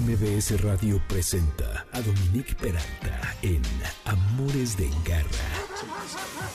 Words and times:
MBS 0.00 0.60
Radio 0.60 1.00
presenta 1.08 1.86
a 1.92 2.00
Dominique 2.00 2.56
Peralta 2.56 3.36
en 3.42 3.62
Amores 4.04 4.76
de 4.76 4.90
Garra 5.04 5.28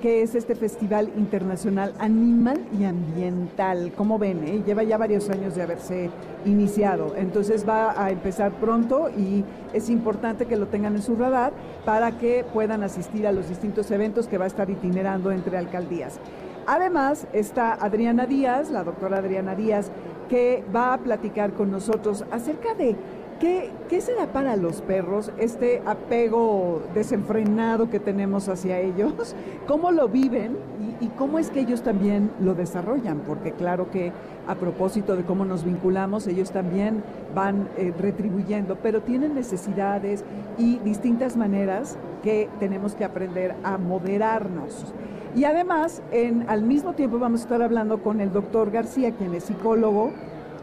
que 0.00 0.22
es 0.22 0.34
este 0.34 0.54
Festival 0.54 1.10
Internacional 1.16 1.94
Animal 1.98 2.60
y 2.78 2.84
Ambiental. 2.84 3.92
Como 3.96 4.18
ven, 4.18 4.42
eh? 4.46 4.62
lleva 4.66 4.82
ya 4.82 4.98
varios 4.98 5.28
años 5.30 5.54
de 5.54 5.62
haberse 5.62 6.10
iniciado, 6.44 7.14
entonces 7.16 7.68
va 7.68 8.02
a 8.02 8.10
empezar 8.10 8.52
pronto 8.52 9.10
y 9.10 9.44
es 9.74 9.90
importante 9.90 10.46
que 10.46 10.56
lo 10.56 10.66
tengan 10.66 10.96
en 10.96 11.02
su 11.02 11.16
radar 11.16 11.52
para 11.84 12.18
que 12.18 12.44
puedan 12.52 12.82
asistir 12.82 13.26
a 13.26 13.32
los 13.32 13.48
distintos 13.48 13.90
eventos 13.90 14.26
que 14.26 14.38
va 14.38 14.44
a 14.44 14.48
estar 14.48 14.70
itinerando 14.70 15.30
entre 15.30 15.58
alcaldías. 15.58 16.18
Además 16.66 17.26
está 17.32 17.74
Adriana 17.74 18.26
Díaz, 18.26 18.70
la 18.70 18.84
doctora 18.84 19.18
Adriana 19.18 19.54
Díaz, 19.54 19.90
que 20.28 20.64
va 20.74 20.94
a 20.94 20.98
platicar 20.98 21.52
con 21.52 21.70
nosotros 21.70 22.24
acerca 22.30 22.74
de 22.74 22.96
¿Qué, 23.40 23.70
¿Qué 23.88 24.02
será 24.02 24.26
para 24.26 24.54
los 24.56 24.82
perros 24.82 25.32
este 25.38 25.80
apego 25.86 26.82
desenfrenado 26.92 27.88
que 27.88 27.98
tenemos 27.98 28.50
hacia 28.50 28.78
ellos? 28.80 29.34
¿Cómo 29.66 29.92
lo 29.92 30.08
viven 30.08 30.58
y, 31.00 31.06
cómo 31.08 31.38
es 31.38 31.48
que 31.48 31.60
ellos 31.60 31.82
también 31.82 32.30
lo 32.38 32.54
desarrollan? 32.54 33.20
Porque 33.20 33.52
claro 33.52 33.90
que 33.90 34.12
a 34.46 34.56
propósito 34.56 35.16
de 35.16 35.24
cómo 35.24 35.46
nos 35.46 35.64
vinculamos, 35.64 36.26
ellos 36.26 36.50
también 36.50 37.02
van 37.34 37.70
eh, 37.78 37.94
retribuyendo, 37.98 38.76
pero 38.76 39.00
tienen 39.00 39.34
necesidades 39.34 40.22
y 40.58 40.76
distintas 40.80 41.38
maneras 41.38 41.96
que 42.22 42.50
tenemos 42.58 42.94
que 42.94 43.06
aprender 43.06 43.54
a 43.64 43.78
moderarnos. 43.78 44.92
Y 45.34 45.44
además, 45.44 46.02
en, 46.10 46.44
al 46.50 46.62
mismo 46.62 46.92
tiempo 46.92 47.18
vamos 47.18 47.40
a 47.40 47.44
estar 47.44 47.62
hablando 47.62 48.02
con 48.02 48.20
el 48.20 48.32
doctor 48.32 48.70
García, 48.70 49.12
quien 49.12 49.32
es 49.32 49.44
psicólogo, 49.44 50.10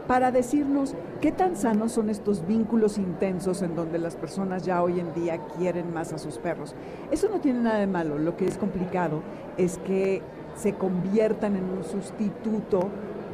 para 0.08 0.32
decirnos 0.32 0.94
qué 1.20 1.30
tan 1.30 1.54
sanos 1.54 1.92
son 1.92 2.08
estos 2.08 2.44
vínculos 2.46 2.96
intensos 2.96 3.60
en 3.60 3.76
donde 3.76 3.98
las 3.98 4.16
personas 4.16 4.64
ya 4.64 4.82
hoy 4.82 4.98
en 4.98 5.12
día 5.12 5.38
quieren 5.58 5.92
más 5.92 6.14
a 6.14 6.18
sus 6.18 6.38
perros. 6.38 6.74
Eso 7.12 7.28
no 7.28 7.40
tiene 7.40 7.60
nada 7.60 7.78
de 7.78 7.86
malo, 7.86 8.18
lo 8.18 8.34
que 8.34 8.46
es 8.46 8.56
complicado 8.56 9.22
es 9.58 9.76
que 9.78 10.22
se 10.56 10.72
conviertan 10.72 11.56
en 11.56 11.64
un 11.64 11.84
sustituto 11.84 12.88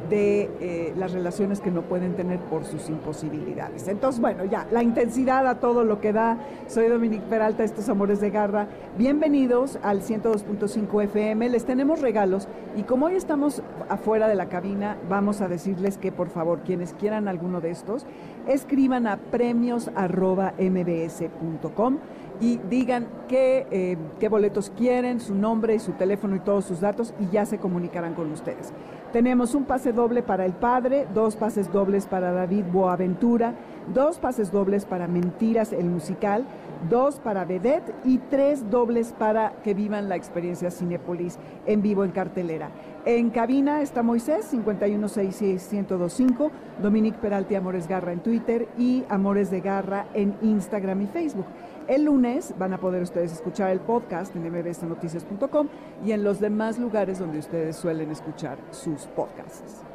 de 0.09 0.49
eh, 0.59 0.93
las 0.97 1.13
relaciones 1.13 1.59
que 1.59 1.71
no 1.71 1.83
pueden 1.83 2.15
tener 2.15 2.39
por 2.39 2.65
sus 2.65 2.89
imposibilidades. 2.89 3.87
Entonces, 3.87 4.21
bueno, 4.21 4.45
ya, 4.45 4.67
la 4.71 4.83
intensidad 4.83 5.47
a 5.47 5.59
todo 5.59 5.83
lo 5.83 5.99
que 5.99 6.13
da. 6.13 6.37
Soy 6.67 6.87
Dominique 6.87 7.25
Peralta, 7.29 7.63
estos 7.63 7.89
Amores 7.89 8.19
de 8.19 8.29
Garra. 8.29 8.67
Bienvenidos 8.97 9.79
al 9.83 10.01
102.5 10.01 11.03
FM. 11.03 11.49
Les 11.49 11.65
tenemos 11.65 12.01
regalos 12.01 12.47
y 12.75 12.83
como 12.83 13.07
hoy 13.07 13.15
estamos 13.15 13.63
afuera 13.89 14.27
de 14.27 14.35
la 14.35 14.49
cabina, 14.49 14.97
vamos 15.09 15.41
a 15.41 15.47
decirles 15.47 15.97
que 15.97 16.11
por 16.11 16.29
favor, 16.29 16.59
quienes 16.61 16.93
quieran 16.93 17.27
alguno 17.27 17.61
de 17.61 17.71
estos, 17.71 18.05
escriban 18.47 19.07
a 19.07 19.17
premios.mbs.com 19.17 21.97
y 22.41 22.57
digan 22.69 23.07
qué, 23.27 23.65
eh, 23.71 23.97
qué 24.19 24.29
boletos 24.29 24.71
quieren, 24.75 25.19
su 25.19 25.35
nombre, 25.35 25.79
su 25.79 25.93
teléfono 25.93 26.35
y 26.35 26.39
todos 26.39 26.65
sus 26.65 26.81
datos 26.81 27.13
y 27.19 27.29
ya 27.29 27.45
se 27.45 27.57
comunicarán 27.57 28.13
con 28.13 28.31
ustedes. 28.31 28.73
Tenemos 29.15 29.55
un 29.55 29.63
pase 29.63 29.93
doble 29.93 30.23
para 30.23 30.45
el 30.45 30.51
padre, 30.51 31.07
dos 31.13 31.37
pases 31.37 31.71
dobles 31.71 32.05
para 32.05 32.33
David 32.33 32.65
Boaventura, 32.69 33.53
dos 33.93 34.19
pases 34.19 34.51
dobles 34.51 34.83
para 34.83 35.07
Mentiras, 35.07 35.71
el 35.71 35.85
musical, 35.85 36.45
dos 36.89 37.21
para 37.21 37.45
Vedette 37.45 37.93
y 38.03 38.17
tres 38.17 38.69
dobles 38.69 39.15
para 39.17 39.53
que 39.63 39.73
vivan 39.73 40.09
la 40.09 40.17
experiencia 40.17 40.69
Cinepolis 40.69 41.39
en 41.65 41.81
vivo 41.81 42.03
en 42.03 42.11
cartelera. 42.11 42.71
En 43.07 43.29
cabina 43.29 43.83
está 43.83 44.01
Moisés, 44.01 44.51
5166125, 44.51 46.49
Dominique 46.81 47.19
Peralti 47.19 47.53
Amores 47.53 47.87
Garra 47.87 48.11
en 48.11 48.19
Twitter 48.21 48.67
y 48.79 49.03
Amores 49.09 49.51
de 49.51 49.61
Garra 49.61 50.07
en 50.15 50.35
Instagram 50.41 51.03
y 51.03 51.07
Facebook. 51.07 51.45
El 51.87 52.05
lunes 52.05 52.55
van 52.57 52.73
a 52.73 52.79
poder 52.79 53.03
ustedes 53.03 53.31
escuchar 53.31 53.69
el 53.69 53.79
podcast 53.79 54.35
en 54.35 54.51
mbsnoticias.com 54.51 55.67
y 56.03 56.13
en 56.13 56.23
los 56.23 56.39
demás 56.39 56.79
lugares 56.79 57.19
donde 57.19 57.37
ustedes 57.37 57.75
suelen 57.75 58.09
escuchar 58.09 58.57
sus 58.71 59.05
podcasts. 59.05 59.85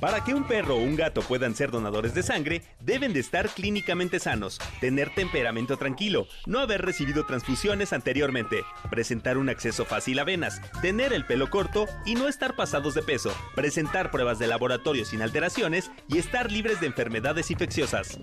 Para 0.00 0.24
que 0.24 0.32
un 0.32 0.44
perro 0.44 0.76
o 0.76 0.82
un 0.82 0.96
gato 0.96 1.20
puedan 1.20 1.54
ser 1.54 1.70
donadores 1.70 2.14
de 2.14 2.22
sangre, 2.22 2.62
deben 2.80 3.12
de 3.12 3.20
estar 3.20 3.50
clínicamente 3.50 4.18
sanos, 4.18 4.58
tener 4.80 5.14
temperamento 5.14 5.76
tranquilo, 5.76 6.26
no 6.46 6.60
haber 6.60 6.80
recibido 6.82 7.26
transfusiones 7.26 7.92
anteriormente, 7.92 8.62
presentar 8.90 9.36
un 9.36 9.50
acceso 9.50 9.84
fácil 9.84 10.18
a 10.18 10.24
venas, 10.24 10.62
tener 10.80 11.12
el 11.12 11.26
pelo 11.26 11.50
corto 11.50 11.86
y 12.06 12.14
no 12.14 12.28
estar 12.28 12.56
pasados 12.56 12.94
de 12.94 13.02
peso, 13.02 13.30
presentar 13.54 14.10
pruebas 14.10 14.38
de 14.38 14.46
laboratorio 14.46 15.04
sin 15.04 15.20
alteraciones 15.20 15.90
y 16.08 16.16
estar 16.16 16.50
libres 16.50 16.80
de 16.80 16.86
enfermedades 16.86 17.50
infecciosas. 17.50 18.18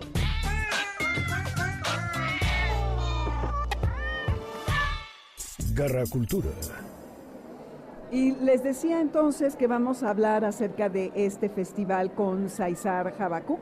Garra 5.75 6.05
Cultura. 6.09 6.49
Y 8.09 8.31
les 8.35 8.63
decía 8.63 9.01
entonces 9.01 9.57
que 9.57 9.67
vamos 9.67 10.01
a 10.01 10.09
hablar 10.11 10.45
acerca 10.45 10.87
de 10.87 11.11
este 11.13 11.49
festival 11.49 12.13
con 12.13 12.49
Saizar 12.49 13.13
Jabakuk, 13.17 13.59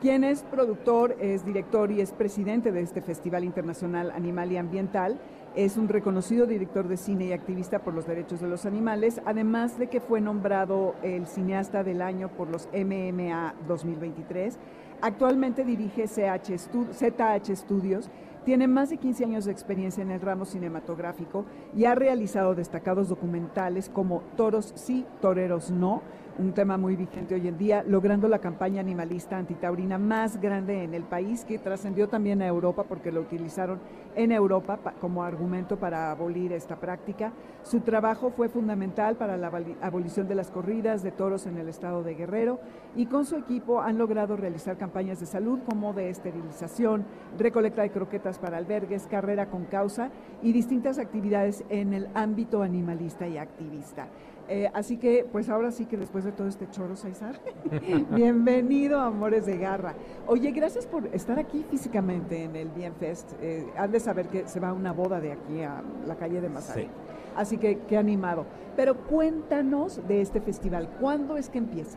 quien 0.00 0.24
es 0.24 0.42
productor, 0.42 1.16
es 1.20 1.46
director 1.46 1.92
y 1.92 2.00
es 2.00 2.10
presidente 2.10 2.72
de 2.72 2.80
este 2.80 3.00
Festival 3.00 3.44
Internacional 3.44 4.10
Animal 4.10 4.50
y 4.50 4.56
Ambiental. 4.56 5.20
Es 5.54 5.76
un 5.76 5.88
reconocido 5.88 6.46
director 6.46 6.88
de 6.88 6.96
cine 6.96 7.26
y 7.26 7.32
activista 7.32 7.78
por 7.78 7.94
los 7.94 8.04
derechos 8.04 8.40
de 8.40 8.48
los 8.48 8.66
animales, 8.66 9.20
además 9.24 9.78
de 9.78 9.86
que 9.86 10.00
fue 10.00 10.20
nombrado 10.20 10.96
el 11.04 11.28
cineasta 11.28 11.84
del 11.84 12.02
año 12.02 12.28
por 12.30 12.50
los 12.50 12.68
MMA 12.72 13.54
2023. 13.68 14.58
Actualmente 15.02 15.64
dirige 15.64 16.08
ZH 16.08 17.56
Studios 17.56 18.10
tiene 18.44 18.68
más 18.68 18.90
de 18.90 18.98
15 18.98 19.24
años 19.24 19.44
de 19.44 19.52
experiencia 19.52 20.02
en 20.02 20.10
el 20.10 20.20
ramo 20.20 20.44
cinematográfico 20.44 21.44
y 21.74 21.86
ha 21.86 21.94
realizado 21.94 22.54
destacados 22.54 23.08
documentales 23.08 23.88
como 23.88 24.22
Toros 24.36 24.72
sí, 24.76 25.06
Toreros 25.20 25.70
no, 25.70 26.02
un 26.38 26.52
tema 26.52 26.76
muy 26.76 26.96
vigente 26.96 27.34
hoy 27.34 27.48
en 27.48 27.56
día, 27.58 27.84
logrando 27.86 28.28
la 28.28 28.40
campaña 28.40 28.80
animalista 28.80 29.38
antitaurina 29.38 29.98
más 29.98 30.40
grande 30.40 30.82
en 30.82 30.94
el 30.94 31.04
país, 31.04 31.44
que 31.44 31.58
trascendió 31.58 32.08
también 32.08 32.42
a 32.42 32.46
Europa 32.46 32.84
porque 32.84 33.12
lo 33.12 33.20
utilizaron 33.20 33.78
en 34.16 34.32
Europa 34.32 34.78
como 35.00 35.24
argumento 35.24 35.76
para 35.78 36.10
abolir 36.10 36.52
esta 36.52 36.76
práctica. 36.76 37.32
Su 37.62 37.80
trabajo 37.80 38.30
fue 38.30 38.48
fundamental 38.48 39.16
para 39.16 39.36
la 39.36 39.50
abolición 39.80 40.28
de 40.28 40.34
las 40.34 40.50
corridas 40.50 41.02
de 41.02 41.12
toros 41.12 41.46
en 41.46 41.58
el 41.58 41.68
estado 41.68 42.02
de 42.02 42.14
Guerrero 42.14 42.60
y 42.94 43.06
con 43.06 43.24
su 43.24 43.36
equipo 43.36 43.80
han 43.80 43.98
logrado 43.98 44.36
realizar 44.36 44.76
campañas 44.76 45.20
de 45.20 45.26
salud 45.26 45.60
como 45.68 45.92
de 45.92 46.10
esterilización, 46.10 47.04
recolecta 47.38 47.82
de 47.82 47.90
croquetas 47.90 48.38
para 48.38 48.58
albergues, 48.58 49.06
carrera 49.06 49.50
con 49.50 49.64
causa 49.64 50.10
y 50.42 50.52
distintas 50.52 50.98
actividades 50.98 51.64
en 51.68 51.94
el 51.94 52.08
ámbito 52.14 52.62
animalista 52.62 53.26
y 53.26 53.38
activista. 53.38 54.08
Eh, 54.48 54.70
así 54.74 54.98
que, 54.98 55.26
pues 55.30 55.48
ahora 55.48 55.70
sí 55.70 55.86
que 55.86 55.96
después 55.96 56.24
de 56.24 56.32
todo 56.32 56.48
este 56.48 56.68
choro, 56.70 56.96
César, 56.96 57.40
bienvenido 58.10 59.00
a 59.00 59.06
Amores 59.06 59.46
de 59.46 59.56
Garra. 59.56 59.94
Oye, 60.26 60.50
gracias 60.50 60.86
por 60.86 61.06
estar 61.14 61.38
aquí 61.38 61.64
físicamente 61.70 62.44
en 62.44 62.54
el 62.54 62.68
Bienfest. 62.68 63.32
Eh, 63.40 63.66
han 63.76 63.90
de 63.90 64.00
saber 64.00 64.28
que 64.28 64.46
se 64.46 64.60
va 64.60 64.68
a 64.68 64.72
una 64.74 64.92
boda 64.92 65.20
de 65.20 65.32
aquí 65.32 65.62
a 65.62 65.82
la 66.06 66.16
calle 66.16 66.42
de 66.42 66.50
Mazarik. 66.50 66.90
Así 67.34 67.56
que, 67.56 67.78
qué 67.88 67.96
animado. 67.96 68.44
Pero 68.76 68.96
cuéntanos 68.96 70.06
de 70.06 70.20
este 70.20 70.40
festival. 70.40 70.90
¿Cuándo 71.00 71.38
es 71.38 71.48
que 71.48 71.58
empieza? 71.58 71.96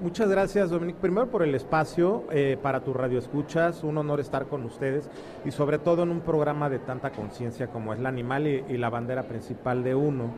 Muchas 0.00 0.30
gracias, 0.30 0.70
Dominique. 0.70 0.98
Primero 1.00 1.30
por 1.30 1.42
el 1.42 1.54
espacio 1.54 2.24
eh, 2.30 2.56
para 2.62 2.80
tu 2.80 2.94
radio 2.94 3.18
escuchas. 3.18 3.82
Un 3.82 3.98
honor 3.98 4.20
estar 4.20 4.46
con 4.46 4.64
ustedes 4.64 5.10
y 5.44 5.50
sobre 5.50 5.78
todo 5.78 6.04
en 6.04 6.10
un 6.10 6.20
programa 6.20 6.70
de 6.70 6.78
tanta 6.78 7.10
conciencia 7.10 7.66
como 7.68 7.92
es 7.92 8.00
la 8.00 8.08
animal 8.08 8.46
y 8.46 8.76
la 8.78 8.88
bandera 8.88 9.24
principal 9.24 9.82
de 9.82 9.94
uno. 9.94 10.30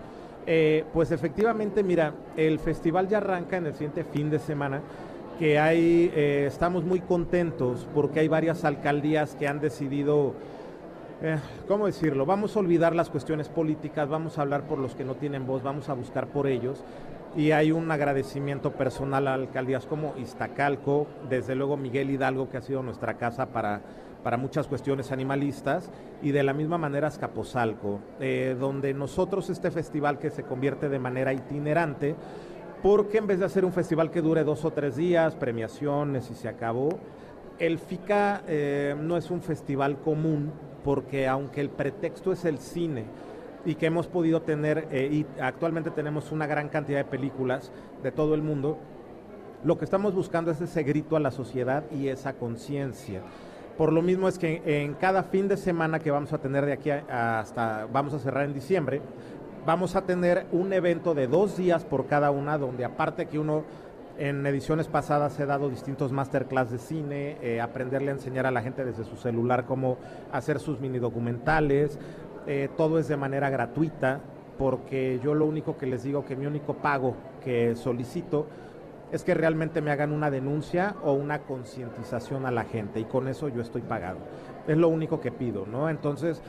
Eh, 0.46 0.84
pues 0.92 1.10
efectivamente, 1.10 1.82
mira, 1.82 2.12
el 2.36 2.58
festival 2.58 3.08
ya 3.08 3.18
arranca 3.18 3.56
en 3.56 3.66
el 3.66 3.72
siguiente 3.72 4.04
fin 4.04 4.28
de 4.28 4.38
semana, 4.38 4.82
que 5.38 5.58
hay, 5.58 6.12
eh, 6.14 6.44
estamos 6.46 6.84
muy 6.84 7.00
contentos 7.00 7.86
porque 7.94 8.20
hay 8.20 8.28
varias 8.28 8.64
alcaldías 8.64 9.34
que 9.36 9.48
han 9.48 9.60
decidido, 9.60 10.34
eh, 11.22 11.38
¿cómo 11.66 11.86
decirlo? 11.86 12.26
Vamos 12.26 12.56
a 12.56 12.60
olvidar 12.60 12.94
las 12.94 13.08
cuestiones 13.08 13.48
políticas, 13.48 14.08
vamos 14.08 14.38
a 14.38 14.42
hablar 14.42 14.64
por 14.64 14.78
los 14.78 14.94
que 14.94 15.04
no 15.04 15.14
tienen 15.14 15.46
voz, 15.46 15.62
vamos 15.62 15.88
a 15.88 15.94
buscar 15.94 16.26
por 16.26 16.46
ellos. 16.46 16.84
Y 17.36 17.50
hay 17.50 17.72
un 17.72 17.90
agradecimiento 17.90 18.72
personal 18.72 19.26
a 19.26 19.34
alcaldías 19.34 19.86
como 19.86 20.14
Iztacalco, 20.18 21.08
desde 21.28 21.56
luego 21.56 21.76
Miguel 21.76 22.10
Hidalgo, 22.10 22.48
que 22.48 22.58
ha 22.58 22.62
sido 22.62 22.82
nuestra 22.82 23.14
casa 23.14 23.46
para 23.46 23.80
para 24.24 24.38
muchas 24.38 24.66
cuestiones 24.66 25.12
animalistas, 25.12 25.90
y 26.22 26.32
de 26.32 26.42
la 26.42 26.54
misma 26.54 26.78
manera 26.78 27.08
Escaposalco, 27.08 28.00
eh, 28.18 28.56
donde 28.58 28.94
nosotros 28.94 29.50
este 29.50 29.70
festival 29.70 30.18
que 30.18 30.30
se 30.30 30.42
convierte 30.42 30.88
de 30.88 30.98
manera 30.98 31.34
itinerante, 31.34 32.16
porque 32.82 33.18
en 33.18 33.26
vez 33.26 33.38
de 33.38 33.44
hacer 33.44 33.64
un 33.66 33.72
festival 33.72 34.10
que 34.10 34.22
dure 34.22 34.42
dos 34.42 34.64
o 34.64 34.70
tres 34.72 34.96
días, 34.96 35.36
premiaciones 35.36 36.30
y 36.30 36.34
se 36.34 36.48
acabó, 36.48 36.88
el 37.58 37.78
FICA 37.78 38.42
eh, 38.48 38.96
no 38.98 39.18
es 39.18 39.30
un 39.30 39.42
festival 39.42 39.98
común, 39.98 40.50
porque 40.82 41.28
aunque 41.28 41.60
el 41.60 41.68
pretexto 41.68 42.32
es 42.32 42.46
el 42.46 42.58
cine, 42.58 43.04
y 43.66 43.74
que 43.74 43.86
hemos 43.86 44.06
podido 44.06 44.40
tener, 44.40 44.88
eh, 44.90 45.08
y 45.10 45.26
actualmente 45.40 45.90
tenemos 45.90 46.32
una 46.32 46.46
gran 46.46 46.70
cantidad 46.70 46.98
de 46.98 47.04
películas 47.04 47.72
de 48.02 48.10
todo 48.10 48.34
el 48.34 48.42
mundo, 48.42 48.78
lo 49.64 49.78
que 49.78 49.84
estamos 49.84 50.14
buscando 50.14 50.50
es 50.50 50.60
ese 50.62 50.82
grito 50.82 51.16
a 51.16 51.20
la 51.20 51.30
sociedad 51.30 51.84
y 51.90 52.08
esa 52.08 52.34
conciencia. 52.34 53.22
Por 53.76 53.92
lo 53.92 54.02
mismo 54.02 54.28
es 54.28 54.38
que 54.38 54.62
en 54.64 54.94
cada 54.94 55.24
fin 55.24 55.48
de 55.48 55.56
semana 55.56 55.98
que 55.98 56.12
vamos 56.12 56.32
a 56.32 56.38
tener 56.38 56.64
de 56.64 56.72
aquí 56.72 56.90
hasta, 56.90 57.88
vamos 57.92 58.14
a 58.14 58.20
cerrar 58.20 58.44
en 58.44 58.54
diciembre, 58.54 59.02
vamos 59.66 59.96
a 59.96 60.02
tener 60.02 60.46
un 60.52 60.72
evento 60.72 61.12
de 61.12 61.26
dos 61.26 61.56
días 61.56 61.84
por 61.84 62.06
cada 62.06 62.30
una, 62.30 62.56
donde 62.56 62.84
aparte 62.84 63.26
que 63.26 63.38
uno 63.38 63.64
en 64.16 64.46
ediciones 64.46 64.86
pasadas 64.86 65.40
he 65.40 65.46
dado 65.46 65.68
distintos 65.68 66.12
masterclass 66.12 66.70
de 66.70 66.78
cine, 66.78 67.36
eh, 67.42 67.60
aprenderle 67.60 68.12
a 68.12 68.14
enseñar 68.14 68.46
a 68.46 68.52
la 68.52 68.62
gente 68.62 68.84
desde 68.84 69.02
su 69.02 69.16
celular 69.16 69.64
cómo 69.64 69.98
hacer 70.30 70.60
sus 70.60 70.78
mini 70.78 71.00
documentales, 71.00 71.98
eh, 72.46 72.68
todo 72.76 73.00
es 73.00 73.08
de 73.08 73.16
manera 73.16 73.50
gratuita, 73.50 74.20
porque 74.56 75.18
yo 75.24 75.34
lo 75.34 75.46
único 75.46 75.76
que 75.76 75.86
les 75.86 76.04
digo 76.04 76.24
que 76.24 76.36
mi 76.36 76.46
único 76.46 76.74
pago 76.74 77.16
que 77.42 77.74
solicito 77.74 78.46
es 79.12 79.24
que 79.24 79.34
realmente 79.34 79.80
me 79.80 79.90
hagan 79.90 80.12
una 80.12 80.30
denuncia 80.30 80.96
o 81.02 81.12
una 81.12 81.40
concientización 81.40 82.46
a 82.46 82.50
la 82.50 82.64
gente 82.64 83.00
y 83.00 83.04
con 83.04 83.28
eso 83.28 83.48
yo 83.48 83.60
estoy 83.60 83.82
pagado. 83.82 84.18
Es 84.66 84.76
lo 84.76 84.88
único 84.88 85.20
que 85.20 85.30
pido, 85.30 85.66
¿no? 85.66 85.88
Entonces, 85.88 86.42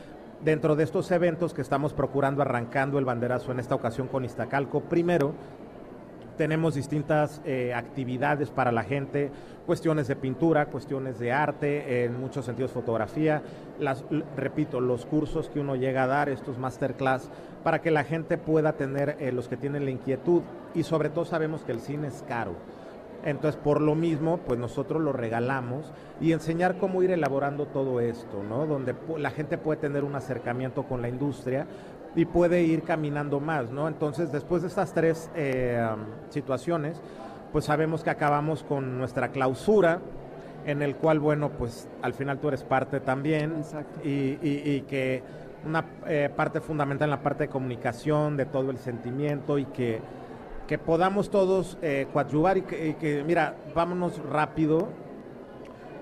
dentro 0.44 0.75
de 0.75 0.84
estos 0.84 1.12
eventos 1.12 1.54
que 1.54 1.62
estamos 1.62 1.94
procurando 1.94 2.42
arrancando 2.42 3.00
el 3.00 3.06
banderazo 3.06 3.52
en 3.52 3.60
esta 3.60 3.75
ocasión 3.75 4.07
con 4.07 4.25
Iztacalco, 4.25 4.81
primero 4.81 5.34
tenemos 6.38 6.76
distintas 6.76 7.42
eh, 7.46 7.74
actividades 7.74 8.50
para 8.50 8.72
la 8.72 8.84
gente, 8.84 9.32
cuestiones 9.66 10.08
de 10.08 10.16
pintura, 10.16 10.68
cuestiones 10.68 11.20
de 11.20 11.32
arte, 11.32 12.06
en 12.06 12.20
muchos 12.20 12.46
sentidos 12.46 12.72
fotografía, 12.72 13.42
repito, 14.36 14.80
los 14.80 15.06
cursos 15.06 15.50
que 15.50 15.60
uno 15.60 15.76
llega 15.76 16.04
a 16.04 16.08
dar, 16.08 16.30
estos 16.30 16.58
masterclass, 16.58 17.30
para 17.64 17.82
que 17.82 17.92
la 17.92 18.04
gente 18.04 18.38
pueda 18.38 18.74
tener 18.74 19.18
eh, 19.20 19.32
los 19.32 19.48
que 19.48 19.58
tienen 19.58 19.86
la 19.86 19.92
inquietud 19.92 20.44
y 20.74 20.84
sobre 20.84 21.10
todo 21.10 21.26
sabemos 21.26 21.64
que 21.64 21.72
el 21.72 21.80
cine 21.80 22.08
es 22.08 22.24
caro. 22.28 22.56
Entonces, 23.24 23.60
por 23.60 23.81
lo 23.81 23.96
mismo, 23.96 24.38
pues 24.38 24.60
nosotros 24.60 25.02
lo 25.02 25.12
regalamos 25.12 25.92
y 26.22 26.31
enseñar 26.31 26.78
cómo 26.78 27.02
ir 27.02 27.10
elaborando 27.10 27.66
todo 27.66 28.00
esto, 28.00 28.44
¿no? 28.48 28.68
Donde 28.68 28.94
la 29.18 29.31
gente 29.31 29.58
puede 29.58 29.81
tener 29.81 30.04
un 30.04 30.16
acercamiento 30.16 30.84
con 30.84 31.02
la 31.02 31.10
industria 31.10 31.66
y 32.16 32.26
puede 32.26 32.64
ir 32.64 32.84
caminando 32.84 33.40
más, 33.40 33.72
¿no? 33.72 33.88
Entonces, 33.88 34.32
después 34.32 34.62
de 34.62 34.70
estas 34.70 34.94
tres 34.94 35.30
eh, 35.36 35.86
situaciones, 36.30 37.02
pues 37.52 37.66
sabemos 37.66 38.04
que 38.04 38.10
acabamos 38.10 38.64
con 38.64 38.98
nuestra 38.98 39.30
clausura, 39.30 40.00
en 40.66 40.82
el 40.82 40.96
cual, 40.96 41.20
bueno, 41.20 41.50
pues 41.50 41.88
al 42.02 42.14
final 42.14 42.40
tú 42.40 42.48
eres 42.48 42.64
parte 42.64 43.00
también 43.00 43.64
y, 44.04 44.82
que 44.82 45.22
una 45.66 45.86
eh, 46.08 46.30
parte 46.36 46.62
fundamental 46.62 47.08
en 47.08 47.12
la 47.12 47.22
parte 47.22 47.46
de 47.46 47.50
comunicación, 47.50 48.38
de 48.38 48.46
todo 48.46 48.72
el 48.72 48.78
sentimiento 48.78 49.58
y 49.58 49.66
que, 49.66 50.00
que 50.68 50.78
podamos 50.78 51.30
todos 51.30 51.78
eh, 51.82 52.08
coadyuvar 52.12 52.58
y 52.58 52.62
que, 52.64 52.88
y 52.88 52.94
que, 52.94 53.24
mira, 53.24 53.56
vámonos 53.76 54.22
rápido, 54.26 54.90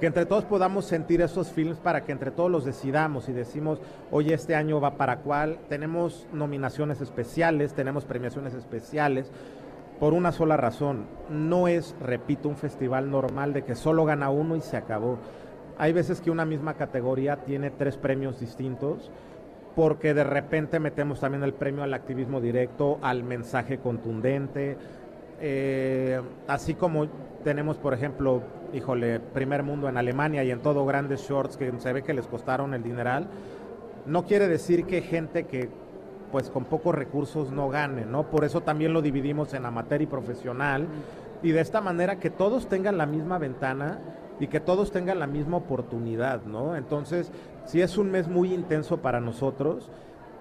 que 0.03 0.07
entre 0.07 0.25
todos 0.25 0.43
podamos 0.43 0.83
sentir 0.83 1.21
esos 1.21 1.49
films 1.49 1.77
para 1.77 2.03
que 2.03 2.11
entre 2.11 2.29
todos 2.29 2.51
los 2.51 2.65
decidamos 2.65 3.29
y 3.29 3.31
decimos, 3.31 3.79
oye, 4.11 4.33
este 4.33 4.53
año 4.53 4.81
va 4.81 4.97
para 4.97 5.19
cuál. 5.19 5.59
Tenemos 5.69 6.27
nominaciones 6.33 6.99
especiales, 6.99 7.73
tenemos 7.73 8.03
premiaciones 8.03 8.53
especiales, 8.53 9.31
por 10.01 10.11
una 10.11 10.33
sola 10.33 10.57
razón. 10.57 11.05
No 11.29 11.69
es, 11.69 11.95
repito, 12.01 12.49
un 12.49 12.57
festival 12.57 13.09
normal 13.09 13.53
de 13.53 13.63
que 13.63 13.75
solo 13.75 14.03
gana 14.03 14.29
uno 14.29 14.57
y 14.57 14.59
se 14.59 14.75
acabó. 14.75 15.19
Hay 15.77 15.93
veces 15.93 16.19
que 16.19 16.31
una 16.31 16.43
misma 16.43 16.73
categoría 16.73 17.37
tiene 17.37 17.71
tres 17.71 17.95
premios 17.95 18.41
distintos 18.41 19.09
porque 19.73 20.13
de 20.13 20.25
repente 20.25 20.81
metemos 20.81 21.21
también 21.21 21.43
el 21.43 21.53
premio 21.53 21.81
al 21.81 21.93
activismo 21.93 22.41
directo, 22.41 22.99
al 23.01 23.23
mensaje 23.23 23.77
contundente, 23.77 24.75
eh, 25.39 26.21
así 26.47 26.73
como 26.73 27.07
tenemos, 27.45 27.77
por 27.77 27.93
ejemplo, 27.93 28.41
híjole, 28.73 29.19
primer 29.19 29.63
mundo 29.63 29.87
en 29.87 29.97
Alemania 29.97 30.43
y 30.43 30.51
en 30.51 30.61
todo 30.61 30.85
grandes 30.85 31.21
shorts 31.21 31.57
que 31.57 31.71
se 31.77 31.93
ve 31.93 32.03
que 32.03 32.13
les 32.13 32.27
costaron 32.27 32.73
el 32.73 32.83
dineral, 32.83 33.27
no 34.05 34.25
quiere 34.25 34.47
decir 34.47 34.85
que 34.85 35.01
gente 35.01 35.45
que 35.45 35.69
pues 36.31 36.49
con 36.49 36.65
pocos 36.65 36.95
recursos 36.95 37.51
no 37.51 37.69
gane, 37.69 38.05
¿no? 38.05 38.23
Por 38.31 38.43
eso 38.43 38.61
también 38.61 38.91
lo 38.91 39.03
dividimos 39.03 39.53
en 39.53 39.65
amateur 39.65 40.01
y 40.01 40.07
profesional 40.07 40.87
y 41.43 41.51
de 41.51 41.61
esta 41.61 41.79
manera 41.79 42.17
que 42.17 42.31
todos 42.31 42.67
tengan 42.67 42.97
la 42.97 43.05
misma 43.05 43.37
ventana 43.37 43.99
y 44.39 44.47
que 44.47 44.59
todos 44.59 44.91
tengan 44.91 45.19
la 45.19 45.27
misma 45.27 45.57
oportunidad, 45.57 46.43
¿no? 46.43 46.75
Entonces, 46.75 47.31
sí 47.65 47.81
es 47.81 47.97
un 47.97 48.09
mes 48.09 48.27
muy 48.27 48.51
intenso 48.51 48.97
para 48.97 49.19
nosotros, 49.19 49.91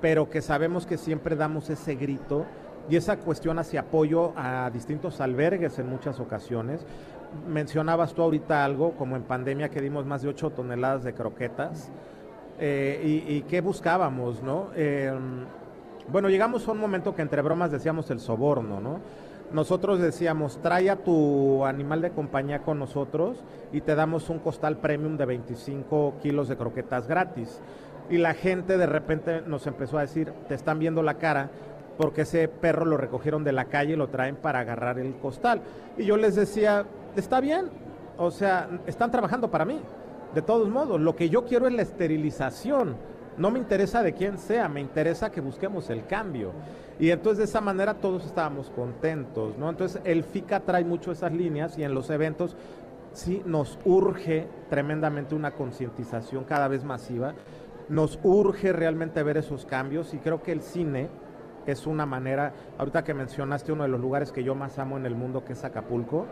pero 0.01 0.31
que 0.31 0.41
sabemos 0.41 0.87
que 0.87 0.97
siempre 0.97 1.37
damos 1.37 1.69
ese 1.69 1.95
grito 1.95 2.47
y 2.89 2.97
esa 2.97 3.19
cuestión 3.19 3.59
hacia 3.59 3.81
apoyo 3.81 4.33
a 4.35 4.71
distintos 4.71 5.21
albergues 5.21 5.79
en 5.79 5.89
muchas 5.89 6.21
ocasiones. 6.21 6.87
Mencionabas 7.49 8.15
tú 8.15 8.23
ahorita 8.23 8.65
algo, 8.65 8.93
como 8.93 9.17
en 9.17 9.23
pandemia 9.23 9.69
que 9.69 9.81
dimos 9.81 10.07
más 10.07 10.23
de 10.23 10.29
8 10.29 10.51
toneladas 10.51 11.05
de 11.05 11.15
croquetas. 11.15 11.91
Eh, 12.59 13.25
y, 13.29 13.43
qué 13.43 13.61
buscábamos, 13.61 14.43
¿no? 14.43 14.69
Em, 14.77 15.45
bueno, 16.09 16.29
llegamos 16.29 16.69
a 16.69 16.73
un 16.73 16.79
momento 16.79 17.15
que 17.15 17.23
entre 17.23 17.43
bromas 17.43 17.71
decíamos 17.71 18.11
el 18.11 18.21
soborno, 18.21 18.81
¿no? 18.81 19.01
Nosotros 19.53 20.01
decíamos, 20.01 20.59
trae 20.63 20.89
a 20.89 20.97
tu 20.97 21.65
animal 21.67 22.01
de 22.01 22.11
compañía 22.11 22.61
con 22.61 22.79
nosotros 22.79 23.43
y 23.73 23.83
te 23.83 23.95
damos 23.95 24.31
un 24.31 24.39
costal 24.39 24.79
premium 24.79 25.17
de 25.17 25.27
25 25.27 26.15
kilos 26.23 26.49
de 26.49 26.57
croquetas 26.57 27.07
gratis. 27.07 27.61
Y 28.09 28.19
la 28.19 28.35
gente 28.35 28.79
de 28.79 28.87
repente 28.87 29.43
nos 29.47 29.67
empezó 29.67 29.99
a 29.99 30.03
decir, 30.03 30.33
te 30.49 30.55
están 30.55 30.79
viendo 30.79 31.03
la 31.03 31.15
cara, 31.15 31.51
porque 31.99 32.23
ese 32.23 32.49
perro 32.49 32.85
lo 32.85 32.97
recogieron 32.97 33.45
de 33.45 33.53
la 33.53 33.67
calle 33.67 33.93
y 33.93 33.97
lo 33.97 34.09
traen 34.09 34.37
para 34.37 34.61
agarrar 34.61 34.99
el 34.99 35.15
costal. 35.17 35.61
Y 35.99 36.05
yo 36.05 36.17
les 36.17 36.35
decía, 36.35 36.87
está 37.17 37.41
bien, 37.41 37.71
o 38.19 38.31
sea, 38.31 38.69
están 38.87 39.11
trabajando 39.11 39.51
para 39.51 39.65
mí. 39.65 39.81
De 40.35 40.43
todos 40.43 40.69
modos, 40.69 41.01
lo 41.01 41.15
que 41.15 41.29
yo 41.29 41.45
quiero 41.45 41.67
es 41.67 41.75
la 41.75 41.83
esterilización. 41.83 42.97
No 43.37 43.51
me 43.51 43.59
interesa 43.59 44.03
de 44.03 44.13
quién 44.13 44.39
sea, 44.39 44.69
me 44.69 44.81
interesa 44.81 45.31
que 45.31 45.41
busquemos 45.41 45.91
el 45.91 46.07
cambio. 46.07 46.53
Y 46.99 47.11
entonces 47.11 47.39
de 47.39 47.45
esa 47.45 47.61
manera 47.61 47.95
todos 47.95 48.25
estábamos 48.25 48.71
contentos, 48.71 49.57
¿no? 49.59 49.69
Entonces 49.71 50.01
el 50.05 50.23
FICA 50.23 50.61
trae 50.61 50.85
mucho 50.85 51.13
esas 51.13 51.33
líneas 51.33 51.77
y 51.79 51.83
en 51.83 51.95
los 51.95 52.11
eventos 52.11 52.57
sí 53.13 53.43
nos 53.45 53.79
urge 53.85 54.47
tremendamente 54.71 55.35
una 55.35 55.53
concientización 55.53 56.45
cada 56.45 56.69
vez 56.69 56.85
masiva. 56.85 57.35
Nos 57.89 58.19
urge 58.23 58.73
realmente 58.73 59.23
ver 59.23 59.39
esos 59.39 59.67
cambios 59.67 60.15
y 60.15 60.19
creo 60.19 60.43
que 60.43 60.53
el 60.53 60.61
cine 60.61 61.09
es 61.67 61.87
una 61.87 62.07
manera, 62.07 62.53
ahorita 62.79 63.05
que 63.05 63.15
mencionaste 63.15 63.73
uno 63.73 63.85
de 63.85 63.89
los 63.89 64.01
lugares 64.01 64.33
que 64.33 64.45
yo 64.45 64.55
más 64.55 64.79
amo 64.79 64.97
en 64.97 65.07
el 65.07 65.15
mundo, 65.15 65.45
que 65.45 65.53
es 65.53 65.65
Acapulco, 65.65 66.27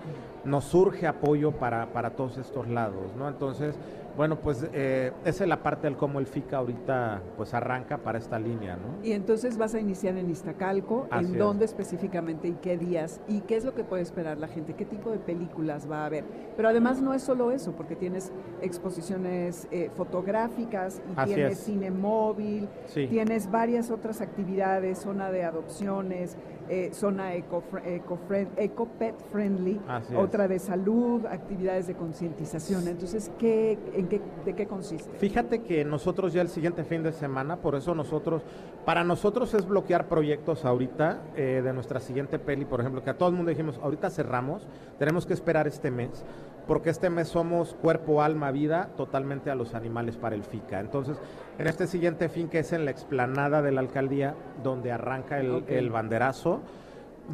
nos 0.45 0.65
surge 0.65 1.07
apoyo 1.07 1.53
para, 1.53 1.87
para 1.87 2.11
todos 2.11 2.39
estos 2.39 2.69
lados, 2.69 3.15
¿no? 3.17 3.29
Entonces, 3.29 3.79
Bueno, 4.17 4.41
pues 4.41 4.67
eh, 4.73 5.13
esa 5.25 5.45
es 5.45 5.49
la 5.49 5.63
parte 5.63 5.87
del 5.87 5.97
cómo 5.97 6.19
el 6.19 6.27
FICA 6.27 6.59
ahorita 6.59 7.23
pues 7.37 7.55
arranca 7.55 7.99
para 7.99 8.19
esta 8.19 8.39
línea, 8.39 8.77
¿no? 8.77 9.05
Y 9.05 9.13
entonces 9.13 9.57
vas 9.57 9.75
a 9.75 9.81
iniciar 9.81 10.17
en 10.17 10.31
Iztacalco, 10.31 11.07
¿en 11.13 11.39
dónde 11.39 11.65
específicamente 11.65 12.49
y 12.49 12.53
qué 12.55 12.77
días? 12.77 13.21
¿Y 13.29 13.41
qué 13.41 13.57
es 13.57 13.65
lo 13.65 13.75
que 13.75 13.85
puede 13.85 14.03
esperar 14.03 14.39
la 14.39 14.49
gente? 14.49 14.75
¿Qué 14.75 14.85
tipo 14.85 15.11
de 15.11 15.19
películas 15.19 15.91
va 15.91 16.03
a 16.03 16.07
haber? 16.07 16.25
Pero 16.57 16.69
además 16.69 17.01
no 17.01 17.15
es 17.15 17.23
solo 17.23 17.51
eso, 17.51 17.73
porque 17.73 17.97
tienes 17.97 18.33
exposiciones 18.61 19.69
eh, 19.71 19.91
fotográficas 19.95 21.01
y 21.11 21.25
tienes 21.25 21.59
cine 21.59 21.91
móvil, 21.91 22.69
tienes 22.93 23.51
varias 23.51 23.91
otras 23.91 24.21
actividades, 24.21 24.99
zona 24.99 25.31
de 25.31 25.45
adopciones, 25.45 26.37
eh, 26.71 26.91
zona 26.93 27.35
eco, 27.35 27.65
eco, 27.85 28.87
pet 28.97 29.15
friendly, 29.33 29.81
otra 30.17 30.47
de 30.47 30.61
salud, 30.61 31.27
actividades 31.27 31.89
de 31.89 31.95
concientización. 31.95 32.87
Entonces, 32.87 33.33
¿qué, 33.41 33.77
en 33.93 34.07
qué, 34.07 34.21
¿de 34.45 34.55
qué 34.55 34.67
consiste? 34.67 35.11
Fíjate 35.19 35.63
que 35.63 35.85
nosotros 35.85 36.33
ya 36.33 36.43
el 36.43 36.49
siguiente 36.49 36.85
fin 36.85 37.03
de 37.03 37.11
semana, 37.13 37.57
por 37.57 37.75
eso 37.75 37.93
nosotros, 37.97 38.43
para 38.85 39.03
nosotros 39.03 39.53
es 39.55 39.67
bloquear 39.67 40.07
proyectos 40.07 40.65
ahorita 40.65 41.21
eh, 41.35 41.61
de 41.65 41.73
nuestra 41.73 41.99
siguiente 41.99 42.39
peli, 42.39 42.65
por 42.65 42.81
ejemplo, 42.81 43.03
que 43.03 43.11
a 43.11 43.19
todo 43.19 43.31
el 43.31 43.35
mundo 43.35 43.51
dijimos, 43.51 43.81
ahorita 43.83 44.09
cerramos, 44.09 44.69
tenemos 44.97 45.27
que 45.27 45.35
esperar 45.35 45.67
este 45.67 45.91
mes 45.91 46.25
porque 46.71 46.91
este 46.91 47.11
mes 47.11 47.27
somos 47.27 47.75
cuerpo, 47.75 48.23
alma, 48.23 48.53
vida 48.53 48.91
totalmente 48.97 49.51
a 49.51 49.57
los 49.57 49.75
animales 49.75 50.17
para 50.17 50.37
el 50.37 50.45
FICA. 50.45 50.79
Entonces, 50.79 51.17
en 51.59 51.67
este 51.67 51.89
siguiente 51.89 52.29
fin 52.29 52.49
que 52.49 52.61
es 52.61 52.73
en 52.73 52.85
la 52.85 52.93
explanada 52.93 53.61
de 53.61 53.73
la 53.73 53.81
alcaldía, 53.81 54.37
donde 54.63 54.93
arranca 54.93 55.41
el, 55.41 55.91
banderazo, 55.91 56.61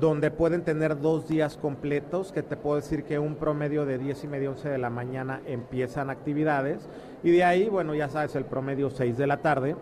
donde 0.01 0.31
pueden 0.31 0.63
tener 0.63 1.03
dos 1.03 1.29
días 1.29 1.59
completos, 1.59 2.33
que 2.33 2.43
te 2.43 2.57
puedo 2.57 2.77
decir 2.77 3.05
que 3.05 3.19
un 3.19 3.35
promedio 3.35 3.85
de 3.85 3.99
10 3.99 4.25
y 4.25 4.27
media, 4.27 4.49
11 4.53 4.71
de 4.71 4.79
la 4.79 4.89
mañana 4.89 5.43
empiezan 5.45 6.09
actividades, 6.09 6.89
y 7.23 7.33
de 7.33 7.45
ahí, 7.45 7.69
bueno, 7.69 7.95
ya 7.95 8.09
sabes, 8.09 8.35
el 8.37 8.47
promedio 8.47 8.89
6 8.89 9.19
de 9.19 9.27
la 9.27 9.43
tarde, 9.43 9.77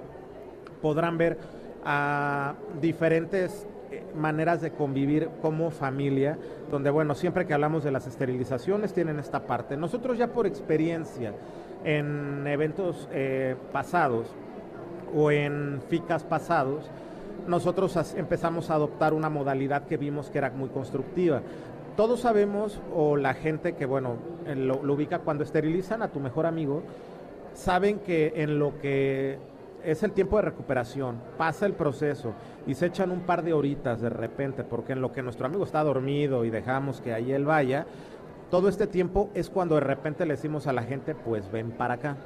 podrán 0.83 1.17
ver 1.17 1.39
a 1.85 2.55
diferentes 2.83 3.69
maneras 4.15 4.61
de 4.61 4.71
convivir 4.71 5.29
como 5.43 5.71
familia, 5.71 6.39
donde, 6.71 6.91
bueno, 6.91 7.15
siempre 7.15 7.47
que 7.47 7.55
hablamos 7.55 7.85
de 7.85 7.91
las 7.91 8.07
esterilizaciones 8.07 8.93
tienen 8.93 9.19
esta 9.19 9.47
parte. 9.47 9.77
Nosotros 9.77 10.19
ya 10.19 10.29
por 10.29 10.47
experiencia 10.47 11.33
en 11.85 12.47
eventos 12.47 13.09
eh, 13.13 13.57
pasados 13.73 14.29
o 15.15 15.31
en 15.31 15.81
ficas 15.89 16.25
pasados, 16.25 16.91
nosotros 17.47 17.97
empezamos 18.17 18.71
a 18.71 18.75
adoptar 18.75 19.13
una 19.13 19.29
modalidad 19.29 19.87
que 19.87 19.97
vimos 19.97 20.31
que 20.31 20.39
era 20.39 20.51
muy 20.51 20.69
constructiva. 20.71 21.43
Todos 21.97 22.21
sabemos, 22.21 22.81
o 22.95 23.17
la 23.17 23.35
gente 23.35 23.75
que, 23.75 23.87
bueno, 23.87 24.17
lo 24.57 24.93
ubica 24.93 25.21
cuando 25.21 25.45
esterilizan 25.45 26.03
a 26.03 26.09
tu 26.09 26.21
mejor 26.21 26.47
amigo, 26.47 26.83
saben 27.55 28.01
que 28.01 28.33
en 28.37 28.59
lo 28.59 28.79
que 28.81 29.39
es 29.85 30.03
el 30.03 30.13
tiempo 30.13 30.37
de 30.37 30.43
recuperación, 30.43 31.21
pasa 31.37 31.67
el 31.67 31.75
proceso 31.75 32.33
y 32.67 32.75
se 32.75 32.87
echan 32.87 33.11
un 33.11 33.21
par 33.21 33.43
de 33.43 33.53
horitas 33.53 34.01
de 34.01 34.09
repente, 34.09 34.65
porque 34.65 34.93
en 34.93 35.01
lo 35.01 35.13
que 35.13 35.23
nuestro 35.23 35.47
amigo 35.47 35.65
está 35.65 35.83
dormido 35.83 36.45
y 36.45 36.51
dejamos 36.51 37.01
que 37.01 37.13
ahí 37.13 37.33
él 37.33 37.45
vaya, 37.45 37.87
todo 38.51 38.69
este 38.69 38.87
tiempo 38.87 39.31
es 39.35 39.51
cuando 39.51 39.75
de 39.75 39.83
repente 39.83 40.27
le 40.27 40.35
decimos 40.35 40.67
a 40.67 40.73
la 40.73 40.83
gente, 40.83 41.15
pues 41.15 41.51
ven 41.51 41.73
para 41.73 41.95
acá. 41.95 42.17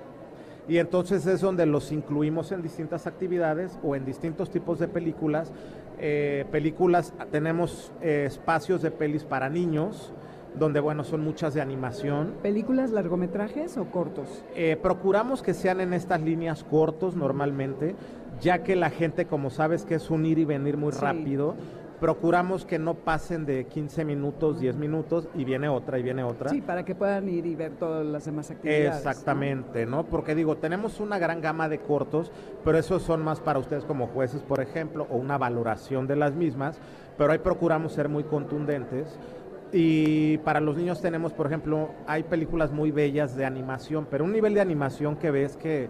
Y 0.68 0.76
entonces 0.76 1.26
es 1.26 1.40
donde 1.40 1.64
los 1.64 1.90
incluimos 1.92 2.52
en 2.52 2.60
distintas 2.60 3.06
actividades 3.06 3.78
o 3.82 3.96
en 3.96 4.04
distintos 4.04 4.50
tipos 4.50 4.78
de 4.78 4.86
películas. 4.86 5.50
Eh, 5.98 6.44
películas, 6.52 7.14
tenemos 7.32 7.90
eh, 8.02 8.24
espacios 8.26 8.82
de 8.82 8.90
pelis 8.90 9.24
para 9.24 9.48
niños, 9.48 10.12
donde 10.56 10.80
bueno, 10.80 11.04
son 11.04 11.20
muchas 11.22 11.54
de 11.54 11.60
animación. 11.60 12.34
¿Películas 12.42 12.90
largometrajes 12.90 13.76
o 13.76 13.86
cortos? 13.86 14.44
Eh, 14.54 14.78
procuramos 14.80 15.42
que 15.42 15.54
sean 15.54 15.80
en 15.80 15.92
estas 15.92 16.20
líneas 16.20 16.64
cortos 16.64 17.16
normalmente, 17.16 17.94
ya 18.40 18.62
que 18.62 18.76
la 18.76 18.90
gente, 18.90 19.26
como 19.26 19.50
sabes 19.50 19.84
que 19.84 19.96
es 19.96 20.10
un 20.10 20.26
ir 20.26 20.38
y 20.38 20.44
venir 20.44 20.76
muy 20.76 20.92
rápido, 20.92 21.54
procuramos 21.98 22.64
que 22.64 22.78
no 22.78 22.94
pasen 22.94 23.44
de 23.44 23.66
15 23.66 24.04
minutos, 24.04 24.60
10 24.60 24.76
minutos 24.76 25.28
y 25.34 25.44
viene 25.44 25.68
otra 25.68 25.98
y 25.98 26.02
viene 26.02 26.22
otra. 26.22 26.50
Sí, 26.50 26.60
para 26.60 26.84
que 26.84 26.94
puedan 26.94 27.28
ir 27.28 27.46
y 27.46 27.54
ver 27.54 27.72
todas 27.72 28.06
las 28.06 28.24
demás 28.24 28.50
actividades. 28.50 28.96
Exactamente, 28.96 29.86
¿no? 29.86 30.04
Porque 30.04 30.34
digo, 30.34 30.56
tenemos 30.56 31.00
una 31.00 31.18
gran 31.18 31.40
gama 31.40 31.68
de 31.68 31.80
cortos, 31.80 32.30
pero 32.64 32.78
esos 32.78 33.02
son 33.02 33.22
más 33.22 33.40
para 33.40 33.58
ustedes 33.58 33.84
como 33.84 34.06
jueces, 34.06 34.42
por 34.42 34.60
ejemplo, 34.60 35.06
o 35.10 35.16
una 35.16 35.38
valoración 35.38 36.06
de 36.06 36.16
las 36.16 36.34
mismas, 36.34 36.78
pero 37.16 37.32
ahí 37.32 37.38
procuramos 37.38 37.92
ser 37.92 38.08
muy 38.08 38.24
contundentes 38.24 39.18
y 39.72 40.38
para 40.38 40.60
los 40.60 40.76
niños 40.76 41.00
tenemos, 41.00 41.32
por 41.32 41.46
ejemplo, 41.46 41.90
hay 42.06 42.22
películas 42.22 42.72
muy 42.72 42.90
bellas 42.90 43.36
de 43.36 43.44
animación, 43.44 44.06
pero 44.10 44.24
un 44.24 44.32
nivel 44.32 44.54
de 44.54 44.60
animación 44.60 45.16
que 45.16 45.30
ves 45.30 45.56
que, 45.56 45.88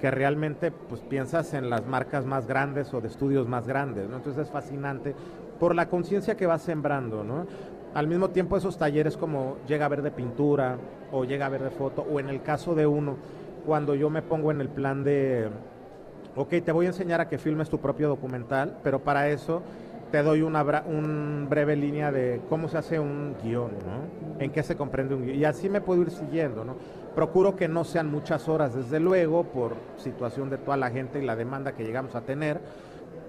que 0.00 0.10
realmente 0.10 0.70
pues 0.70 1.00
piensas 1.00 1.54
en 1.54 1.70
las 1.70 1.86
marcas 1.86 2.26
más 2.26 2.46
grandes 2.46 2.92
o 2.92 3.00
de 3.00 3.08
estudios 3.08 3.46
más 3.46 3.66
grandes, 3.66 4.08
¿no? 4.08 4.16
Entonces 4.16 4.46
es 4.46 4.50
fascinante 4.50 5.14
por 5.60 5.74
la 5.74 5.88
conciencia 5.88 6.36
que 6.36 6.46
va 6.46 6.58
sembrando, 6.58 7.22
¿no? 7.22 7.46
Al 7.94 8.08
mismo 8.08 8.30
tiempo 8.30 8.56
esos 8.56 8.76
talleres 8.76 9.16
como 9.16 9.58
llega 9.68 9.86
a 9.86 9.88
ver 9.88 10.02
de 10.02 10.10
pintura 10.10 10.76
o 11.12 11.24
llega 11.24 11.46
a 11.46 11.48
ver 11.48 11.62
de 11.62 11.70
foto, 11.70 12.04
o 12.10 12.18
en 12.18 12.28
el 12.28 12.42
caso 12.42 12.74
de 12.74 12.86
uno, 12.86 13.16
cuando 13.64 13.94
yo 13.94 14.10
me 14.10 14.20
pongo 14.20 14.50
en 14.50 14.60
el 14.60 14.68
plan 14.68 15.04
de, 15.04 15.48
ok, 16.34 16.50
te 16.64 16.72
voy 16.72 16.86
a 16.86 16.88
enseñar 16.88 17.20
a 17.20 17.28
que 17.28 17.38
filmes 17.38 17.70
tu 17.70 17.78
propio 17.78 18.08
documental, 18.08 18.78
pero 18.82 18.98
para 18.98 19.28
eso 19.28 19.62
te 20.14 20.22
doy 20.22 20.42
una 20.42 20.62
un 20.86 21.48
breve 21.50 21.74
línea 21.74 22.12
de 22.12 22.40
cómo 22.48 22.68
se 22.68 22.78
hace 22.78 23.00
un 23.00 23.34
guion, 23.42 23.72
¿no? 23.72 24.38
En 24.38 24.52
qué 24.52 24.62
se 24.62 24.76
comprende 24.76 25.12
un 25.16 25.24
guion. 25.24 25.36
Y 25.36 25.44
así 25.44 25.68
me 25.68 25.80
puedo 25.80 26.02
ir 26.02 26.12
siguiendo, 26.12 26.64
¿no? 26.64 26.76
Procuro 27.16 27.56
que 27.56 27.66
no 27.66 27.82
sean 27.82 28.12
muchas 28.12 28.48
horas, 28.48 28.76
desde 28.76 29.00
luego, 29.00 29.42
por 29.42 29.74
situación 29.96 30.50
de 30.50 30.58
toda 30.58 30.76
la 30.76 30.92
gente 30.92 31.20
y 31.20 31.26
la 31.26 31.34
demanda 31.34 31.72
que 31.72 31.82
llegamos 31.82 32.14
a 32.14 32.20
tener, 32.20 32.60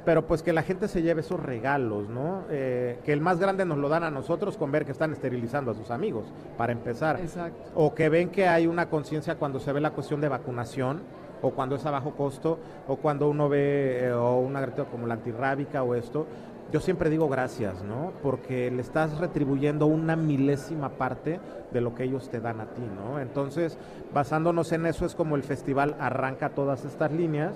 pero 0.05 0.27
pues 0.27 0.43
que 0.43 0.53
la 0.53 0.61
gente 0.61 0.87
se 0.87 1.01
lleve 1.01 1.21
esos 1.21 1.39
regalos, 1.39 2.07
¿no? 2.07 2.43
Eh, 2.51 2.99
que 3.03 3.13
el 3.13 3.19
más 3.19 3.39
grande 3.39 3.65
nos 3.65 3.79
lo 3.79 3.89
dan 3.89 4.03
a 4.03 4.11
nosotros 4.11 4.55
con 4.55 4.71
ver 4.71 4.85
que 4.85 4.91
están 4.91 5.11
esterilizando 5.11 5.71
a 5.71 5.73
sus 5.73 5.89
amigos, 5.89 6.31
para 6.55 6.71
empezar. 6.71 7.19
Exacto. 7.19 7.71
O 7.73 7.95
que 7.95 8.09
ven 8.09 8.29
que 8.29 8.47
hay 8.47 8.67
una 8.67 8.89
conciencia 8.89 9.37
cuando 9.37 9.59
se 9.59 9.73
ve 9.73 9.81
la 9.81 9.89
cuestión 9.89 10.21
de 10.21 10.29
vacunación, 10.29 11.01
o 11.41 11.51
cuando 11.51 11.75
es 11.75 11.85
a 11.85 11.91
bajo 11.91 12.11
costo, 12.11 12.59
o 12.87 12.95
cuando 12.97 13.27
uno 13.27 13.49
ve 13.49 14.05
eh, 14.05 14.13
o 14.13 14.37
una 14.37 14.65
como 14.67 15.07
la 15.07 15.15
antirrábica 15.15 15.83
o 15.83 15.95
esto, 15.95 16.27
yo 16.75 16.81
siempre 16.81 17.09
digo 17.09 17.29
gracias, 17.29 17.81
¿no? 17.83 18.11
Porque 18.21 18.69
le 18.69 18.81
estás 18.81 19.17
retribuyendo 19.17 19.85
una 19.85 20.17
milésima 20.17 20.89
parte 20.89 21.39
de 21.71 21.79
lo 21.79 21.95
que 21.95 22.03
ellos 22.03 22.29
te 22.29 22.41
dan 22.41 22.59
a 22.59 22.65
ti, 22.65 22.81
¿no? 22.81 23.17
Entonces, 23.21 23.77
basándonos 24.13 24.73
en 24.73 24.85
eso, 24.85 25.05
es 25.05 25.15
como 25.15 25.37
el 25.37 25.43
festival 25.43 25.95
arranca 26.01 26.49
todas 26.49 26.83
estas 26.83 27.13
líneas. 27.13 27.53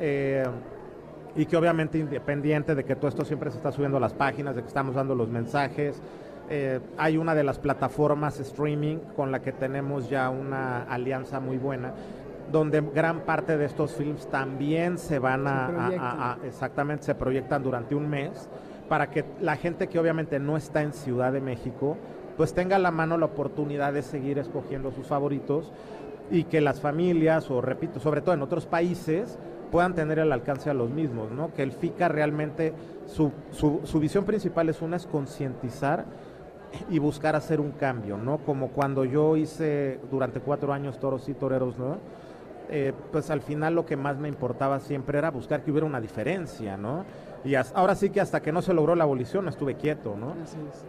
Eh, 0.00 0.46
y 1.36 1.44
que 1.44 1.54
obviamente 1.58 1.98
independiente 1.98 2.74
de 2.74 2.82
que 2.82 2.96
todo 2.96 3.08
esto 3.08 3.26
siempre 3.26 3.50
se 3.50 3.58
está 3.58 3.72
subiendo 3.72 4.00
las 4.00 4.14
páginas, 4.14 4.56
de 4.56 4.62
que 4.62 4.68
estamos 4.68 4.94
dando 4.94 5.14
los 5.14 5.28
mensajes, 5.28 6.00
eh, 6.48 6.80
hay 6.96 7.18
una 7.18 7.34
de 7.34 7.44
las 7.44 7.58
plataformas 7.58 8.40
streaming 8.40 8.96
con 9.14 9.32
la 9.32 9.42
que 9.42 9.52
tenemos 9.52 10.08
ya 10.08 10.30
una 10.30 10.84
alianza 10.84 11.40
muy 11.40 11.58
buena, 11.58 11.92
donde 12.50 12.80
gran 12.80 13.20
parte 13.20 13.56
de 13.56 13.64
estos 13.64 13.94
films 13.94 14.28
también 14.28 14.98
se 14.98 15.18
van 15.18 15.46
a, 15.46 16.38
exactamente, 16.44 17.04
se 17.04 17.14
proyectan 17.14 17.62
durante 17.62 17.94
un 17.94 18.08
mes, 18.08 18.48
para 18.88 19.10
que 19.10 19.24
la 19.40 19.56
gente 19.56 19.88
que 19.88 19.98
obviamente 19.98 20.38
no 20.38 20.56
está 20.56 20.82
en 20.82 20.92
Ciudad 20.92 21.32
de 21.32 21.40
México, 21.40 21.96
pues 22.36 22.54
tenga 22.54 22.76
a 22.76 22.78
la 22.78 22.90
mano 22.90 23.18
la 23.18 23.26
oportunidad 23.26 23.92
de 23.92 24.02
seguir 24.02 24.38
escogiendo 24.38 24.92
sus 24.92 25.06
favoritos 25.06 25.72
y 26.30 26.44
que 26.44 26.60
las 26.60 26.80
familias, 26.80 27.50
o 27.50 27.60
repito, 27.60 27.98
sobre 27.98 28.20
todo 28.20 28.34
en 28.34 28.42
otros 28.42 28.66
países, 28.66 29.38
puedan 29.70 29.94
tener 29.94 30.18
el 30.18 30.30
alcance 30.30 30.70
a 30.70 30.74
los 30.74 30.90
mismos, 30.90 31.30
¿no? 31.32 31.52
Que 31.52 31.62
el 31.62 31.72
FICA 31.72 32.08
realmente, 32.08 32.72
su, 33.06 33.32
su, 33.50 33.80
su 33.84 33.98
visión 33.98 34.24
principal 34.24 34.68
es 34.68 34.82
una, 34.82 34.96
es 34.96 35.06
concientizar 35.06 36.04
y 36.90 36.98
buscar 36.98 37.36
hacer 37.36 37.60
un 37.60 37.72
cambio, 37.72 38.16
¿no? 38.16 38.38
Como 38.38 38.68
cuando 38.68 39.04
yo 39.04 39.36
hice 39.36 39.98
durante 40.10 40.40
cuatro 40.40 40.72
años 40.72 40.98
toros 40.98 41.28
y 41.28 41.34
toreros, 41.34 41.78
¿no? 41.78 41.96
Eh, 42.68 42.92
pues 43.12 43.30
al 43.30 43.40
final 43.40 43.74
lo 43.74 43.86
que 43.86 43.96
más 43.96 44.18
me 44.18 44.28
importaba 44.28 44.80
siempre 44.80 45.18
era 45.18 45.30
buscar 45.30 45.62
que 45.62 45.70
hubiera 45.70 45.86
una 45.86 46.00
diferencia, 46.00 46.76
¿no? 46.76 47.04
Y 47.44 47.54
ahora 47.54 47.94
sí 47.94 48.10
que 48.10 48.20
hasta 48.20 48.42
que 48.42 48.50
no 48.50 48.60
se 48.60 48.74
logró 48.74 48.96
la 48.96 49.04
abolición 49.04 49.46
estuve 49.46 49.76
quieto, 49.76 50.16
¿no? 50.16 50.34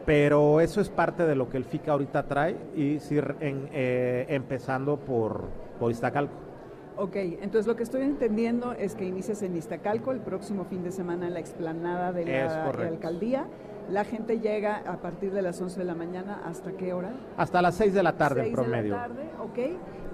Pero 0.06 0.60
eso 0.60 0.82
es 0.82 0.90
parte 0.90 1.26
de 1.26 1.36
lo 1.36 1.50
que 1.50 1.58
el 1.58 1.66
FICA 1.66 1.92
ahorita 1.92 2.28
trae 2.28 2.58
y 2.76 3.00
sí, 3.00 3.20
eh, 3.42 4.26
empezando 4.30 4.98
por, 4.98 5.44
por 5.80 5.92
Iztacalco. 5.92 6.34
Ok, 6.98 7.16
entonces 7.16 7.68
lo 7.68 7.76
que 7.76 7.84
estoy 7.84 8.02
entendiendo 8.02 8.74
es 8.74 8.96
que 8.96 9.06
inicias 9.06 9.44
en 9.44 9.56
Iztacalco 9.56 10.12
el 10.12 10.20
próximo 10.20 10.66
fin 10.66 10.84
de 10.84 10.92
semana 10.92 11.28
en 11.28 11.36
la 11.36 11.40
explanada 11.40 12.12
de 12.12 12.26
la 12.26 12.72
alcaldía 12.88 13.46
la 13.90 14.04
gente 14.04 14.40
llega 14.40 14.84
a 14.86 14.98
partir 14.98 15.32
de 15.32 15.42
las 15.42 15.62
11 15.62 15.80
de 15.80 15.86
la 15.86 15.96
mañana, 15.96 16.42
¿hasta 16.46 16.72
qué 16.74 16.94
hora? 16.94 17.12
Hasta 17.38 17.62
las 17.62 17.76
6 17.76 17.94
de 17.94 18.04
la 18.04 18.18
tarde 18.18 18.48
en 18.48 18.54
promedio. 18.54 18.96
De 18.96 19.00
la 19.00 19.08
tarde, 19.08 19.30
ok. 19.42 19.60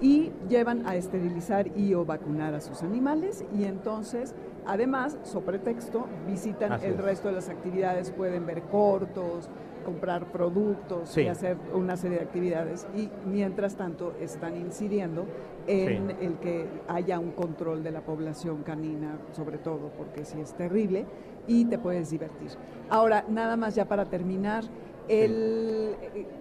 Y 0.00 0.32
llevan 0.48 0.86
a 0.86 0.96
esterilizar 0.96 1.68
y 1.76 1.94
o 1.94 2.04
vacunar 2.04 2.54
a 2.54 2.60
sus 2.60 2.82
animales 2.82 3.44
y 3.56 3.64
entonces, 3.64 4.34
además, 4.66 5.18
sobre 5.22 5.58
texto, 5.58 6.06
visitan 6.26 6.82
el 6.82 6.98
resto 6.98 7.28
de 7.28 7.34
las 7.34 7.48
actividades, 7.48 8.10
pueden 8.10 8.46
ver 8.46 8.62
cortos, 8.62 9.48
comprar 9.84 10.32
productos 10.32 11.16
y 11.16 11.28
hacer 11.28 11.56
una 11.72 11.96
serie 11.96 12.18
de 12.18 12.24
actividades. 12.24 12.86
Y 12.96 13.10
mientras 13.26 13.76
tanto 13.76 14.14
están 14.20 14.56
incidiendo 14.56 15.26
en 15.66 16.10
el 16.20 16.38
que 16.38 16.66
haya 16.88 17.18
un 17.18 17.32
control 17.32 17.82
de 17.84 17.92
la 17.92 18.00
población 18.00 18.62
canina, 18.62 19.18
sobre 19.32 19.58
todo, 19.58 19.90
porque 19.96 20.24
si 20.24 20.40
es 20.40 20.54
terrible, 20.54 21.06
y 21.46 21.64
te 21.66 21.78
puedes 21.78 22.10
divertir. 22.10 22.50
Ahora, 22.90 23.24
nada 23.28 23.56
más 23.56 23.74
ya 23.74 23.86
para 23.86 24.04
terminar, 24.06 24.64
el, 25.08 25.94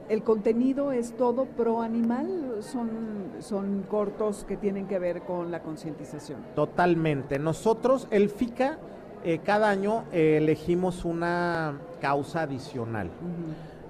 el, 0.08 0.24
contenido 0.24 0.92
es 0.92 1.18
todo 1.18 1.46
pro 1.46 1.82
animal, 1.82 2.58
son, 2.62 2.90
son 3.40 3.84
cortos 3.90 4.46
que 4.46 4.56
tienen 4.56 4.88
que 4.88 5.00
ver 5.00 5.22
con 5.24 5.52
la 5.52 5.62
concientización. 5.62 6.40
Totalmente. 6.56 7.40
Nosotros, 7.40 8.08
el 8.10 8.30
FICA, 8.30 8.78
eh, 9.26 9.40
cada 9.44 9.70
año 9.70 10.04
eh, 10.12 10.38
elegimos 10.38 11.06
una 11.06 11.80
causa 12.02 12.42
adicional. 12.42 13.10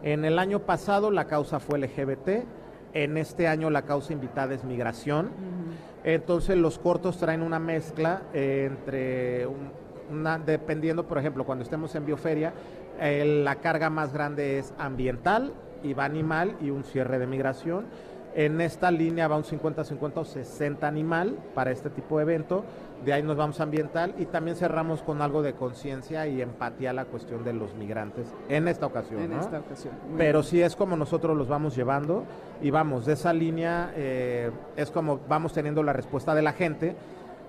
En 0.04 0.26
el 0.26 0.38
año 0.38 0.60
pasado 0.60 1.10
la 1.10 1.26
causa 1.26 1.60
fue 1.60 1.80
LGBT, 1.80 2.46
en 2.94 3.18
este 3.18 3.48
año 3.48 3.72
la 3.72 3.82
causa 3.82 4.14
invitada 4.14 4.54
es 4.54 4.64
migración. 4.64 5.32
Entonces 6.04 6.58
los 6.58 6.78
cortos 6.78 7.18
traen 7.18 7.42
una 7.42 7.58
mezcla 7.58 8.24
eh, 8.34 8.70
entre, 8.70 9.48
una, 10.12 10.38
dependiendo, 10.40 11.06
por 11.08 11.18
ejemplo, 11.18 11.46
cuando 11.46 11.64
estemos 11.64 11.94
en 11.96 12.06
bioferia, 12.06 12.54
la 13.00 13.56
carga 13.56 13.90
más 13.90 14.14
grande 14.14 14.60
es 14.60 14.74
ambiental 14.78 15.54
y 15.84 15.94
va 15.94 16.06
animal 16.06 16.56
y 16.62 16.70
un 16.70 16.84
cierre 16.84 17.20
de 17.20 17.28
migración. 17.28 17.86
En 18.36 18.62
esta 18.62 18.90
línea 18.90 19.28
va 19.28 19.38
un 19.38 19.44
50-50 19.44 20.12
o 20.16 20.26
60 20.26 20.88
animal 20.88 21.38
para 21.54 21.72
este 21.72 21.90
tipo 21.90 22.18
de 22.18 22.24
evento 22.24 22.64
de 23.04 23.14
ahí 23.14 23.24
nos 23.24 23.36
vamos 23.36 23.60
a 23.60 23.64
ambiental 23.64 24.16
y 24.18 24.26
también 24.26 24.56
cerramos 24.56 25.02
con 25.02 25.22
algo 25.22 25.42
de 25.42 25.54
conciencia 25.54 26.26
y 26.28 26.42
empatía 26.42 26.92
a 26.92 26.94
la 26.94 27.06
cuestión 27.06 27.44
de 27.44 27.54
los 27.54 27.76
migrantes 27.76 28.34
en 28.50 28.68
esta 28.68 28.86
ocasión. 28.86 29.22
En 29.22 29.34
esta 29.34 29.60
ocasión. 29.60 29.94
Pero 30.18 30.42
sí 30.44 30.62
es 30.62 30.76
como 30.76 30.96
nosotros 30.96 31.36
los 31.36 31.48
vamos 31.48 31.76
llevando 31.76 32.24
y 32.62 32.72
vamos, 32.72 33.06
de 33.06 33.14
esa 33.14 33.34
línea 33.34 33.92
eh, 33.96 34.52
es 34.78 34.90
como 34.90 35.20
vamos 35.28 35.54
teniendo 35.54 35.84
la 35.84 35.94
respuesta 35.94 36.34
de 36.34 36.42
la 36.42 36.54
gente 36.54 36.96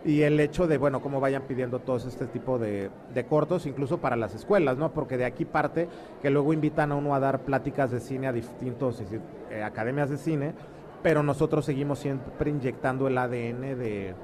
y 0.05 0.23
el 0.23 0.39
hecho 0.39 0.67
de, 0.67 0.77
bueno, 0.77 1.01
cómo 1.01 1.19
vayan 1.19 1.43
pidiendo 1.43 1.79
todos 1.79 2.05
este 2.05 2.27
tipo 2.27 2.59
de, 2.59 2.91
cortos, 3.29 3.67
incluso 3.67 3.99
para 3.99 4.17
las 4.17 4.35
escuelas, 4.35 4.77
¿no? 4.77 4.93
Porque 4.93 5.17
de 5.17 5.25
aquí 5.25 5.45
parte 5.45 5.89
que 6.21 6.31
luego 6.31 6.53
invitan 6.53 6.93
a 6.93 6.97
uno 6.97 7.15
a 7.15 7.21
dar 7.21 7.41
pláticas 7.41 7.91
de 7.91 8.01
cine 8.01 8.27
a 8.27 8.33
distintos 8.33 9.03
eh, 9.51 9.63
academias 9.63 10.11
de 10.11 10.19
cine, 10.19 10.53
pero 11.03 11.23
nosotros 11.23 11.65
seguimos 11.65 11.99
siempre 11.99 12.51
inyectando 12.51 13.09
el 13.09 13.17
ADN 13.17 13.79
de 13.79 14.15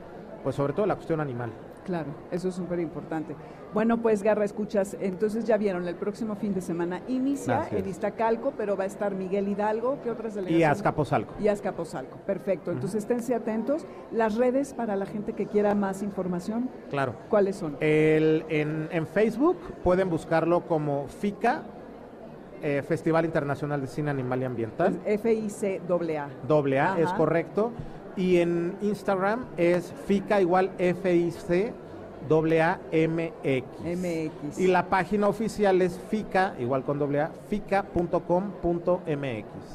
pues 0.42 0.56
sobre 0.56 0.72
todo 0.72 0.86
la 0.86 0.94
cuestión 0.94 1.20
animal. 1.20 1.50
Claro, 1.84 2.08
eso 2.30 2.48
es 2.48 2.54
súper 2.54 2.80
importante. 2.80 3.34
Bueno, 3.72 3.98
pues 3.98 4.22
Garra, 4.22 4.44
escuchas, 4.44 4.96
entonces 5.00 5.44
ya 5.44 5.56
vieron, 5.56 5.86
el 5.86 5.94
próximo 5.94 6.34
fin 6.34 6.52
de 6.52 6.60
semana 6.60 7.02
inicia 7.06 7.68
en 7.70 7.88
Iztacalco, 7.88 8.52
pero 8.56 8.76
va 8.76 8.84
a 8.84 8.86
estar 8.86 9.14
Miguel 9.14 9.48
Hidalgo, 9.48 9.98
¿qué 10.02 10.10
otras 10.10 10.34
delegaciones? 10.34 10.60
Y 10.60 10.64
Azcapotzalco. 10.64 11.34
Y 11.40 11.48
Azcapotzalco, 11.48 12.16
perfecto. 12.26 12.72
Entonces 12.72 13.02
esténse 13.02 13.34
atentos. 13.34 13.86
Las 14.10 14.36
redes 14.36 14.74
para 14.74 14.96
la 14.96 15.06
gente 15.06 15.34
que 15.34 15.46
quiera 15.46 15.74
más 15.74 16.02
información. 16.02 16.68
Claro. 16.90 17.14
¿Cuáles 17.28 17.56
son? 17.56 17.76
El, 17.80 18.44
en, 18.48 18.88
en 18.90 19.06
Facebook 19.06 19.56
pueden 19.84 20.10
buscarlo 20.10 20.66
como 20.66 21.06
FICA, 21.06 21.62
eh, 22.62 22.82
Festival 22.86 23.24
Internacional 23.24 23.80
de 23.80 23.86
Cine 23.86 24.10
Animal 24.10 24.42
y 24.42 24.44
Ambiental. 24.44 25.00
F-I-C-A-A. 25.04 26.92
A, 26.92 27.00
es 27.00 27.12
correcto. 27.12 27.70
Y 28.16 28.38
en 28.38 28.76
Instagram 28.82 29.46
es 29.56 29.92
FICA 30.06 30.40
igual 30.40 30.70
FIC. 30.76 31.72
MX. 32.92 34.58
Y 34.58 34.66
la 34.66 34.86
página 34.86 35.28
oficial 35.28 35.82
es 35.82 35.98
FICA, 36.10 36.54
igual 36.58 36.84
con 36.84 37.00
AA, 37.00 37.30
fica.com.mx. 37.48 39.04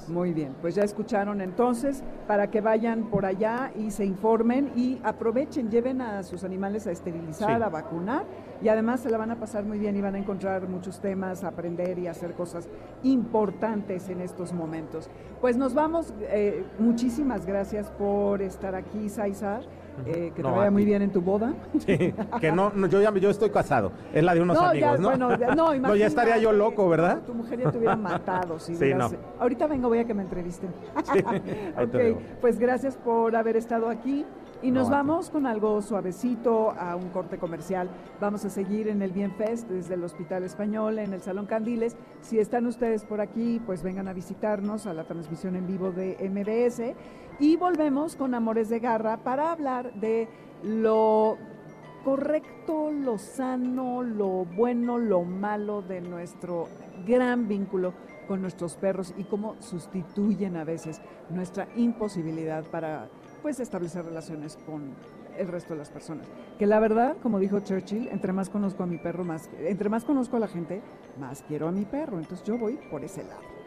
Muy 0.10 0.34
bien, 0.34 0.56
pues 0.62 0.76
ya 0.76 0.84
escucharon 0.84 1.42
entonces, 1.42 2.04
para 2.28 2.50
que 2.50 2.62
vayan 2.62 3.06
por 3.10 3.26
allá 3.26 3.72
y 3.76 3.92
se 3.92 4.06
informen 4.06 4.72
y 4.76 5.00
aprovechen, 5.04 5.70
lleven 5.70 6.02
a 6.02 6.24
sus 6.24 6.44
animales 6.44 6.88
a 6.88 6.92
esterilizar, 6.92 7.62
a 7.64 7.70
vacunar 7.70 8.26
y 8.62 8.70
además 8.70 9.02
se 9.02 9.10
la 9.10 9.18
van 9.18 9.32
a 9.32 9.40
pasar 9.40 9.66
muy 9.66 9.80
bien 9.80 9.96
y 9.96 10.02
van 10.02 10.16
a 10.16 10.18
encontrar 10.18 10.68
muchos 10.68 11.00
temas, 11.00 11.44
aprender 11.44 12.00
y 12.00 12.08
hacer 12.08 12.34
cosas 12.34 12.68
importantes 13.04 14.10
en 14.10 14.22
estos 14.22 14.54
momentos. 14.54 15.10
Pues 15.42 15.58
nos 15.58 15.74
vamos, 15.74 16.14
eh, 16.22 16.64
muchísimas 16.80 17.46
gracias 17.46 17.90
por 17.92 18.42
estar 18.42 18.76
aquí, 18.76 19.10
Saizar. 19.10 19.64
Eh, 20.06 20.32
que 20.36 20.44
te 20.44 20.50
vaya 20.50 20.72
muy 20.72 20.86
bien 20.86 21.02
en 21.02 21.12
tu 21.12 21.22
boda. 21.22 21.54
Sí, 21.80 22.14
que 22.40 22.52
no, 22.52 22.72
yo 22.88 23.02
ya 23.02 23.14
yo 23.14 23.30
estoy 23.30 23.50
casado, 23.50 23.92
es 24.14 24.24
la 24.24 24.34
de 24.34 24.42
unos 24.42 24.58
amigos, 24.58 25.00
¿no? 25.00 25.10
Bueno, 25.10 25.38
no, 25.80 25.96
ya 25.96 26.08
estaría 26.08 26.38
yo 26.38 26.52
loco, 26.52 26.88
¿verdad? 26.90 27.22
Tu 27.26 27.34
mujer 27.34 27.60
ya 27.60 27.72
te 27.72 27.78
hubiera 27.78 27.96
matado. 27.96 28.60
Si 28.60 28.76
sí, 28.76 28.94
no. 28.94 29.10
Ahorita 29.40 29.68
vengo, 29.68 29.88
voy 29.88 30.00
a 30.00 30.06
que 30.06 30.14
me 30.14 30.24
entrevisten. 30.24 30.70
Sí, 31.12 31.20
ok, 31.82 32.20
pues 32.42 32.60
gracias 32.60 32.98
por 32.98 33.36
haber 33.36 33.56
estado 33.58 33.90
aquí. 33.90 34.26
Y 34.62 34.72
nos 34.72 34.90
vamos 34.90 35.30
con 35.30 35.46
algo 35.46 35.80
suavecito 35.82 36.72
a 36.72 36.96
un 36.96 37.10
corte 37.10 37.38
comercial. 37.38 37.88
Vamos 38.20 38.46
a 38.46 38.50
seguir 38.50 38.88
en 38.88 39.02
el 39.04 39.12
Bienfest 39.12 39.70
desde 39.70 39.94
el 39.94 40.04
Hospital 40.04 40.44
Español, 40.44 40.98
en 40.98 41.14
el 41.14 41.22
Salón 41.22 41.46
Candiles. 41.46 41.96
Si 42.22 42.40
están 42.40 42.66
ustedes 42.66 43.04
por 43.06 43.22
aquí, 43.22 43.62
pues 43.64 43.84
vengan 43.84 44.08
a 44.08 44.14
visitarnos 44.14 44.88
a 44.88 44.94
la 44.94 45.04
transmisión 45.04 45.56
en 45.56 45.68
vivo 45.68 45.92
de 45.92 46.18
MBS. 46.32 46.96
Y 47.40 47.58
volvemos 47.58 48.16
con 48.16 48.34
Amores 48.34 48.70
de 48.70 48.80
Garra 48.80 49.18
para 49.18 49.52
hablar 49.52 49.94
de 49.96 50.30
lo 50.64 51.38
correcto, 52.06 52.92
lo 52.92 53.18
sano, 53.18 54.04
lo 54.04 54.46
bueno, 54.46 54.98
lo 54.98 55.24
malo 55.24 55.82
de 55.82 56.00
nuestro 56.00 56.70
gran 57.06 57.48
vínculo 57.48 57.94
con 58.28 58.42
nuestros 58.42 58.76
perros 58.76 59.14
y 59.18 59.26
cómo 59.26 59.56
sustituyen 59.60 60.56
a 60.56 60.64
veces 60.64 61.02
nuestra 61.30 61.68
imposibilidad 61.76 62.64
para 62.64 63.10
pues 63.42 63.60
establecer 63.60 64.06
relaciones 64.06 64.58
con 64.66 64.94
el 65.38 65.48
resto 65.50 65.74
de 65.74 65.80
las 65.80 65.90
personas. 65.90 66.28
Que 66.58 66.66
la 66.66 66.80
verdad, 66.80 67.18
como 67.22 67.40
dijo 67.40 67.60
Churchill, 67.60 68.08
entre 68.08 68.32
más 68.32 68.50
conozco 68.50 68.84
a 68.84 68.86
mi 68.86 68.98
perro, 68.98 69.26
más 69.26 69.50
entre 69.60 69.90
más 69.90 70.06
conozco 70.06 70.38
a 70.38 70.40
la 70.40 70.48
gente, 70.48 70.82
más 71.20 71.44
quiero 71.48 71.68
a 71.68 71.72
mi 71.72 71.84
perro. 71.84 72.18
Entonces 72.18 72.46
yo 72.48 72.58
voy 72.58 72.80
por 72.90 73.04
ese 73.04 73.24
lado. 73.24 73.55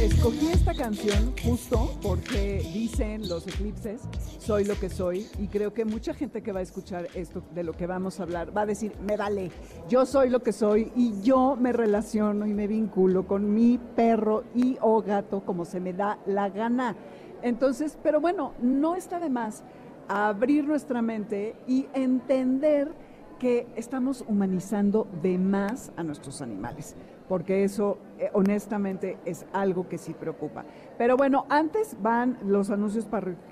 Escogí 0.00 0.48
esta 0.52 0.74
canción 0.74 1.32
justo 1.42 1.90
porque 2.02 2.68
dicen 2.74 3.28
los 3.28 3.46
eclipses, 3.46 4.02
soy 4.38 4.64
lo 4.64 4.78
que 4.78 4.90
soy, 4.90 5.26
y 5.38 5.46
creo 5.46 5.72
que 5.72 5.84
mucha 5.84 6.12
gente 6.12 6.42
que 6.42 6.52
va 6.52 6.60
a 6.60 6.62
escuchar 6.62 7.08
esto 7.14 7.42
de 7.54 7.62
lo 7.62 7.72
que 7.72 7.86
vamos 7.86 8.18
a 8.18 8.24
hablar 8.24 8.54
va 8.54 8.62
a 8.62 8.66
decir, 8.66 8.92
me 9.06 9.16
vale, 9.16 9.50
yo 9.88 10.04
soy 10.04 10.30
lo 10.30 10.42
que 10.42 10.52
soy 10.52 10.92
y 10.96 11.22
yo 11.22 11.56
me 11.56 11.72
relaciono 11.72 12.46
y 12.46 12.52
me 12.52 12.66
vinculo 12.66 13.26
con 13.26 13.54
mi 13.54 13.78
perro 13.78 14.44
y 14.54 14.76
o 14.80 15.00
gato 15.00 15.44
como 15.44 15.64
se 15.64 15.80
me 15.80 15.92
da 15.92 16.18
la 16.26 16.50
gana. 16.50 16.96
Entonces, 17.42 17.96
pero 18.02 18.20
bueno, 18.20 18.52
no 18.60 18.96
está 18.96 19.20
de 19.20 19.30
más 19.30 19.62
abrir 20.08 20.66
nuestra 20.66 21.02
mente 21.02 21.54
y 21.66 21.86
entender 21.94 22.92
que 23.38 23.66
estamos 23.76 24.24
humanizando 24.26 25.06
de 25.22 25.38
más 25.38 25.92
a 25.96 26.02
nuestros 26.02 26.42
animales 26.42 26.94
porque 27.28 27.64
eso 27.64 27.98
eh, 28.18 28.30
honestamente 28.32 29.18
es 29.24 29.46
algo 29.52 29.88
que 29.88 29.98
sí 29.98 30.14
preocupa. 30.14 30.64
Pero 30.98 31.16
bueno, 31.16 31.46
antes 31.48 31.96
van 32.00 32.38
los 32.44 32.70
anuncios 32.70 33.06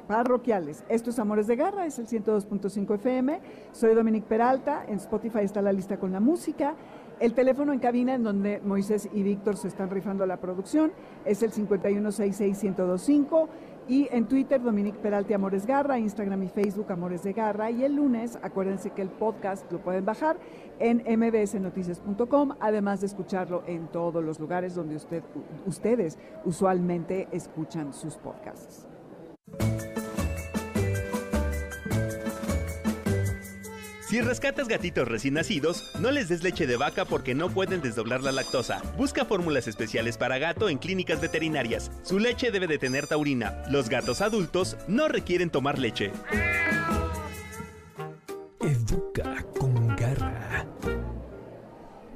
parroquiales. 0.07 0.85
Esto 0.89 1.11
es 1.11 1.19
Amores 1.19 1.47
de 1.47 1.57
Garra, 1.57 1.87
es 1.87 1.99
el 1.99 2.07
102.5 2.07 2.95
FM. 2.95 3.41
Soy 3.73 3.95
Dominique 3.95 4.27
Peralta, 4.29 4.85
en 4.87 4.97
Spotify 4.97 5.41
está 5.41 5.63
la 5.63 5.73
lista 5.73 5.99
con 5.99 6.13
la 6.13 6.21
música. 6.21 6.75
El 7.21 7.35
teléfono 7.35 7.73
en 7.73 7.79
cabina 7.79 8.15
en 8.15 8.25
donde 8.25 8.61
Moisés 8.65 9.09
y 9.13 9.23
Víctor 9.23 9.57
se 9.57 9.69
están 9.69 9.91
rifando 9.91 10.27
la 10.27 10.39
producción 10.39 10.91
es 11.25 11.43
el 11.45 11.53
5166125 11.53 13.49
y 13.89 14.09
en 14.11 14.27
Twitter, 14.27 14.63
Dominique 14.63 14.99
Peralti 14.99 15.35
Amores 15.35 15.67
Garra, 15.67 15.99
Instagram 15.99 16.43
y 16.43 16.49
Facebook 16.49 16.91
Amores 16.91 17.23
de 17.23 17.33
Garra. 17.33 17.71
Y 17.71 17.85
el 17.85 17.97
lunes, 17.97 18.39
acuérdense 18.43 18.91
que 18.91 19.03
el 19.03 19.09
podcast 19.09 19.71
lo 19.73 19.81
pueden 19.81 20.05
bajar 20.05 20.39
en 20.79 21.03
mbsnoticias.com, 21.07 22.57
además 22.61 23.01
de 23.01 23.07
escucharlo 23.07 23.63
en 23.67 23.89
todos 23.89 24.23
los 24.25 24.39
lugares 24.41 24.75
donde 24.75 24.97
usted, 24.97 25.23
ustedes 25.67 26.19
usualmente 26.45 27.29
escuchan 27.33 27.93
sus 27.93 28.17
podcasts. 28.17 28.87
Si 34.13 34.21
rescatas 34.21 34.69
gatitos 34.69 35.09
recién 35.09 35.33
nacidos, 35.33 35.91
no 35.99 36.11
les 36.11 36.29
des 36.29 36.43
leche 36.43 36.67
de 36.67 36.77
vaca 36.77 37.07
porque 37.07 37.35
no 37.35 37.49
pueden 37.49 37.81
desdoblar 37.81 38.23
la 38.23 38.31
lactosa. 38.31 38.83
Busca 38.99 39.25
fórmulas 39.25 39.69
especiales 39.69 40.19
para 40.19 40.37
gato 40.37 40.69
en 40.69 40.77
clínicas 40.77 41.19
veterinarias. 41.19 41.91
Su 42.03 42.19
leche 42.19 42.51
debe 42.51 42.67
de 42.67 42.77
tener 42.77 43.07
taurina. 43.07 43.63
Los 43.71 43.89
gatos 43.89 44.21
adultos 44.21 44.77
no 44.87 45.09
requieren 45.09 45.49
tomar 45.49 45.79
leche. 45.79 46.13
Educa 48.61 49.47
con 49.59 49.97
garra. 49.97 50.67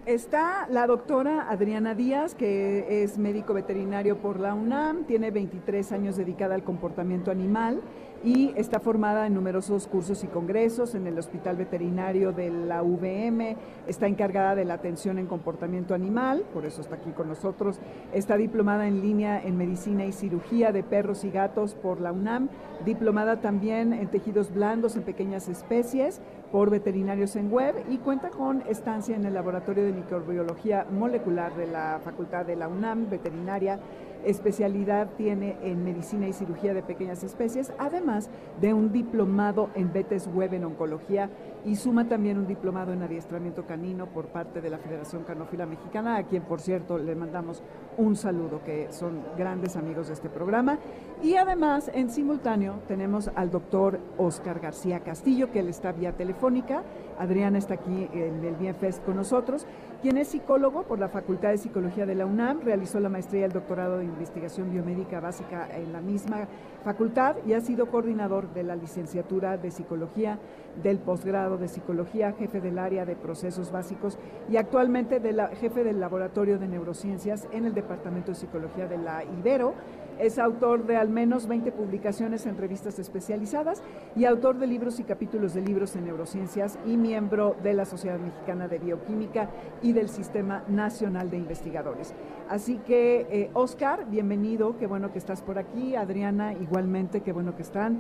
Está 0.05 0.69
la 0.71 0.87
doctora 0.87 1.51
Adriana 1.51 1.95
Díaz, 1.95 2.35
que 2.35 3.05
es 3.05 3.17
médico 3.17 3.55
veterinario 3.55 4.19
por 4.19 4.39
la 4.39 4.53
UNAM, 4.53 5.05
tiene 5.07 5.31
23 5.31 5.93
años 5.93 6.19
dedicada 6.19 6.55
al 6.55 6.63
comportamiento 6.63 7.31
animal 7.31 7.81
y 8.27 8.53
está 8.57 8.81
formada 8.81 9.29
en 9.29 9.35
numerosos 9.35 9.87
cursos 9.87 10.25
y 10.25 10.27
congresos 10.27 10.97
en 10.97 11.07
el 11.07 11.17
Hospital 11.17 11.55
Veterinario 11.55 12.33
de 12.33 12.51
la 12.51 12.83
VM, 12.83 13.57
está 13.87 14.09
encargada 14.09 14.57
de 14.57 14.65
la 14.65 14.75
atención 14.75 15.19
en 15.19 15.27
comportamiento 15.27 15.95
animal, 15.95 16.43
por 16.53 16.67
eso 16.67 16.81
está 16.81 16.97
aquí 16.97 17.11
con 17.13 17.29
nosotros, 17.29 17.79
está 18.13 18.37
diplomada 18.37 18.89
en 18.89 19.01
línea 19.01 19.41
en 19.41 19.57
medicina 19.57 20.05
y 20.07 20.11
cirugía 20.11 20.73
de 20.73 20.83
perros 20.83 21.23
y 21.23 21.31
gatos 21.31 21.77
por 21.77 22.01
la 22.01 22.11
UNAM, 22.11 22.49
diplomada 22.85 23.41
también 23.41 23.93
en 23.93 24.09
tejidos 24.09 24.53
blandos 24.53 24.97
en 24.97 25.05
pequeñas 25.05 25.49
especies 25.49 26.21
por 26.51 26.71
veterinarios 26.71 27.37
en 27.37 27.53
web 27.53 27.77
y 27.89 27.99
cuenta 27.99 28.31
con 28.31 28.63
estancia 28.63 29.15
en 29.15 29.25
el 29.25 29.35
Laboratorio 29.35 29.85
de 29.85 29.93
Microbiología 29.93 30.85
Molecular 30.91 31.55
de 31.55 31.69
la 31.69 32.01
Facultad 32.03 32.45
de 32.45 32.57
la 32.57 32.67
UNAM 32.67 33.09
Veterinaria 33.09 33.79
especialidad 34.25 35.09
tiene 35.17 35.57
en 35.63 35.85
medicina 35.85 36.29
y 36.29 36.33
cirugía 36.33 36.75
de 36.75 36.83
pequeñas 36.83 37.23
especies, 37.23 37.73
además 37.79 38.31
de 38.61 38.75
un 38.75 38.93
diplomado 38.93 39.71
en 39.75 39.93
BETES 39.93 40.29
Web 40.35 40.55
en 40.55 40.65
oncología 40.65 41.31
y 41.65 41.77
suma 41.77 42.09
también 42.09 42.39
un 42.39 42.47
diplomado 42.47 42.93
en 42.93 43.03
adiestramiento 43.03 43.67
canino 43.67 44.07
por 44.07 44.27
parte 44.27 44.61
de 44.61 44.71
la 44.71 44.79
Federación 44.79 45.25
Canófila 45.25 45.67
Mexicana, 45.67 46.17
a 46.17 46.23
quien 46.23 46.43
por 46.43 46.61
cierto 46.61 46.99
le 46.99 47.15
mandamos 47.15 47.63
un 47.97 48.15
saludo, 48.17 48.63
que 48.65 48.89
son 48.93 49.21
grandes 49.37 49.77
amigos 49.77 50.09
de 50.09 50.15
este 50.15 50.29
programa. 50.29 50.79
Y 51.23 51.35
además, 51.37 51.91
en 51.93 52.11
simultáneo, 52.11 52.81
tenemos 52.87 53.31
al 53.35 53.51
doctor 53.51 53.99
Oscar 54.19 54.61
García 54.61 55.01
Castillo, 55.01 55.51
que 55.51 55.61
él 55.61 55.69
está 55.69 55.93
vía 55.93 56.13
telefónica. 56.13 56.83
Adriana 57.19 57.59
está 57.59 57.75
aquí 57.75 58.09
en 58.13 58.45
el 58.45 58.55
Bienfest 58.57 59.05
con 59.05 59.17
nosotros 59.17 59.67
quien 60.03 60.19
es 60.19 60.29
psicólogo 60.29 60.83
por 60.83 60.99
la 60.99 61.09
Facultad 61.09 61.51
de 61.51 61.59
Psicología 61.59 62.05
de 62.07 62.15
la 62.15 62.27
UNAM, 62.27 62.61
realizó 62.61 63.01
la 63.01 63.09
maestría 63.09 63.41
y 63.41 63.45
el 63.45 63.53
doctorado 63.53 63.99
de 63.99 64.05
investigación 64.05 64.71
biomédica 64.71 65.21
básica 65.21 65.69
en 65.75 65.93
la 65.93 66.01
misma 66.01 66.49
facultad 66.85 67.37
y 67.47 67.55
ha 67.55 67.61
sido 67.61 67.87
coordinador 67.87 68.53
de 68.53 68.63
la 68.63 68.77
licenciatura 68.77 69.57
de 69.57 69.71
psicología, 69.71 70.39
del 70.83 70.99
posgrado 70.99 71.57
de 71.57 71.69
psicología, 71.69 72.33
jefe 72.33 72.61
del 72.61 72.79
área 72.79 73.07
de 73.07 73.17
procesos 73.17 73.73
básicos 73.73 74.19
y 74.51 74.59
actualmente 74.59 75.21
jefe 75.59 75.83
del 75.83 75.99
laboratorio 75.99 76.59
de 76.59 76.69
neurociencias 76.69 77.49
en 77.51 77.65
el 77.65 77.73
Departamento 77.73 78.33
de 78.33 78.37
Psicología 78.37 78.87
de 78.87 78.99
la 78.99 79.25
Ibero 79.25 79.75
es 80.19 80.39
autor 80.39 80.87
de 80.87 80.97
al 80.97 81.09
menos 81.09 81.47
20 81.47 81.73
publicaciones 81.73 82.47
en 82.47 82.57
revistas 82.57 82.99
especializadas 82.99 83.83
y 84.15 84.25
autor 84.25 84.59
de 84.59 84.67
libros 84.67 84.99
y 85.01 85.05
capítulos 85.05 85.55
de 85.55 85.63
libros 85.63 85.97
en 85.97 86.05
neurociencias 86.05 86.79
y 86.87 86.97
miembro 86.97 87.57
de 87.63 87.75
la 87.75 87.85
Sociedad 87.85 88.19
Mexicana 88.19 88.69
de 88.69 88.79
Bioquímica 88.79 89.51
y 89.83 89.93
del 89.93 90.09
Sistema 90.09 90.65
Nacional 90.69 91.31
de 91.31 91.37
Investigadores. 91.37 92.15
Así 92.49 92.79
que, 92.79 93.27
eh, 93.31 93.51
Oscar, 93.55 94.07
bienvenido, 94.09 94.77
qué 94.79 94.87
bueno 94.87 95.13
que 95.13 95.19
estás 95.19 95.43
por 95.43 95.59
aquí. 95.59 95.97
Adriana, 95.97 96.53
igualmente, 96.53 97.21
qué 97.21 97.33
bueno 97.33 97.57
que 97.57 97.63
están. 97.63 97.99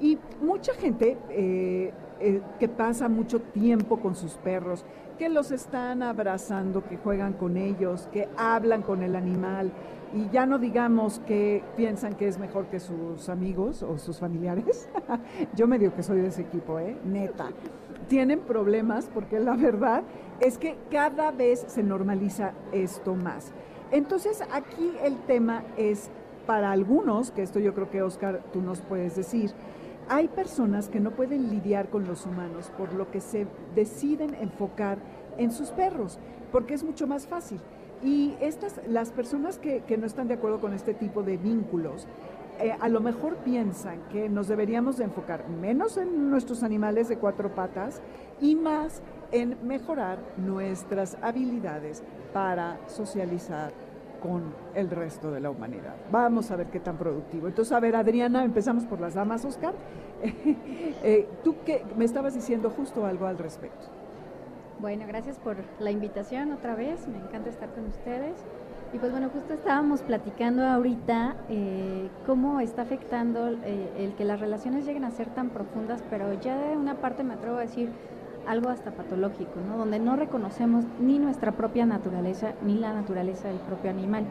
Y 0.00 0.18
mucha 0.40 0.74
gente 0.74 1.16
eh, 1.30 1.92
eh, 2.20 2.40
que 2.58 2.68
pasa 2.68 3.08
mucho 3.08 3.40
tiempo 3.40 4.00
con 4.00 4.14
sus 4.14 4.34
perros, 4.34 4.84
que 5.18 5.28
los 5.28 5.50
están 5.50 6.02
abrazando, 6.02 6.84
que 6.84 6.96
juegan 6.96 7.32
con 7.32 7.56
ellos, 7.56 8.08
que 8.12 8.28
hablan 8.36 8.82
con 8.82 9.02
el 9.02 9.16
animal 9.16 9.72
y 10.14 10.28
ya 10.30 10.46
no 10.46 10.58
digamos 10.58 11.20
que 11.20 11.62
piensan 11.76 12.14
que 12.14 12.28
es 12.28 12.38
mejor 12.38 12.66
que 12.66 12.80
sus 12.80 13.28
amigos 13.28 13.82
o 13.82 13.98
sus 13.98 14.18
familiares. 14.18 14.88
Yo 15.54 15.66
me 15.66 15.78
digo 15.78 15.94
que 15.94 16.02
soy 16.02 16.20
de 16.20 16.28
ese 16.28 16.42
equipo, 16.42 16.78
¿eh? 16.78 16.96
Neta. 17.04 17.50
Tienen 18.08 18.40
problemas 18.40 19.10
porque 19.12 19.38
la 19.38 19.54
verdad 19.54 20.02
es 20.40 20.56
que 20.56 20.76
cada 20.90 21.30
vez 21.30 21.64
se 21.68 21.82
normaliza 21.82 22.52
esto 22.72 23.14
más. 23.14 23.52
Entonces 23.90 24.42
aquí 24.52 24.92
el 25.02 25.16
tema 25.22 25.62
es 25.76 26.10
para 26.46 26.72
algunos, 26.72 27.30
que 27.30 27.42
esto 27.42 27.58
yo 27.58 27.74
creo 27.74 27.90
que 27.90 28.02
Oscar 28.02 28.40
tú 28.52 28.62
nos 28.62 28.80
puedes 28.80 29.16
decir, 29.16 29.52
hay 30.08 30.28
personas 30.28 30.88
que 30.88 31.00
no 31.00 31.12
pueden 31.12 31.50
lidiar 31.50 31.88
con 31.88 32.06
los 32.06 32.26
humanos, 32.26 32.70
por 32.76 32.92
lo 32.94 33.10
que 33.10 33.20
se 33.20 33.46
deciden 33.74 34.34
enfocar 34.34 34.98
en 35.36 35.50
sus 35.50 35.70
perros, 35.70 36.18
porque 36.50 36.74
es 36.74 36.82
mucho 36.82 37.06
más 37.06 37.26
fácil. 37.26 37.60
Y 38.02 38.34
estas, 38.40 38.80
las 38.88 39.10
personas 39.10 39.58
que, 39.58 39.82
no 39.98 40.06
están 40.06 40.28
de 40.28 40.34
acuerdo 40.34 40.60
con 40.60 40.72
este 40.72 40.94
tipo 40.94 41.22
de 41.22 41.36
vínculos, 41.36 42.06
eh, 42.60 42.74
a 42.80 42.88
lo 42.88 43.00
mejor 43.00 43.36
piensan 43.36 44.00
que 44.10 44.28
nos 44.28 44.48
deberíamos 44.48 44.98
de 44.98 45.04
enfocar 45.04 45.48
menos 45.48 45.96
en 45.96 46.30
nuestros 46.30 46.62
animales 46.62 47.08
de 47.08 47.18
cuatro 47.18 47.54
patas 47.54 48.00
y 48.40 48.56
más 48.56 49.02
en 49.30 49.56
mejorar 49.66 50.18
nuestras 50.36 51.16
habilidades 51.22 52.02
para 52.32 52.78
socializar 52.88 53.72
con 54.22 54.54
el 54.74 54.90
resto 54.90 55.30
de 55.30 55.40
la 55.40 55.50
humanidad. 55.50 55.94
Vamos 56.10 56.50
a 56.50 56.56
ver 56.56 56.66
qué 56.68 56.80
tan 56.80 56.96
productivo. 56.96 57.48
Entonces, 57.48 57.72
a 57.72 57.80
ver, 57.80 57.96
Adriana, 57.96 58.44
empezamos 58.44 58.84
por 58.84 59.00
las 59.00 59.14
damas, 59.14 59.44
Oscar. 59.44 59.74
Eh, 61.00 61.28
tú 61.44 61.54
que 61.64 61.84
me 61.96 62.04
estabas 62.04 62.34
diciendo 62.34 62.70
justo 62.70 63.06
algo 63.06 63.26
al 63.26 63.38
respecto. 63.38 63.86
Bueno, 64.80 65.04
gracias 65.06 65.38
por 65.38 65.56
la 65.78 65.92
invitación 65.92 66.50
otra 66.50 66.74
vez, 66.74 67.06
me 67.06 67.18
encanta 67.18 67.50
estar 67.50 67.68
con 67.70 67.86
ustedes. 67.86 68.34
Y 68.92 68.98
pues 68.98 69.12
bueno, 69.12 69.28
justo 69.28 69.54
estábamos 69.54 70.02
platicando 70.02 70.66
ahorita 70.66 71.36
eh, 71.48 72.08
cómo 72.26 72.58
está 72.60 72.82
afectando 72.82 73.48
eh, 73.64 73.92
el 73.98 74.14
que 74.14 74.24
las 74.24 74.40
relaciones 74.40 74.86
lleguen 74.86 75.04
a 75.04 75.10
ser 75.10 75.28
tan 75.28 75.50
profundas, 75.50 76.02
pero 76.10 76.32
ya 76.40 76.56
de 76.56 76.76
una 76.76 76.94
parte 76.94 77.22
me 77.22 77.34
atrevo 77.34 77.58
a 77.58 77.60
decir 77.60 77.90
algo 78.48 78.70
hasta 78.70 78.90
patológico, 78.90 79.60
¿no? 79.68 79.76
donde 79.76 79.98
no 79.98 80.16
reconocemos 80.16 80.84
ni 81.00 81.18
nuestra 81.18 81.52
propia 81.52 81.84
naturaleza 81.84 82.52
ni 82.64 82.78
la 82.78 82.92
naturaleza 82.92 83.48
del 83.48 83.58
propio 83.58 83.90
animal. 83.90 84.24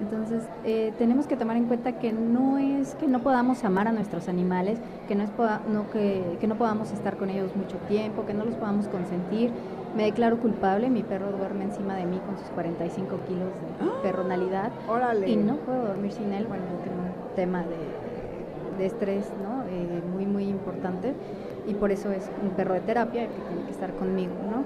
Entonces, 0.00 0.42
eh, 0.64 0.92
tenemos 0.98 1.28
que 1.28 1.36
tomar 1.36 1.56
en 1.56 1.66
cuenta 1.66 1.98
que 2.00 2.12
no 2.12 2.58
es 2.58 2.96
que 2.96 3.06
no 3.06 3.20
podamos 3.20 3.62
amar 3.62 3.86
a 3.86 3.92
nuestros 3.92 4.28
animales, 4.28 4.80
que 5.06 5.14
no, 5.14 5.22
es 5.22 5.30
no, 5.72 5.90
que, 5.92 6.38
que 6.40 6.48
no 6.48 6.56
podamos 6.56 6.90
estar 6.90 7.16
con 7.16 7.30
ellos 7.30 7.54
mucho 7.54 7.76
tiempo, 7.88 8.26
que 8.26 8.34
no 8.34 8.44
los 8.44 8.56
podamos 8.56 8.88
consentir, 8.88 9.52
me 9.96 10.04
declaro 10.04 10.38
culpable, 10.38 10.90
mi 10.90 11.04
perro 11.04 11.30
duerme 11.30 11.64
encima 11.64 11.94
de 11.94 12.06
mí 12.06 12.18
con 12.26 12.36
sus 12.36 12.48
45 12.48 13.16
kilos 13.28 13.48
de 13.78 13.86
¡Ah! 13.86 14.02
perronalidad 14.02 14.72
y 15.24 15.36
no 15.36 15.56
puedo 15.58 15.86
dormir 15.86 16.10
sin 16.10 16.32
él, 16.32 16.46
bueno, 16.46 16.64
tengo 16.82 16.96
un 16.96 17.36
tema 17.36 17.62
de, 17.62 18.86
estrés 18.86 19.30
¿no? 19.40 19.62
Eh, 19.68 20.02
muy, 20.12 20.26
muy 20.26 20.48
importante 20.48 21.14
y 21.66 21.74
por 21.74 21.90
eso 21.90 22.10
es 22.12 22.30
un 22.42 22.50
perro 22.50 22.74
de 22.74 22.80
terapia 22.80 23.26
que 23.26 23.40
tiene 23.48 23.64
que 23.64 23.70
estar 23.70 23.92
conmigo, 23.94 24.32
¿no? 24.50 24.64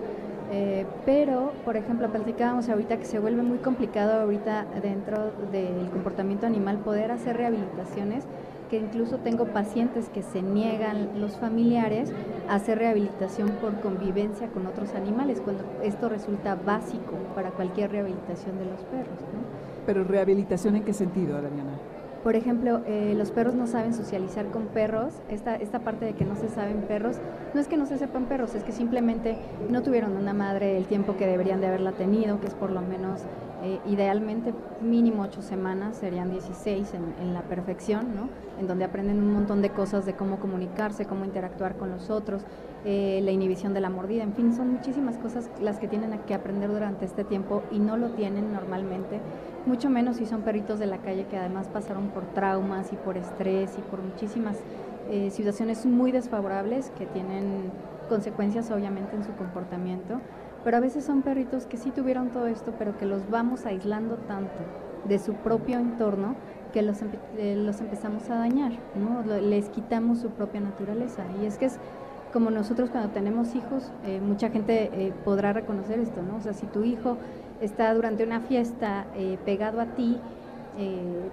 Eh, 0.52 0.86
pero, 1.04 1.52
por 1.64 1.76
ejemplo, 1.76 2.08
platicábamos 2.08 2.68
ahorita 2.68 2.98
que 2.98 3.04
se 3.04 3.18
vuelve 3.18 3.42
muy 3.42 3.58
complicado 3.58 4.20
ahorita 4.20 4.66
dentro 4.80 5.32
del 5.50 5.88
comportamiento 5.90 6.46
animal 6.46 6.78
poder 6.78 7.10
hacer 7.10 7.36
rehabilitaciones 7.36 8.24
que 8.70 8.78
incluso 8.78 9.18
tengo 9.18 9.46
pacientes 9.46 10.08
que 10.08 10.22
se 10.22 10.42
niegan 10.42 11.20
los 11.20 11.36
familiares 11.36 12.12
a 12.48 12.56
hacer 12.56 12.78
rehabilitación 12.78 13.50
por 13.60 13.80
convivencia 13.80 14.48
con 14.48 14.66
otros 14.66 14.94
animales, 14.94 15.40
cuando 15.40 15.64
esto 15.82 16.08
resulta 16.08 16.56
básico 16.56 17.12
para 17.34 17.50
cualquier 17.50 17.92
rehabilitación 17.92 18.58
de 18.58 18.64
los 18.66 18.80
perros. 18.82 19.18
Pero 19.84 20.02
rehabilitación 20.02 20.76
en 20.76 20.82
qué 20.82 20.92
sentido, 20.92 21.40
Damiana? 21.40 21.72
Por 22.26 22.34
ejemplo, 22.34 22.80
eh, 22.86 23.14
los 23.16 23.30
perros 23.30 23.54
no 23.54 23.68
saben 23.68 23.94
socializar 23.94 24.46
con 24.46 24.66
perros. 24.66 25.14
Esta, 25.28 25.54
esta 25.54 25.78
parte 25.78 26.06
de 26.06 26.14
que 26.14 26.24
no 26.24 26.34
se 26.34 26.48
saben 26.48 26.82
perros, 26.82 27.18
no 27.54 27.60
es 27.60 27.68
que 27.68 27.76
no 27.76 27.86
se 27.86 27.98
sepan 27.98 28.24
perros, 28.24 28.56
es 28.56 28.64
que 28.64 28.72
simplemente 28.72 29.38
no 29.70 29.84
tuvieron 29.84 30.16
una 30.16 30.34
madre 30.34 30.76
el 30.76 30.86
tiempo 30.86 31.16
que 31.16 31.24
deberían 31.24 31.60
de 31.60 31.68
haberla 31.68 31.92
tenido, 31.92 32.40
que 32.40 32.48
es 32.48 32.54
por 32.54 32.72
lo 32.72 32.80
menos 32.80 33.20
eh, 33.62 33.78
idealmente 33.86 34.52
mínimo 34.80 35.22
ocho 35.22 35.40
semanas, 35.40 35.98
serían 35.98 36.32
16 36.32 36.94
en, 37.20 37.32
la 37.32 37.42
perfección, 37.42 38.16
¿no? 38.16 38.28
en 38.58 38.66
donde 38.66 38.84
aprenden 38.84 39.20
un 39.20 39.32
montón 39.32 39.62
de 39.62 39.70
cosas 39.70 40.04
de 40.04 40.14
cómo 40.14 40.40
comunicarse, 40.40 41.06
cómo 41.06 41.24
interactuar 41.24 41.76
con 41.76 41.90
los 41.90 42.10
otros, 42.10 42.42
eh, 42.86 43.20
la 43.22 43.32
inhibición 43.32 43.74
de 43.74 43.80
la 43.80 43.90
mordida, 43.90 44.22
en 44.22 44.32
fin, 44.32 44.54
son 44.54 44.72
muchísimas 44.72 45.18
cosas 45.18 45.50
las 45.60 45.78
que 45.78 45.88
tienen 45.88 46.18
que 46.20 46.32
aprender 46.32 46.70
durante 46.70 47.04
este 47.04 47.24
tiempo 47.24 47.62
y 47.70 47.78
no 47.78 47.96
lo 47.96 48.10
tienen 48.10 48.52
normalmente, 48.52 49.20
mucho 49.66 49.90
menos 49.90 50.16
si 50.16 50.26
son 50.26 50.42
perritos 50.42 50.78
de 50.78 50.86
la 50.86 50.98
calle 50.98 51.26
que 51.26 51.36
además 51.36 51.68
pasaron 51.68 52.08
por 52.08 52.24
traumas 52.32 52.92
y 52.92 52.96
por 52.96 53.18
estrés 53.18 53.76
y 53.76 53.82
por 53.82 54.00
muchísimas 54.00 54.56
eh, 55.10 55.30
situaciones 55.30 55.84
muy 55.84 56.12
desfavorables 56.12 56.90
que 56.96 57.06
tienen 57.06 57.70
consecuencias 58.08 58.70
obviamente 58.70 59.16
en 59.16 59.24
su 59.24 59.32
comportamiento 59.32 60.20
pero 60.66 60.78
a 60.78 60.80
veces 60.80 61.04
son 61.04 61.22
perritos 61.22 61.64
que 61.66 61.76
sí 61.76 61.92
tuvieron 61.92 62.30
todo 62.30 62.48
esto, 62.48 62.74
pero 62.76 62.98
que 62.98 63.06
los 63.06 63.30
vamos 63.30 63.66
aislando 63.66 64.16
tanto 64.16 64.52
de 65.04 65.20
su 65.20 65.34
propio 65.34 65.78
entorno 65.78 66.34
que 66.72 66.82
los, 66.82 67.02
eh, 67.38 67.54
los 67.56 67.80
empezamos 67.80 68.28
a 68.30 68.34
dañar, 68.34 68.72
¿no? 68.96 69.22
les 69.40 69.68
quitamos 69.68 70.18
su 70.18 70.30
propia 70.30 70.60
naturaleza. 70.60 71.22
Y 71.40 71.46
es 71.46 71.56
que 71.56 71.66
es 71.66 71.78
como 72.36 72.50
nosotros 72.50 72.90
cuando 72.90 73.08
tenemos 73.14 73.54
hijos, 73.54 73.90
eh, 74.04 74.20
mucha 74.20 74.50
gente 74.50 74.90
eh, 74.92 75.10
podrá 75.24 75.54
reconocer 75.54 75.98
esto, 76.00 76.20
¿no? 76.20 76.36
O 76.36 76.40
sea, 76.42 76.52
si 76.52 76.66
tu 76.66 76.84
hijo 76.84 77.16
está 77.62 77.94
durante 77.94 78.24
una 78.24 78.40
fiesta 78.40 79.06
eh, 79.16 79.38
pegado 79.46 79.80
a 79.80 79.86
ti, 79.86 80.18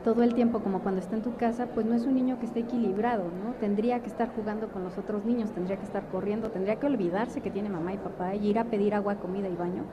todo 0.06 0.24
el 0.24 0.34
tiempo 0.34 0.62
como 0.62 0.80
cuando 0.80 1.02
está 1.02 1.18
en 1.18 1.22
tu 1.22 1.36
casa, 1.36 1.66
pues 1.66 1.86
no 1.86 1.96
es 1.96 2.06
un 2.06 2.16
niño 2.16 2.40
que 2.40 2.46
esté 2.46 2.62
equilibrado, 2.62 3.24
¿no? 3.24 3.52
Tendría 3.60 4.00
que 4.00 4.08
estar 4.08 4.34
jugando 4.34 4.70
con 4.70 4.86
los 4.86 4.98
otros 4.98 5.26
niños, 5.26 5.52
tendría 5.52 5.76
que 5.76 5.84
estar 5.84 6.08
corriendo, 6.08 6.50
tendría 6.50 6.78
que 6.78 6.86
olvidarse 6.86 7.42
que 7.42 7.52
tiene 7.52 7.68
mamá 7.68 7.94
y 7.94 7.98
papá 7.98 8.36
y 8.36 8.48
ir 8.48 8.58
a 8.58 8.64
pedir 8.64 8.94
agua, 8.94 9.16
comida 9.16 9.50
y 9.50 9.56
baño 9.58 9.84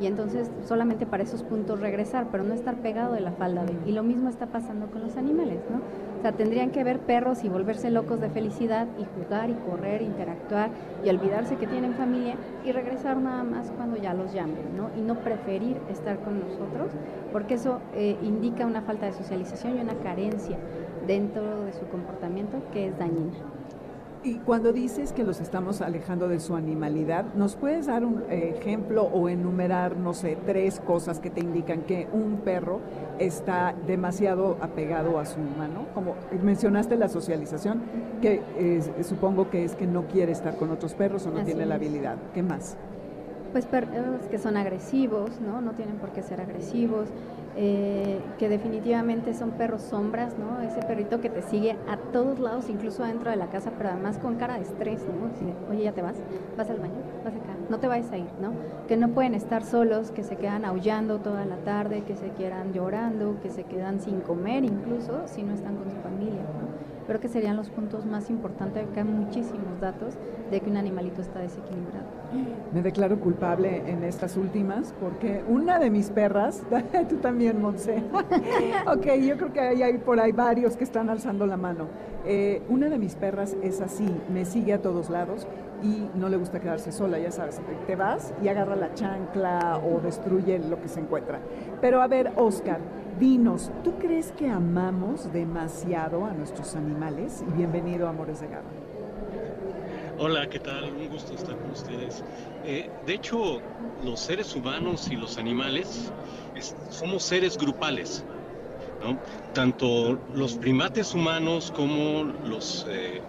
y 0.00 0.06
entonces 0.06 0.50
solamente 0.66 1.06
para 1.06 1.22
esos 1.22 1.42
puntos 1.42 1.80
regresar, 1.80 2.28
pero 2.30 2.44
no 2.44 2.54
estar 2.54 2.76
pegado 2.76 3.14
de 3.14 3.20
la 3.20 3.32
falda 3.32 3.64
de. 3.64 3.74
Y 3.86 3.92
lo 3.92 4.02
mismo 4.02 4.28
está 4.28 4.46
pasando 4.46 4.86
con 4.86 5.02
los 5.02 5.16
animales, 5.16 5.60
¿no? 5.70 5.78
O 6.18 6.22
sea, 6.22 6.32
tendrían 6.32 6.70
que 6.70 6.84
ver 6.84 7.00
perros 7.00 7.44
y 7.44 7.48
volverse 7.48 7.90
locos 7.90 8.20
de 8.20 8.30
felicidad 8.30 8.88
y 8.98 9.04
jugar 9.04 9.50
y 9.50 9.54
correr, 9.54 10.02
interactuar 10.02 10.70
y 11.04 11.08
olvidarse 11.08 11.56
que 11.56 11.66
tienen 11.66 11.94
familia 11.94 12.36
y 12.64 12.72
regresar 12.72 13.16
nada 13.18 13.44
más 13.44 13.70
cuando 13.70 13.96
ya 13.96 14.14
los 14.14 14.32
llamen, 14.32 14.76
¿no? 14.76 14.90
Y 14.96 15.02
no 15.02 15.16
preferir 15.16 15.76
estar 15.90 16.18
con 16.20 16.40
nosotros, 16.40 16.92
porque 17.32 17.54
eso 17.54 17.80
eh, 17.94 18.16
indica 18.22 18.66
una 18.66 18.82
falta 18.82 19.06
de 19.06 19.12
socialización 19.12 19.78
y 19.78 19.80
una 19.80 19.94
carencia 19.94 20.56
dentro 21.06 21.64
de 21.64 21.72
su 21.72 21.86
comportamiento 21.86 22.58
que 22.72 22.88
es 22.88 22.98
dañina. 22.98 23.55
Y 24.26 24.40
cuando 24.40 24.72
dices 24.72 25.12
que 25.12 25.22
los 25.22 25.40
estamos 25.40 25.80
alejando 25.80 26.26
de 26.26 26.40
su 26.40 26.56
animalidad, 26.56 27.26
¿nos 27.36 27.54
puedes 27.54 27.86
dar 27.86 28.04
un 28.04 28.24
ejemplo 28.28 29.04
o 29.04 29.28
enumerar, 29.28 29.96
no 29.96 30.14
sé, 30.14 30.36
tres 30.44 30.80
cosas 30.80 31.20
que 31.20 31.30
te 31.30 31.38
indican 31.38 31.82
que 31.82 32.08
un 32.12 32.38
perro 32.38 32.80
está 33.20 33.72
demasiado 33.86 34.56
apegado 34.60 35.20
a 35.20 35.26
su 35.26 35.38
humano? 35.38 35.86
Como 35.94 36.16
mencionaste 36.42 36.96
la 36.96 37.08
socialización, 37.08 37.82
que 38.20 38.82
supongo 39.04 39.48
que 39.48 39.64
es 39.64 39.76
que 39.76 39.86
no 39.86 40.08
quiere 40.08 40.32
estar 40.32 40.56
con 40.56 40.70
otros 40.70 40.94
perros 40.94 41.24
o 41.26 41.30
no 41.30 41.44
tiene 41.44 41.64
la 41.64 41.76
habilidad. 41.76 42.16
¿Qué 42.34 42.42
más? 42.42 42.76
Pues 43.52 43.64
perros 43.64 44.22
que 44.28 44.38
son 44.38 44.56
agresivos, 44.56 45.40
¿no? 45.40 45.60
No 45.60 45.70
tienen 45.70 45.98
por 45.98 46.10
qué 46.10 46.24
ser 46.24 46.40
agresivos 46.40 47.06
eh, 47.58 48.20
que 48.38 48.50
definitivamente 48.50 49.32
son 49.32 49.52
perros 49.52 49.80
sombras, 49.80 50.36
¿no? 50.38 50.60
Ese 50.60 50.80
perrito 50.80 51.20
que 51.22 51.30
te 51.30 51.40
sigue 51.40 51.76
a 51.88 51.96
todos 51.96 52.38
lados, 52.38 52.68
incluso 52.68 53.02
dentro 53.02 53.30
de 53.30 53.36
la 53.36 53.46
casa, 53.46 53.72
pero 53.78 53.88
además 53.88 54.18
con 54.18 54.36
cara 54.36 54.56
de 54.56 54.62
estrés, 54.62 55.00
¿no? 55.06 55.30
Oye, 55.70 55.84
ya 55.84 55.92
te 55.92 56.02
vas, 56.02 56.16
vas 56.56 56.68
al 56.68 56.78
baño, 56.78 56.94
vas 57.24 57.34
acá, 57.34 57.56
no 57.70 57.78
te 57.78 57.88
vayas 57.88 58.12
a 58.12 58.18
ir, 58.18 58.28
¿no? 58.40 58.52
Que 58.86 58.98
no 58.98 59.08
pueden 59.08 59.34
estar 59.34 59.64
solos, 59.64 60.10
que 60.10 60.22
se 60.22 60.36
quedan 60.36 60.66
aullando 60.66 61.18
toda 61.18 61.46
la 61.46 61.56
tarde, 61.56 62.02
que 62.02 62.14
se 62.14 62.30
quedan 62.32 62.74
llorando, 62.74 63.40
que 63.42 63.50
se 63.50 63.64
quedan 63.64 64.00
sin 64.00 64.20
comer 64.20 64.64
incluso 64.64 65.22
si 65.26 65.42
no 65.42 65.54
están 65.54 65.76
con 65.76 65.90
su 65.90 65.96
familia, 65.96 66.42
¿no? 66.42 66.95
Creo 67.06 67.20
que 67.20 67.28
serían 67.28 67.56
los 67.56 67.70
puntos 67.70 68.04
más 68.04 68.30
importantes, 68.30 68.84
acá 68.84 69.02
hay 69.02 69.06
muchísimos 69.06 69.80
datos 69.80 70.14
de 70.50 70.60
que 70.60 70.70
un 70.70 70.76
animalito 70.76 71.20
está 71.20 71.38
desequilibrado. 71.38 72.04
Me 72.72 72.82
declaro 72.82 73.20
culpable 73.20 73.82
en 73.86 74.02
estas 74.02 74.36
últimas 74.36 74.92
porque 75.00 75.44
una 75.48 75.78
de 75.78 75.90
mis 75.90 76.10
perras, 76.10 76.62
tú 77.08 77.16
también, 77.16 77.62
Monse, 77.62 78.02
ok, 78.86 79.06
yo 79.22 79.36
creo 79.36 79.52
que 79.52 79.60
hay, 79.60 79.98
por 79.98 80.18
ahí 80.18 80.32
varios 80.32 80.76
que 80.76 80.84
están 80.84 81.08
alzando 81.08 81.46
la 81.46 81.56
mano. 81.56 81.86
Eh, 82.24 82.62
una 82.68 82.88
de 82.88 82.98
mis 82.98 83.14
perras 83.14 83.56
es 83.62 83.80
así, 83.80 84.08
me 84.32 84.44
sigue 84.44 84.72
a 84.72 84.82
todos 84.82 85.10
lados 85.10 85.46
y 85.82 86.08
no 86.14 86.28
le 86.28 86.36
gusta 86.36 86.60
quedarse 86.60 86.92
sola, 86.92 87.18
ya 87.18 87.30
sabes, 87.30 87.60
te 87.86 87.96
vas 87.96 88.32
y 88.42 88.48
agarra 88.48 88.76
la 88.76 88.94
chancla 88.94 89.80
o 89.84 90.00
destruye 90.00 90.58
lo 90.58 90.80
que 90.80 90.88
se 90.88 91.00
encuentra. 91.00 91.40
Pero 91.80 92.02
a 92.02 92.06
ver, 92.06 92.32
Oscar, 92.36 92.80
dinos, 93.18 93.70
¿tú 93.84 93.94
crees 93.98 94.32
que 94.32 94.48
amamos 94.48 95.32
demasiado 95.32 96.24
a 96.24 96.32
nuestros 96.32 96.74
animales? 96.76 97.44
Y 97.48 97.52
bienvenido 97.52 98.08
Amores 98.08 98.40
de 98.40 98.48
Garra. 98.48 98.70
Hola, 100.18 100.48
¿qué 100.48 100.58
tal? 100.58 100.84
Un 100.84 101.08
gusto 101.10 101.34
estar 101.34 101.54
con 101.56 101.70
ustedes. 101.70 102.24
Eh, 102.64 102.88
de 103.04 103.14
hecho, 103.14 103.60
los 104.02 104.18
seres 104.18 104.56
humanos 104.56 105.08
y 105.10 105.16
los 105.16 105.36
animales 105.36 106.10
somos 106.88 107.22
seres 107.22 107.58
grupales. 107.58 108.24
Tanto 109.52 110.18
los 110.34 110.54
primates 110.54 111.14
humanos 111.14 111.72
como 111.76 112.24
los, 112.48 112.86
eh, 112.88 113.20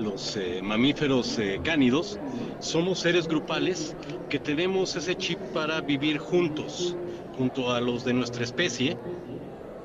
los 0.00 0.36
eh, 0.36 0.60
mamíferos 0.62 1.38
eh, 1.38 1.60
cánidos 1.62 2.18
somos 2.58 3.00
seres 3.00 3.28
grupales 3.28 3.94
que 4.28 4.38
tenemos 4.38 4.96
ese 4.96 5.16
chip 5.16 5.38
para 5.52 5.80
vivir 5.80 6.18
juntos, 6.18 6.96
junto 7.36 7.72
a 7.72 7.80
los 7.80 8.04
de 8.04 8.12
nuestra 8.12 8.44
especie, 8.44 8.96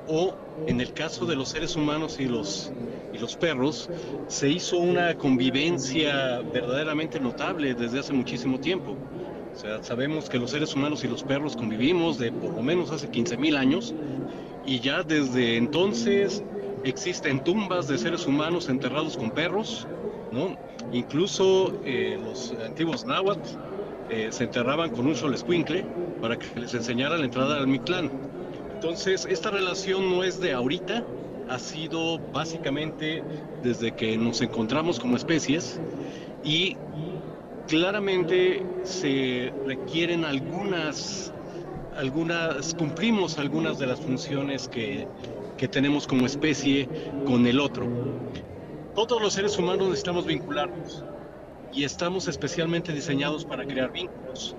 o 0.08 0.34
en 0.66 0.80
el 0.80 0.92
caso 0.92 1.26
de 1.26 1.36
los 1.36 1.50
seres 1.50 1.76
humanos 1.76 2.18
y 2.18 2.26
los, 2.26 2.72
y 3.12 3.18
los 3.18 3.36
perros, 3.36 3.90
se 4.28 4.48
hizo 4.48 4.78
una 4.78 5.14
convivencia 5.16 6.40
verdaderamente 6.40 7.20
notable 7.20 7.74
desde 7.74 7.98
hace 7.98 8.12
muchísimo 8.12 8.58
tiempo. 8.58 8.96
O 9.54 9.58
sea, 9.58 9.82
sabemos 9.82 10.28
que 10.28 10.38
los 10.38 10.50
seres 10.50 10.74
humanos 10.74 11.02
y 11.04 11.08
los 11.08 11.22
perros 11.22 11.56
convivimos 11.56 12.18
de 12.18 12.30
por 12.30 12.54
lo 12.54 12.62
menos 12.62 12.90
hace 12.90 13.10
15.000 13.10 13.56
años 13.56 13.94
y 14.66 14.80
ya 14.80 15.02
desde 15.02 15.56
entonces 15.56 16.42
existen 16.88 17.42
tumbas 17.42 17.88
de 17.88 17.98
seres 17.98 18.26
humanos 18.26 18.68
enterrados 18.68 19.16
con 19.16 19.30
perros, 19.30 19.86
¿no? 20.32 20.56
Incluso 20.92 21.72
eh, 21.84 22.18
los 22.22 22.54
antiguos 22.64 23.04
náhuatl 23.04 23.48
eh, 24.08 24.28
se 24.30 24.44
enterraban 24.44 24.90
con 24.90 25.06
un 25.06 25.34
escuincle 25.34 25.84
para 26.20 26.38
que 26.38 26.60
les 26.60 26.74
enseñara 26.74 27.18
la 27.18 27.24
entrada 27.24 27.58
al 27.58 27.66
Mictlán. 27.66 28.10
Entonces, 28.74 29.26
esta 29.28 29.50
relación 29.50 30.10
no 30.10 30.22
es 30.22 30.40
de 30.40 30.52
ahorita, 30.52 31.04
ha 31.48 31.58
sido 31.58 32.18
básicamente 32.32 33.22
desde 33.62 33.92
que 33.92 34.16
nos 34.16 34.40
encontramos 34.42 35.00
como 35.00 35.16
especies 35.16 35.80
y 36.44 36.76
claramente 37.66 38.64
se 38.84 39.52
requieren 39.64 40.24
algunas, 40.24 41.32
algunas, 41.96 42.74
cumplimos 42.74 43.38
algunas 43.38 43.78
de 43.78 43.86
las 43.86 44.00
funciones 44.00 44.68
que, 44.68 45.08
que 45.56 45.68
tenemos 45.68 46.06
como 46.06 46.26
especie 46.26 46.88
con 47.24 47.46
el 47.46 47.60
otro. 47.60 47.86
Todos 48.94 49.20
los 49.20 49.34
seres 49.34 49.58
humanos 49.58 49.88
necesitamos 49.88 50.26
vincularnos 50.26 51.04
y 51.72 51.84
estamos 51.84 52.28
especialmente 52.28 52.92
diseñados 52.92 53.44
para 53.44 53.64
crear 53.64 53.92
vínculos. 53.92 54.56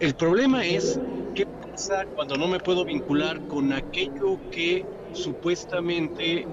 El 0.00 0.14
problema 0.14 0.64
es 0.66 1.00
qué 1.34 1.46
pasa 1.46 2.04
cuando 2.14 2.36
no 2.36 2.48
me 2.48 2.58
puedo 2.58 2.84
vincular 2.84 3.40
con 3.46 3.72
aquello 3.72 4.38
que 4.50 4.84
supuestamente 5.12 6.46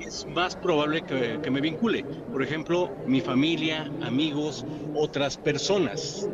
es 0.00 0.26
más 0.26 0.56
probable 0.56 1.02
que, 1.02 1.50
me 1.50 1.60
vincule. 1.60 2.04
Por 2.32 2.42
ejemplo, 2.42 2.90
mi 3.06 3.20
familia, 3.20 3.90
amigos, 4.02 4.64
otras 4.94 5.36
personas. 5.36 6.28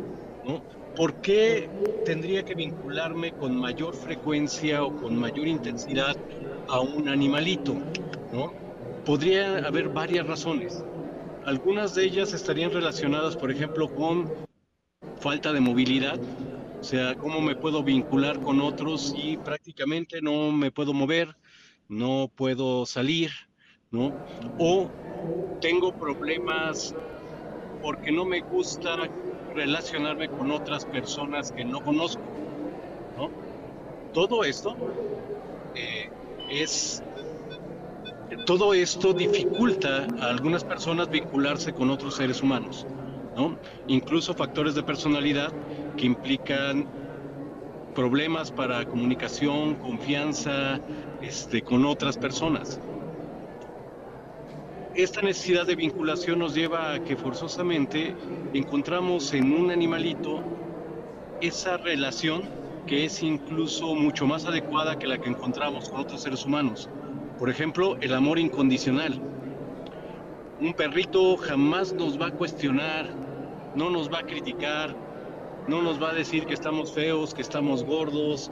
¿no? 0.45 0.61
¿Por 0.95 1.13
qué 1.21 1.69
tendría 2.05 2.43
que 2.43 2.55
vincularme 2.55 3.33
con 3.33 3.55
mayor 3.55 3.95
frecuencia 3.95 4.83
o 4.83 4.95
con 4.95 5.15
mayor 5.17 5.47
intensidad 5.47 6.15
a 6.67 6.79
un 6.79 7.09
animalito? 7.09 7.73
¿no? 8.31 8.53
Podría 9.03 9.57
haber 9.59 9.89
varias 9.89 10.25
razones. 10.25 10.85
Algunas 11.45 11.93
de 11.95 12.05
ellas 12.05 12.33
estarían 12.33 12.71
relacionadas, 12.71 13.35
por 13.35 13.51
ejemplo, 13.51 13.89
con 13.89 14.31
falta 15.19 15.51
de 15.53 15.59
movilidad, 15.59 16.19
o 16.79 16.83
sea, 16.83 17.15
cómo 17.15 17.41
me 17.41 17.55
puedo 17.55 17.83
vincular 17.83 18.39
con 18.39 18.61
otros 18.61 19.11
y 19.15 19.37
prácticamente 19.37 20.21
no 20.21 20.51
me 20.51 20.71
puedo 20.71 20.93
mover, 20.93 21.35
no 21.87 22.31
puedo 22.35 22.85
salir, 22.85 23.31
¿no? 23.91 24.13
O 24.57 24.89
tengo 25.59 25.91
problemas 25.91 26.95
porque 27.81 28.11
no 28.11 28.25
me 28.25 28.41
gusta 28.41 28.95
relacionarme 29.55 30.27
con 30.27 30.51
otras 30.51 30.85
personas 30.85 31.51
que 31.51 31.63
no 31.63 31.81
conozco, 31.81 32.21
¿no? 33.17 33.31
Todo 34.13 34.43
esto 34.43 34.75
eh, 35.73 36.09
es 36.51 37.01
todo 38.45 38.73
esto 38.73 39.13
dificulta 39.13 40.07
a 40.19 40.29
algunas 40.29 40.63
personas 40.63 41.09
vincularse 41.09 41.73
con 41.73 41.89
otros 41.89 42.15
seres 42.15 42.41
humanos, 42.43 42.85
¿no? 43.35 43.57
Incluso 43.87 44.33
factores 44.33 44.75
de 44.75 44.83
personalidad 44.83 45.51
que 45.97 46.05
implican 46.05 46.85
problemas 47.93 48.51
para 48.51 48.85
comunicación, 48.85 49.75
confianza 49.75 50.79
este, 51.21 51.61
con 51.61 51.85
otras 51.85 52.17
personas 52.17 52.79
esta 54.95 55.21
necesidad 55.21 55.65
de 55.67 55.75
vinculación 55.75 56.39
nos 56.39 56.55
lleva 56.55 56.93
a 56.93 57.03
que 57.03 57.17
forzosamente 57.17 58.15
encontramos 58.53 59.33
en 59.33 59.51
un 59.51 59.69
animalito 59.69 60.41
esa 61.41 61.75
relación 61.75 62.43
que 62.87 63.03
es 63.03 63.21
incluso 63.21 63.93
mucho 63.93 64.25
más 64.25 64.45
adecuada 64.45 64.97
que 64.97 65.05
la 65.05 65.17
que 65.17 65.29
encontramos 65.29 65.89
con 65.89 65.99
otros 65.99 66.21
seres 66.21 66.45
humanos. 66.45 66.89
Por 67.37 67.49
ejemplo, 67.49 67.97
el 67.99 68.13
amor 68.13 68.39
incondicional. 68.39 69.19
Un 70.61 70.73
perrito 70.73 71.35
jamás 71.35 71.91
nos 71.91 72.19
va 72.19 72.27
a 72.27 72.31
cuestionar, 72.31 73.09
no 73.75 73.89
nos 73.89 74.09
va 74.09 74.19
a 74.19 74.23
criticar, 74.23 74.95
no 75.67 75.81
nos 75.81 76.01
va 76.01 76.11
a 76.11 76.13
decir 76.13 76.45
que 76.45 76.53
estamos 76.53 76.93
feos, 76.93 77.33
que 77.33 77.41
estamos 77.41 77.83
gordos. 77.83 78.49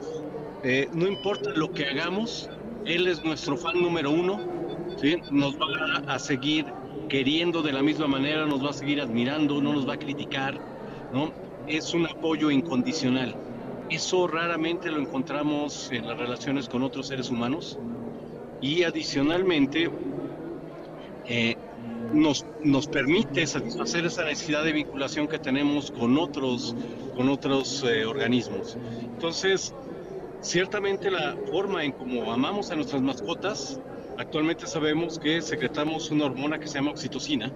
Eh, 0.62 0.90
no 0.92 1.06
importa 1.06 1.50
lo 1.54 1.72
que 1.72 1.86
hagamos, 1.86 2.50
él 2.84 3.06
es 3.06 3.24
nuestro 3.24 3.56
fan 3.56 3.80
número 3.80 4.10
uno 4.10 4.53
nos 5.30 5.56
va 5.56 6.14
a 6.14 6.18
seguir 6.18 6.66
queriendo 7.08 7.62
de 7.62 7.72
la 7.72 7.82
misma 7.82 8.06
manera, 8.06 8.46
nos 8.46 8.64
va 8.64 8.70
a 8.70 8.72
seguir 8.72 9.00
admirando, 9.00 9.60
no 9.60 9.72
nos 9.72 9.88
va 9.88 9.94
a 9.94 9.98
criticar, 9.98 10.58
¿no? 11.12 11.32
Es 11.66 11.94
un 11.94 12.06
apoyo 12.06 12.50
incondicional. 12.50 13.34
Eso 13.90 14.26
raramente 14.26 14.90
lo 14.90 14.98
encontramos 14.98 15.90
en 15.92 16.06
las 16.06 16.18
relaciones 16.18 16.68
con 16.68 16.82
otros 16.82 17.08
seres 17.08 17.30
humanos 17.30 17.78
y 18.60 18.82
adicionalmente 18.82 19.90
eh, 21.26 21.56
nos, 22.12 22.46
nos 22.62 22.86
permite 22.86 23.46
satisfacer 23.46 24.06
esa 24.06 24.24
necesidad 24.24 24.64
de 24.64 24.72
vinculación 24.72 25.28
que 25.28 25.38
tenemos 25.38 25.90
con 25.90 26.16
otros, 26.16 26.74
con 27.14 27.28
otros 27.28 27.84
eh, 27.86 28.06
organismos. 28.06 28.78
Entonces, 29.02 29.74
ciertamente 30.40 31.10
la 31.10 31.36
forma 31.50 31.84
en 31.84 31.92
cómo 31.92 32.32
amamos 32.32 32.70
a 32.70 32.76
nuestras 32.76 33.02
mascotas, 33.02 33.80
actualmente 34.18 34.66
sabemos 34.66 35.18
que 35.18 35.42
secretamos 35.42 36.10
una 36.10 36.26
hormona 36.26 36.58
que 36.58 36.66
se 36.66 36.74
llama 36.74 36.92
oxitocina, 36.92 37.50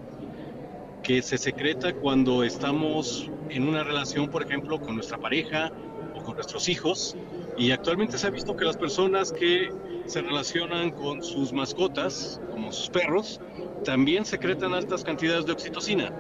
que 1.03 1.23
se 1.23 1.39
secreta 1.39 1.95
cuando 1.95 2.43
estamos 2.43 3.31
en 3.51 3.69
una 3.69 3.85
relación, 3.85 4.29
por 4.29 4.43
ejemplo, 4.43 4.81
con 4.81 4.95
nuestra 4.95 5.19
pareja 5.19 5.73
o 6.15 6.23
con 6.23 6.35
nuestros 6.35 6.69
hijos. 6.69 7.17
Y 7.57 7.71
actualmente 7.71 8.19
se 8.19 8.27
ha 8.27 8.31
visto 8.31 8.57
que 8.57 8.65
las 8.65 8.77
personas 8.77 9.33
que 9.33 9.71
se 10.07 10.23
relacionan 10.23 10.91
con 10.91 11.23
sus 11.23 11.53
mascotas, 11.53 12.41
como 12.51 12.73
sus 12.73 12.89
perros, 12.91 13.41
también 13.85 14.25
secretan 14.25 14.75
altas 14.75 15.05
cantidades 15.05 15.47
de 15.47 15.53
oxitocina. 15.53 16.13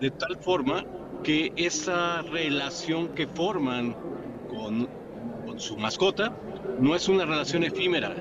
De 0.00 0.10
tal 0.10 0.36
forma 0.38 0.84
que 1.22 1.52
esa 1.56 2.22
relación 2.22 3.08
que 3.08 3.26
forman 3.26 3.96
con, 4.48 4.88
con 5.46 5.58
su 5.58 5.76
mascota 5.76 6.36
no 6.80 6.94
es 6.94 7.08
una 7.08 7.24
relación 7.24 7.64
efímera, 7.64 8.14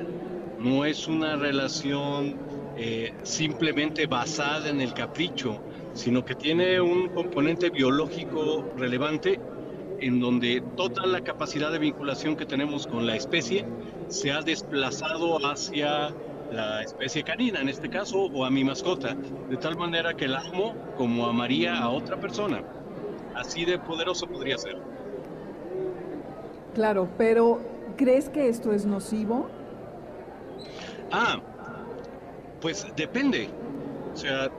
no 0.64 0.86
es 0.86 1.08
una 1.08 1.36
relación 1.36 2.36
eh, 2.78 3.14
simplemente 3.24 4.08
basada 4.08 4.70
en 4.70 4.80
el 4.80 4.94
capricho, 4.94 5.60
sino 5.94 6.24
que 6.24 6.36
tiene 6.36 6.80
un 6.80 7.10
componente 7.10 7.70
biológico 7.70 8.72
relevante 8.78 9.40
en 10.00 10.20
donde 10.20 10.64
toda 10.76 11.06
la 11.06 11.22
capacidad 11.22 11.72
de 11.72 11.80
vinculación 11.80 12.36
que 12.36 12.46
tenemos 12.46 12.88
con 12.88 13.06
la 13.06 13.16
especie 13.16 13.66
se 14.08 14.32
ha 14.32 14.42
desplazado 14.42 15.38
hacia 15.46 16.14
la 16.52 16.82
especie 16.82 17.24
canina 17.24 17.62
en 17.62 17.70
este 17.70 17.90
caso 17.90 18.26
o 18.26 18.46
a 18.46 18.50
mi 18.50 18.64
mascota, 18.64 19.16
de 19.50 19.58
tal 19.58 19.78
manera 19.78 20.14
que 20.14 20.28
la 20.28 20.40
amo 20.40 20.76
como 20.98 21.26
amaría 21.26 21.78
a 21.78 21.90
otra 21.90 22.18
persona. 22.20 22.64
Así 23.36 23.66
de 23.66 23.80
poderoso 23.80 24.28
podría 24.28 24.58
ser. 24.58 24.78
Claro, 26.74 27.10
pero 27.18 27.60
¿crees 27.98 28.30
que 28.30 28.50
esto 28.50 28.72
es 28.72 28.86
nocivo? 28.86 29.50
Ah, 31.14 31.40
pues 32.60 32.88
depende. 32.96 33.56
O 34.14 34.16
sea, 34.18 34.50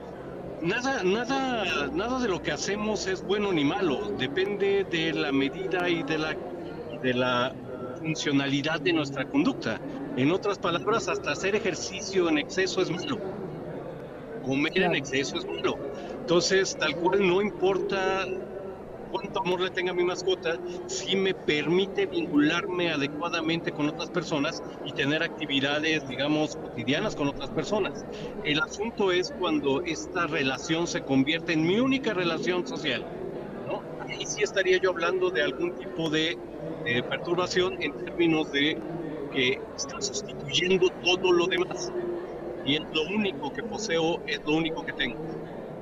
nada, 0.61 1.03
nada, 1.03 1.89
nada 1.91 2.19
de 2.19 2.29
lo 2.29 2.41
que 2.41 2.53
hacemos 2.53 3.07
es 3.07 3.21
bueno 3.21 3.51
ni 3.51 3.65
malo. 3.65 4.11
Depende 4.17 4.85
de 4.85 5.13
la 5.13 5.33
medida 5.33 5.89
y 5.89 6.03
de 6.03 6.17
la, 6.17 6.33
de 7.01 7.13
la 7.13 7.53
funcionalidad 7.99 8.79
de 8.79 8.93
nuestra 8.93 9.25
conducta. 9.25 9.81
En 10.15 10.31
otras 10.31 10.57
palabras, 10.57 11.09
hasta 11.09 11.31
hacer 11.31 11.55
ejercicio 11.55 12.29
en 12.29 12.37
exceso 12.37 12.81
es 12.81 12.89
malo. 12.89 13.21
Comer 14.41 14.77
en 14.77 14.95
exceso 14.95 15.37
es 15.37 15.45
malo. 15.45 15.81
Entonces, 16.21 16.77
tal 16.77 16.95
cual 16.95 17.27
no 17.27 17.41
importa 17.41 18.25
cuánto 19.11 19.41
amor 19.41 19.61
le 19.61 19.69
tenga 19.69 19.91
a 19.91 19.93
mi 19.95 20.03
mascota, 20.03 20.57
si 20.87 21.15
me 21.15 21.33
permite 21.33 22.05
vincularme 22.05 22.91
adecuadamente 22.91 23.71
con 23.71 23.89
otras 23.89 24.09
personas 24.09 24.61
y 24.85 24.91
tener 24.93 25.23
actividades, 25.23 26.07
digamos, 26.07 26.55
cotidianas 26.55 27.15
con 27.15 27.27
otras 27.27 27.49
personas. 27.49 28.05
El 28.43 28.59
asunto 28.59 29.11
es 29.11 29.33
cuando 29.39 29.81
esta 29.81 30.27
relación 30.27 30.87
se 30.87 31.01
convierte 31.01 31.53
en 31.53 31.65
mi 31.65 31.79
única 31.79 32.13
relación 32.13 32.67
social. 32.67 33.05
¿no? 33.67 33.81
Ahí 34.01 34.25
sí 34.25 34.43
estaría 34.43 34.77
yo 34.77 34.91
hablando 34.91 35.29
de 35.29 35.41
algún 35.41 35.75
tipo 35.75 36.09
de, 36.09 36.37
de 36.83 37.03
perturbación 37.03 37.81
en 37.81 37.93
términos 38.05 38.51
de 38.51 38.77
que 39.33 39.59
está 39.75 40.01
sustituyendo 40.01 40.87
todo 41.03 41.31
lo 41.31 41.47
demás 41.47 41.91
y 42.65 42.75
es 42.75 42.81
lo 42.93 43.03
único 43.03 43.53
que 43.53 43.63
poseo, 43.63 44.21
es 44.25 44.41
lo 44.45 44.53
único 44.53 44.83
que 44.83 44.93
tengo. 44.93 45.17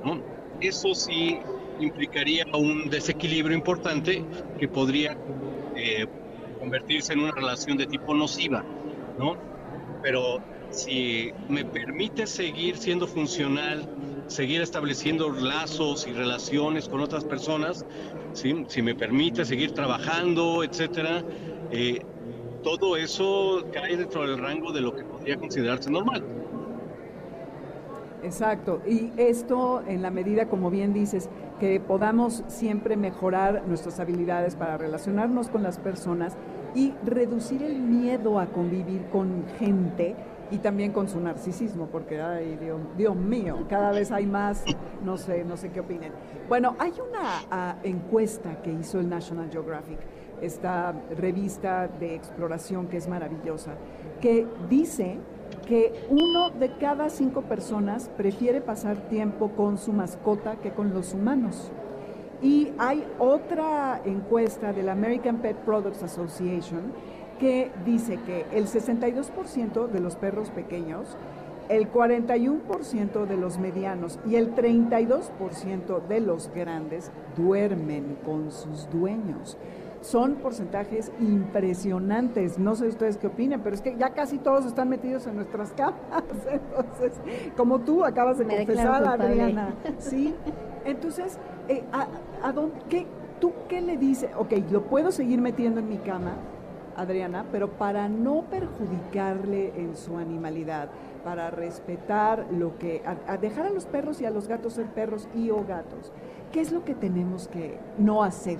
¿no? 0.04 0.20
Eso 0.60 0.94
sí 0.94 1.38
implicaría 1.80 2.46
un 2.54 2.88
desequilibrio 2.88 3.56
importante 3.56 4.24
que 4.58 4.68
podría 4.68 5.16
eh, 5.76 6.06
convertirse 6.58 7.12
en 7.12 7.20
una 7.20 7.32
relación 7.32 7.76
de 7.76 7.86
tipo 7.86 8.14
nociva, 8.14 8.64
¿no? 9.18 9.36
Pero 10.02 10.40
si 10.70 11.32
me 11.48 11.64
permite 11.64 12.26
seguir 12.26 12.76
siendo 12.76 13.06
funcional, 13.06 13.88
seguir 14.26 14.60
estableciendo 14.60 15.30
lazos 15.30 16.06
y 16.06 16.12
relaciones 16.12 16.88
con 16.88 17.00
otras 17.00 17.24
personas, 17.24 17.84
si 18.32 18.82
me 18.82 18.94
permite 18.94 19.44
seguir 19.44 19.72
trabajando, 19.72 20.64
etcétera, 20.64 21.22
eh, 21.70 22.00
todo 22.62 22.96
eso 22.96 23.64
cae 23.72 23.96
dentro 23.96 24.26
del 24.26 24.38
rango 24.38 24.72
de 24.72 24.80
lo 24.80 24.94
que 24.94 25.04
podría 25.04 25.36
considerarse 25.36 25.90
normal. 25.90 26.24
Exacto, 28.24 28.80
y 28.88 29.12
esto 29.18 29.84
en 29.86 30.00
la 30.00 30.10
medida, 30.10 30.48
como 30.48 30.70
bien 30.70 30.94
dices, 30.94 31.28
que 31.64 31.80
podamos 31.80 32.44
siempre 32.46 32.94
mejorar 32.94 33.62
nuestras 33.66 33.98
habilidades 33.98 34.54
para 34.54 34.76
relacionarnos 34.76 35.48
con 35.48 35.62
las 35.62 35.78
personas 35.78 36.36
y 36.74 36.92
reducir 37.06 37.62
el 37.62 37.80
miedo 37.80 38.38
a 38.38 38.48
convivir 38.48 39.06
con 39.06 39.46
gente 39.58 40.14
y 40.50 40.58
también 40.58 40.92
con 40.92 41.08
su 41.08 41.18
narcisismo, 41.20 41.86
porque 41.86 42.20
ay 42.20 42.58
Dios, 42.98 43.16
mío, 43.16 43.64
cada 43.66 43.92
vez 43.92 44.12
hay 44.12 44.26
más, 44.26 44.62
no 45.02 45.16
sé, 45.16 45.42
no 45.42 45.56
sé 45.56 45.70
qué 45.70 45.80
opinen. 45.80 46.12
Bueno, 46.50 46.76
hay 46.78 46.92
una 47.00 47.76
uh, 47.76 47.78
encuesta 47.82 48.60
que 48.60 48.70
hizo 48.70 49.00
el 49.00 49.08
National 49.08 49.48
Geographic, 49.50 50.00
esta 50.42 50.92
revista 51.16 51.88
de 51.88 52.14
exploración 52.14 52.88
que 52.88 52.98
es 52.98 53.08
maravillosa, 53.08 53.72
que 54.20 54.46
dice 54.68 55.16
que 55.66 55.92
uno 56.10 56.50
de 56.50 56.76
cada 56.78 57.08
cinco 57.10 57.42
personas 57.42 58.10
prefiere 58.16 58.60
pasar 58.60 58.96
tiempo 59.08 59.50
con 59.50 59.78
su 59.78 59.92
mascota 59.92 60.56
que 60.56 60.72
con 60.72 60.92
los 60.94 61.14
humanos. 61.14 61.70
Y 62.42 62.72
hay 62.78 63.04
otra 63.18 64.00
encuesta 64.04 64.72
de 64.72 64.82
la 64.82 64.92
American 64.92 65.38
Pet 65.38 65.56
Products 65.58 66.02
Association 66.02 66.92
que 67.38 67.70
dice 67.84 68.18
que 68.26 68.46
el 68.52 68.66
62% 68.66 69.88
de 69.88 70.00
los 70.00 70.16
perros 70.16 70.50
pequeños, 70.50 71.16
el 71.68 71.90
41% 71.90 73.26
de 73.26 73.36
los 73.36 73.58
medianos 73.58 74.18
y 74.26 74.36
el 74.36 74.54
32% 74.54 76.06
de 76.06 76.20
los 76.20 76.50
grandes 76.54 77.10
duermen 77.36 78.18
con 78.24 78.50
sus 78.50 78.88
dueños 78.90 79.56
son 80.04 80.34
porcentajes 80.34 81.10
impresionantes. 81.18 82.58
No 82.58 82.74
sé 82.74 82.88
ustedes 82.88 83.16
qué 83.16 83.28
opinan, 83.28 83.62
pero 83.62 83.74
es 83.74 83.80
que 83.80 83.96
ya 83.96 84.10
casi 84.10 84.38
todos 84.38 84.66
están 84.66 84.88
metidos 84.90 85.26
en 85.26 85.36
nuestras 85.36 85.72
camas. 85.76 86.22
Entonces, 86.50 87.12
como 87.56 87.80
tú 87.80 88.04
acabas 88.04 88.38
de 88.38 88.44
confesar, 88.44 89.06
Adriana. 89.06 89.74
Sí. 89.98 90.34
Entonces, 90.84 91.38
eh, 91.68 91.82
¿a, 92.42 92.52
dónde, 92.52 92.76
qué, 92.90 93.06
¿tú 93.40 93.52
qué 93.68 93.80
le 93.80 93.96
dices? 93.96 94.30
Ok, 94.36 94.52
lo 94.70 94.82
puedo 94.82 95.10
seguir 95.10 95.40
metiendo 95.40 95.80
en 95.80 95.88
mi 95.88 95.96
cama, 95.96 96.36
Adriana, 96.96 97.46
pero 97.50 97.70
para 97.70 98.06
no 98.06 98.42
perjudicarle 98.50 99.72
en 99.80 99.96
su 99.96 100.18
animalidad, 100.18 100.90
para 101.24 101.50
respetar 101.50 102.46
lo 102.52 102.76
que, 102.76 103.02
a, 103.26 103.38
dejar 103.38 103.66
a 103.66 103.70
los 103.70 103.86
perros 103.86 104.20
y 104.20 104.26
a 104.26 104.30
los 104.30 104.48
gatos 104.48 104.74
ser 104.74 104.86
perros 104.88 105.26
y 105.34 105.48
o 105.48 105.64
gatos, 105.64 106.12
¿qué 106.52 106.60
es 106.60 106.70
lo 106.70 106.84
que 106.84 106.94
tenemos 106.94 107.48
que 107.48 107.78
no 107.96 108.22
hacer? 108.22 108.58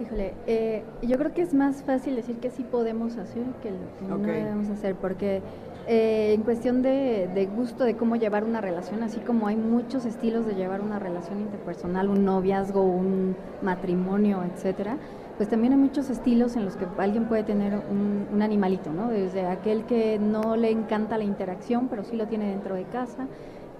Híjole, 0.00 0.34
eh, 0.46 0.84
yo 1.02 1.18
creo 1.18 1.34
que 1.34 1.42
es 1.42 1.54
más 1.54 1.82
fácil 1.82 2.14
decir 2.14 2.36
que 2.36 2.50
sí 2.50 2.62
podemos 2.62 3.16
hacer 3.16 3.42
que 3.62 3.72
lo 3.72 4.22
que 4.22 4.28
no 4.30 4.32
debemos 4.32 4.70
hacer, 4.70 4.94
porque 4.94 5.42
eh, 5.88 6.34
en 6.34 6.42
cuestión 6.42 6.82
de, 6.82 7.48
gusto 7.56 7.82
de 7.82 7.96
cómo 7.96 8.14
llevar 8.14 8.44
una 8.44 8.60
relación, 8.60 9.02
así 9.02 9.18
como 9.18 9.48
hay 9.48 9.56
muchos 9.56 10.04
estilos 10.04 10.46
de 10.46 10.54
llevar 10.54 10.82
una 10.82 11.00
relación 11.00 11.40
interpersonal, 11.40 12.10
un 12.10 12.24
noviazgo, 12.24 12.82
un 12.82 13.34
matrimonio, 13.60 14.44
etcétera, 14.44 14.98
pues 15.36 15.48
también 15.48 15.72
hay 15.72 15.78
muchos 15.80 16.10
estilos 16.10 16.54
en 16.54 16.64
los 16.64 16.76
que 16.76 16.86
alguien 16.98 17.26
puede 17.26 17.42
tener 17.42 17.74
un, 17.74 18.40
animalito, 18.40 18.92
¿no? 18.92 19.08
Desde 19.08 19.46
aquel 19.46 19.84
que 19.84 20.20
no 20.20 20.54
le 20.54 20.70
encanta 20.70 21.18
la 21.18 21.24
interacción, 21.24 21.88
pero 21.88 22.04
sí 22.04 22.16
lo 22.16 22.28
tiene 22.28 22.50
dentro 22.50 22.76
de 22.76 22.84
casa, 22.84 23.26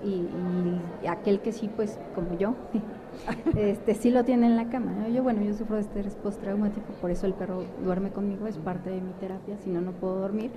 y, 0.03 0.27
y 1.03 1.07
aquel 1.07 1.41
que 1.41 1.53
sí, 1.53 1.71
pues 1.77 1.97
como 2.15 2.37
yo, 2.37 2.55
este, 3.57 3.95
sí 3.95 4.11
lo 4.11 4.25
tiene 4.25 4.47
en 4.47 4.57
la 4.57 4.69
cama. 4.69 5.09
Yo, 5.09 5.23
bueno, 5.23 5.43
yo 5.43 5.55
sufro 5.55 5.77
de 5.77 5.83
estrés 5.83 6.15
postraumático, 6.17 6.93
por 7.01 7.11
eso 7.11 7.27
el 7.27 7.35
perro 7.35 7.63
duerme 7.85 8.11
conmigo, 8.11 8.47
es 8.47 8.59
parte 8.59 8.91
de 8.91 9.01
mi 9.01 9.13
terapia, 9.13 9.57
si 9.59 9.71
no, 9.71 9.81
no 9.81 9.93
puedo 9.93 10.21
dormir. 10.21 10.51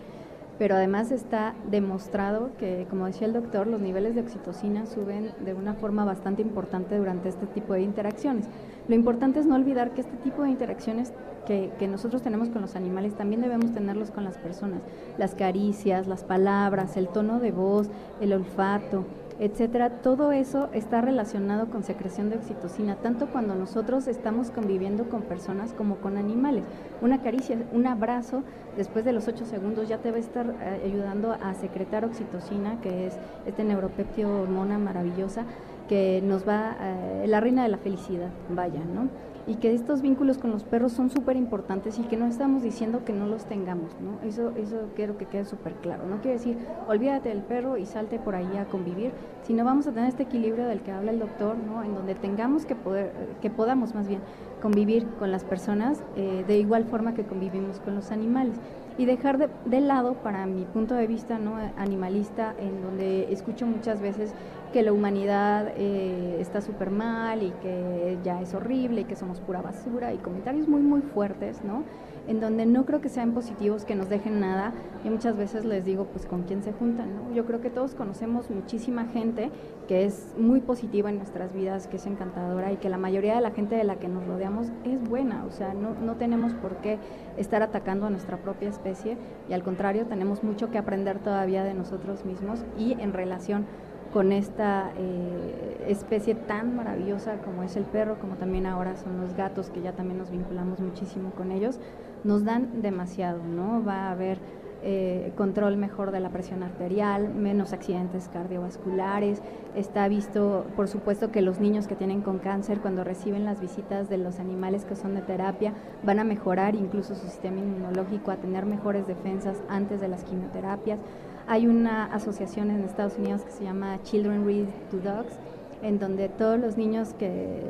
pero 0.59 0.75
además 0.75 1.11
está 1.11 1.55
demostrado 1.71 2.51
que, 2.59 2.85
como 2.87 3.07
decía 3.07 3.25
el 3.25 3.33
doctor, 3.33 3.65
los 3.65 3.81
niveles 3.81 4.13
de 4.13 4.21
oxitocina 4.21 4.85
suben 4.85 5.31
de 5.43 5.55
una 5.55 5.73
forma 5.73 6.05
bastante 6.05 6.43
importante 6.43 6.97
durante 6.97 7.29
este 7.29 7.47
tipo 7.47 7.73
de 7.73 7.81
interacciones. 7.81 8.45
Lo 8.87 8.93
importante 8.93 9.39
es 9.39 9.47
no 9.47 9.55
olvidar 9.55 9.91
que 9.91 10.01
este 10.01 10.17
tipo 10.17 10.43
de 10.43 10.49
interacciones 10.49 11.13
que, 11.47 11.71
que, 11.79 11.87
nosotros 11.87 12.21
tenemos 12.21 12.49
con 12.49 12.61
los 12.61 12.75
animales 12.75 13.15
también 13.15 13.41
debemos 13.41 13.73
tenerlos 13.73 14.11
con 14.11 14.23
las 14.23 14.37
personas. 14.37 14.81
Las 15.17 15.33
caricias, 15.33 16.05
las 16.05 16.23
palabras, 16.23 16.95
el 16.95 17.07
tono 17.07 17.39
de 17.39 17.51
voz, 17.51 17.89
el 18.19 18.31
olfato, 18.31 19.05
etcétera, 19.39 20.01
todo 20.01 20.31
eso 20.31 20.69
está 20.73 21.01
relacionado 21.01 21.67
con 21.69 21.83
secreción 21.83 22.29
de 22.29 22.37
oxitocina, 22.37 22.95
tanto 22.95 23.27
cuando 23.27 23.55
nosotros 23.55 24.07
estamos 24.07 24.51
conviviendo 24.51 25.09
con 25.09 25.21
personas 25.21 25.73
como 25.73 25.97
con 25.97 26.17
animales. 26.17 26.65
Una 27.01 27.21
caricia, 27.21 27.57
un 27.71 27.87
abrazo, 27.87 28.43
después 28.77 29.05
de 29.05 29.13
los 29.13 29.27
ocho 29.27 29.45
segundos 29.45 29.87
ya 29.89 29.97
te 29.97 30.11
va 30.11 30.17
a 30.17 30.19
estar 30.19 30.55
eh, 30.61 30.81
ayudando 30.85 31.33
a 31.33 31.53
secretar 31.55 32.05
oxitocina, 32.05 32.79
que 32.81 33.07
es 33.07 33.17
este 33.45 33.63
neuropéptido 33.63 34.41
hormona 34.41 34.77
maravillosa 34.77 35.45
que 35.89 36.21
nos 36.23 36.47
va, 36.47 36.77
eh, 36.79 37.25
la 37.27 37.39
reina 37.39 37.63
de 37.63 37.69
la 37.69 37.77
felicidad, 37.77 38.29
vaya, 38.49 38.79
¿no? 38.79 39.09
Y 39.47 39.55
que 39.55 39.73
estos 39.73 40.01
vínculos 40.01 40.37
con 40.37 40.51
los 40.51 40.63
perros 40.63 40.91
son 40.91 41.09
súper 41.09 41.35
importantes 41.35 41.99
y 41.99 42.03
que 42.03 42.17
no 42.17 42.25
estamos 42.25 42.63
diciendo 42.63 43.03
que 43.05 43.13
no 43.13 43.25
los 43.25 43.45
tengamos, 43.45 43.91
¿no? 44.01 44.27
Eso, 44.27 44.51
eso 44.55 44.89
quiero 44.95 45.17
que 45.17 45.25
quede 45.25 45.45
súper 45.45 45.73
claro. 45.75 46.05
No 46.07 46.21
quiere 46.21 46.37
decir, 46.37 46.57
olvídate 46.87 47.29
del 47.29 47.41
perro 47.41 47.77
y 47.77 47.85
salte 47.85 48.19
por 48.19 48.35
ahí 48.35 48.57
a 48.57 48.65
convivir, 48.65 49.11
sino 49.43 49.65
vamos 49.65 49.87
a 49.87 49.91
tener 49.91 50.09
este 50.09 50.23
equilibrio 50.23 50.65
del 50.67 50.81
que 50.81 50.91
habla 50.91 51.11
el 51.11 51.19
doctor, 51.19 51.55
¿no? 51.57 51.83
En 51.83 51.95
donde 51.95 52.15
tengamos 52.15 52.65
que 52.65 52.75
poder, 52.75 53.11
que 53.41 53.49
podamos 53.49 53.95
más 53.95 54.07
bien 54.07 54.21
convivir 54.61 55.07
con 55.19 55.31
las 55.31 55.43
personas 55.43 56.03
eh, 56.15 56.45
de 56.47 56.57
igual 56.57 56.85
forma 56.85 57.13
que 57.13 57.23
convivimos 57.23 57.79
con 57.79 57.95
los 57.95 58.11
animales 58.11 58.55
y 58.97 59.05
dejar 59.05 59.37
de, 59.37 59.49
de, 59.65 59.81
lado, 59.81 60.15
para 60.15 60.45
mi 60.45 60.65
punto 60.65 60.95
de 60.95 61.07
vista 61.07 61.37
no 61.37 61.55
animalista, 61.77 62.53
en 62.59 62.81
donde 62.81 63.31
escucho 63.31 63.65
muchas 63.65 64.01
veces 64.01 64.33
que 64.71 64.83
la 64.83 64.93
humanidad 64.93 65.73
eh, 65.75 66.37
está 66.39 66.61
súper 66.61 66.91
mal 66.91 67.43
y 67.43 67.51
que 67.61 68.17
ya 68.23 68.41
es 68.41 68.53
horrible 68.53 69.01
y 69.01 69.03
que 69.03 69.15
somos 69.15 69.39
pura 69.39 69.61
basura 69.61 70.13
y 70.13 70.17
comentarios 70.17 70.67
muy 70.67 70.81
muy 70.81 71.01
fuertes, 71.01 71.63
¿no? 71.63 71.83
En 72.27 72.39
donde 72.39 72.65
no 72.65 72.85
creo 72.85 73.01
que 73.01 73.09
sean 73.09 73.33
positivos, 73.33 73.83
que 73.83 73.95
nos 73.95 74.07
dejen 74.07 74.39
nada. 74.39 74.73
Y 75.03 75.09
muchas 75.09 75.35
veces 75.35 75.65
les 75.65 75.83
digo, 75.83 76.05
pues 76.05 76.25
con 76.25 76.43
quién 76.43 76.63
se 76.63 76.71
juntan, 76.71 77.15
¿no? 77.15 77.33
Yo 77.33 77.45
creo 77.45 77.61
que 77.61 77.69
todos 77.69 77.95
conocemos 77.95 78.49
muchísima 78.49 79.05
gente 79.05 79.49
que 79.91 80.05
es 80.05 80.33
muy 80.37 80.61
positiva 80.61 81.09
en 81.09 81.17
nuestras 81.17 81.51
vidas, 81.51 81.87
que 81.87 81.97
es 81.97 82.05
encantadora 82.05 82.71
y 82.71 82.77
que 82.77 82.87
la 82.87 82.97
mayoría 82.97 83.35
de 83.35 83.41
la 83.41 83.51
gente 83.51 83.75
de 83.75 83.83
la 83.83 83.97
que 83.97 84.07
nos 84.07 84.25
rodeamos 84.25 84.67
es 84.85 85.03
buena. 85.03 85.43
O 85.43 85.51
sea, 85.51 85.73
no, 85.73 85.95
no 85.95 86.15
tenemos 86.15 86.53
por 86.53 86.77
qué 86.77 86.97
estar 87.35 87.61
atacando 87.61 88.05
a 88.05 88.09
nuestra 88.09 88.37
propia 88.37 88.69
especie 88.69 89.17
y 89.49 89.53
al 89.53 89.63
contrario, 89.63 90.05
tenemos 90.05 90.45
mucho 90.45 90.71
que 90.71 90.77
aprender 90.77 91.19
todavía 91.19 91.65
de 91.65 91.73
nosotros 91.73 92.23
mismos 92.23 92.63
y 92.77 92.93
en 93.01 93.11
relación 93.11 93.65
con 94.13 94.31
esta 94.31 94.93
eh, 94.97 95.85
especie 95.89 96.35
tan 96.35 96.73
maravillosa 96.73 97.39
como 97.39 97.61
es 97.63 97.75
el 97.75 97.83
perro, 97.83 98.17
como 98.17 98.35
también 98.35 98.67
ahora 98.67 98.95
son 98.95 99.19
los 99.19 99.33
gatos, 99.35 99.71
que 99.71 99.81
ya 99.81 99.91
también 99.91 100.19
nos 100.19 100.31
vinculamos 100.31 100.79
muchísimo 100.79 101.31
con 101.31 101.51
ellos, 101.51 101.81
nos 102.23 102.45
dan 102.45 102.81
demasiado, 102.81 103.43
¿no? 103.43 103.83
Va 103.83 104.07
a 104.07 104.11
haber 104.11 104.37
eh, 104.83 105.31
control 105.35 105.77
mejor 105.77 106.11
de 106.11 106.19
la 106.19 106.29
presión 106.29 106.63
arterial, 106.63 107.33
menos 107.33 107.71
accidentes 107.71 108.29
cardiovasculares. 108.29 109.41
Está 109.75 110.07
visto, 110.07 110.65
por 110.75 110.87
supuesto, 110.87 111.31
que 111.31 111.41
los 111.41 111.59
niños 111.59 111.87
que 111.87 111.95
tienen 111.95 112.21
con 112.21 112.39
cáncer, 112.39 112.79
cuando 112.79 113.03
reciben 113.03 113.45
las 113.45 113.61
visitas 113.61 114.09
de 114.09 114.17
los 114.17 114.39
animales 114.39 114.85
que 114.85 114.95
son 114.95 115.13
de 115.15 115.21
terapia, 115.21 115.73
van 116.03 116.19
a 116.19 116.23
mejorar 116.23 116.75
incluso 116.75 117.15
su 117.15 117.27
sistema 117.27 117.59
inmunológico, 117.59 118.31
a 118.31 118.37
tener 118.37 118.65
mejores 118.65 119.05
defensas 119.07 119.57
antes 119.69 120.01
de 120.01 120.07
las 120.07 120.23
quimioterapias. 120.23 120.99
Hay 121.47 121.67
una 121.67 122.05
asociación 122.05 122.71
en 122.71 122.83
Estados 122.83 123.17
Unidos 123.17 123.43
que 123.43 123.51
se 123.51 123.63
llama 123.63 123.99
Children 124.03 124.45
Read 124.45 124.67
to 124.89 124.97
Dogs, 124.97 125.37
en 125.81 125.99
donde 125.99 126.29
todos 126.29 126.59
los 126.59 126.77
niños 126.77 127.13
que 127.13 127.61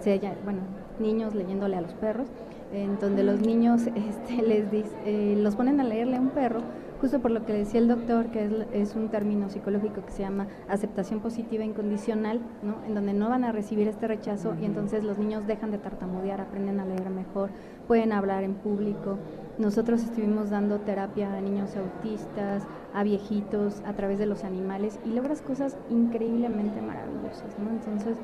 se 0.00 0.18
bueno, 0.44 0.60
niños 0.98 1.34
leyéndole 1.34 1.76
a 1.76 1.80
los 1.80 1.92
perros, 1.94 2.28
en 2.72 2.98
donde 2.98 3.22
los 3.22 3.40
niños 3.40 3.82
este, 3.94 4.42
les 4.42 4.70
dice, 4.70 4.90
eh, 5.04 5.36
los 5.38 5.56
ponen 5.56 5.80
a 5.80 5.84
leerle 5.84 6.16
a 6.16 6.20
un 6.20 6.30
perro, 6.30 6.60
justo 7.00 7.20
por 7.20 7.30
lo 7.30 7.46
que 7.46 7.52
decía 7.52 7.80
el 7.80 7.88
doctor, 7.88 8.26
que 8.26 8.44
es, 8.44 8.52
es, 8.72 8.96
un 8.96 9.08
término 9.08 9.48
psicológico 9.48 10.04
que 10.04 10.10
se 10.10 10.22
llama 10.22 10.48
aceptación 10.68 11.20
positiva 11.20 11.64
incondicional, 11.64 12.40
¿no? 12.62 12.84
en 12.86 12.94
donde 12.94 13.12
no 13.12 13.28
van 13.28 13.44
a 13.44 13.52
recibir 13.52 13.86
este 13.86 14.08
rechazo 14.08 14.54
y 14.60 14.64
entonces 14.64 15.04
los 15.04 15.18
niños 15.18 15.46
dejan 15.46 15.70
de 15.70 15.78
tartamudear, 15.78 16.40
aprenden 16.40 16.80
a 16.80 16.84
leer 16.84 17.10
mejor, 17.10 17.50
pueden 17.86 18.12
hablar 18.12 18.42
en 18.42 18.54
público. 18.54 19.18
Nosotros 19.58 20.02
estuvimos 20.02 20.50
dando 20.50 20.80
terapia 20.80 21.34
a 21.34 21.40
niños 21.40 21.76
autistas, 21.76 22.64
a 22.94 23.02
viejitos, 23.02 23.82
a 23.86 23.92
través 23.92 24.18
de 24.18 24.26
los 24.26 24.44
animales 24.44 24.98
y 25.04 25.10
logras 25.10 25.40
cosas 25.42 25.76
increíblemente 25.90 26.80
maravillosas, 26.80 27.58
¿no? 27.58 27.70
Entonces, 27.70 28.16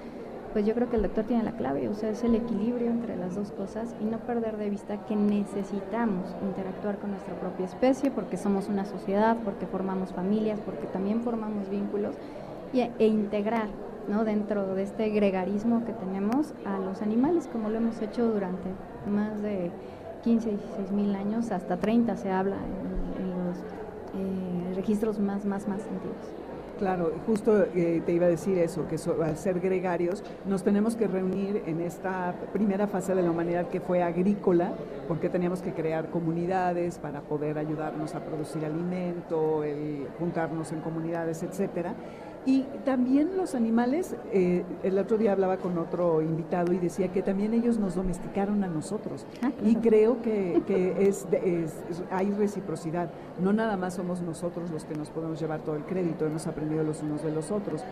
pues 0.55 0.65
yo 0.65 0.75
creo 0.75 0.89
que 0.89 0.95
el 0.95 1.03
doctor 1.03 1.25
tiene 1.25 1.43
la 1.43 1.51
clave, 1.51 1.89
o 1.89 1.95
sea, 1.95 2.11
es 2.11 2.23
el 2.23 2.37
equilibrio 2.37 2.89
entre 2.89 3.17
las 3.17 3.35
dos 3.35 3.51
cosas 3.51 3.93
y 4.01 4.05
no 4.05 4.19
perder 4.19 4.57
de 4.57 4.71
vista 4.71 5.05
que 5.05 5.17
necesitamos 5.17 6.33
interactuar 6.43 6.99
con 6.99 7.11
nuestra 7.11 7.35
propia 7.35 7.67
especie 7.67 8.13
porque 8.13 8.37
somos 8.37 8.69
una 8.69 8.85
sociedad, 8.85 9.37
porque 9.45 9.67
formamos 9.67 10.13
familias, 10.13 10.61
porque 10.65 10.87
también 10.87 11.23
formamos 11.23 11.69
vínculos 11.69 12.15
y, 12.73 12.83
e 12.83 13.07
integrar 13.09 13.67
¿no? 14.09 14.25
dentro 14.25 14.77
de 14.77 14.85
este 14.85 15.09
gregarismo 15.11 15.85
que 15.85 15.93
tenemos 15.93 16.55
a 16.65 16.79
los 16.79 17.03
animales, 17.03 17.49
como 17.49 17.69
lo 17.69 17.79
hemos 17.79 18.01
hecho 18.01 18.25
durante 18.31 18.71
más 19.11 19.43
de 19.43 19.73
15, 20.23 20.51
16 20.51 20.93
mil 20.93 21.17
años, 21.17 21.51
hasta 21.51 21.79
30 21.79 22.17
se 22.17 22.31
habla 22.31 22.59
en, 23.19 23.31
los 23.45 23.59
eh, 23.59 24.75
registros 24.77 25.19
más, 25.19 25.45
más, 25.45 25.67
más 25.67 25.81
antiguos. 25.81 26.44
Claro, 26.85 27.13
justo 27.27 27.65
eh, 27.75 28.03
te 28.05 28.13
iba 28.13 28.27
a 28.27 28.29
decir 28.29 28.59
eso, 28.59 28.87
que 28.87 28.97
al 29.23 29.39
ser 29.39 29.59
gregarios 29.59 30.23
nos 30.45 30.63
tenemos 30.63 30.97
que 30.97 31.07
reunir 31.07 31.63
en 31.65 31.81
esta 31.81 32.35
primera 32.53 32.87
fase 32.87 33.15
de 33.15 33.23
la 33.23 33.31
humanidad 33.31 33.69
que 33.69 33.81
fue 33.81 34.03
agrícola, 34.03 34.75
porque 35.09 35.31
teníamos 35.31 35.63
que 35.63 35.73
crear 35.73 36.11
comunidades 36.11 36.99
para 36.99 37.23
poder 37.23 37.57
ayudarnos 37.57 38.15
a 38.15 38.21
producir 38.21 38.67
alimento, 38.67 39.63
juntarnos 40.19 40.73
en 40.73 40.81
comunidades, 40.81 41.43
etcétera. 41.43 41.95
Y 42.47 42.65
también 42.85 43.37
los 43.39 43.55
animales, 43.55 44.15
eh, 44.33 44.65
el 44.83 44.99
otro 44.99 45.17
día 45.17 45.33
hablaba 45.33 45.57
con 45.57 45.79
otro 45.79 46.21
invitado 46.21 46.75
y 46.75 46.79
decía 46.79 47.09
que 47.09 47.23
también 47.23 47.55
ellos 47.55 47.79
nos 47.79 47.95
domesticaron 47.95 48.63
a 48.65 48.69
nosotros. 48.69 49.27
Ah, 49.43 49.51
y 49.65 49.77
creo 49.77 50.21
que, 50.21 50.63
es, 50.99 51.27
hay 52.11 52.31
reciprocidad. 52.33 53.11
No 53.41 53.55
nada 53.55 53.79
más 53.79 53.95
somos 53.95 54.21
nosotros 54.21 54.71
los 54.71 54.85
que 54.85 54.95
nos 54.95 55.09
podemos 55.09 55.41
llevar 55.41 55.61
todo 55.61 55.77
el 55.77 55.85
crédito, 55.85 56.27
hemos 56.27 56.47
aprendido 56.47 56.85
los 56.85 57.03
unos 57.03 57.23
de 57.23 57.33
los 57.33 57.51
otros. 57.51 57.83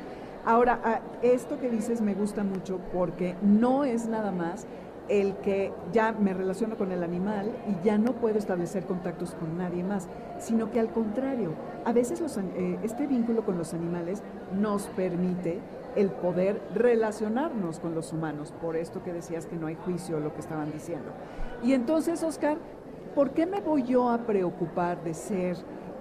Ahora, 0.45 1.01
esto 1.23 1.59
que 1.59 1.71
dices 1.71 2.03
me 2.03 2.15
gusta 2.15 2.43
mucho 2.43 2.79
porque 2.93 3.37
no 3.43 3.85
es 3.85 4.07
nada 4.07 4.33
más 4.33 4.67
el 5.09 5.37
que 5.37 5.73
ya 5.93 6.13
me 6.13 6.33
relaciono 6.33 6.77
con 6.77 6.93
el 6.93 7.03
animal 7.03 7.53
y 7.69 7.85
ya 7.85 7.99
no 7.99 8.13
puedo 8.13 8.39
establecer 8.39 8.85
contactos 8.85 9.35
con 9.35 9.59
nadie 9.59 9.83
más, 9.83 10.09
sino 10.39 10.71
que 10.71 10.81
al 10.81 10.91
contrario, 10.91 11.53
a 11.85 11.93
veces 11.93 12.21
eh, 12.21 12.79
este 12.83 13.07
vínculo 13.07 13.45
con 13.45 13.59
los 13.59 13.75
animales 13.75 14.23
nos 14.59 14.87
permite 14.89 15.61
el 15.97 16.11
poder 16.11 16.61
relacionarnos 16.75 17.79
con 17.79 17.95
los 17.95 18.13
humanos, 18.13 18.53
por 18.63 18.77
esto 18.77 19.03
que 19.03 19.13
decías 19.13 19.47
que 19.47 19.57
no 19.57 19.67
hay 19.67 19.75
juicio, 19.75 20.21
lo 20.21 20.33
que 20.33 20.41
estaban 20.41 20.73
diciendo. 20.73 21.11
Y 21.63 21.75
entonces, 21.75 22.23
Oscar, 22.23 22.59
¿por 23.15 23.31
qué 23.31 23.47
me 23.47 23.61
voy 23.61 23.83
yo 23.83 24.09
a 24.09 24.19
preocupar 24.19 25.03
de 25.03 25.15
ser, 25.15 25.57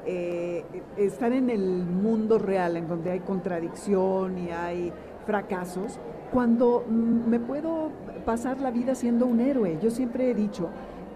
eh, 0.05 0.63
estar 0.97 1.31
en 1.33 1.49
el 1.49 1.85
mundo 1.85 2.39
real, 2.39 2.77
en 2.77 2.87
donde 2.87 3.11
hay 3.11 3.19
contradicción 3.19 4.37
y 4.37 4.51
hay 4.51 4.93
fracasos, 5.31 5.97
cuando 6.33 6.83
mm, 6.89 7.29
me 7.29 7.39
puedo 7.39 7.89
pasar 8.25 8.59
la 8.59 8.69
vida 8.69 8.95
siendo 8.95 9.25
un 9.25 9.39
héroe. 9.39 9.79
Yo 9.81 9.89
siempre 9.89 10.29
he 10.29 10.33
dicho 10.33 10.67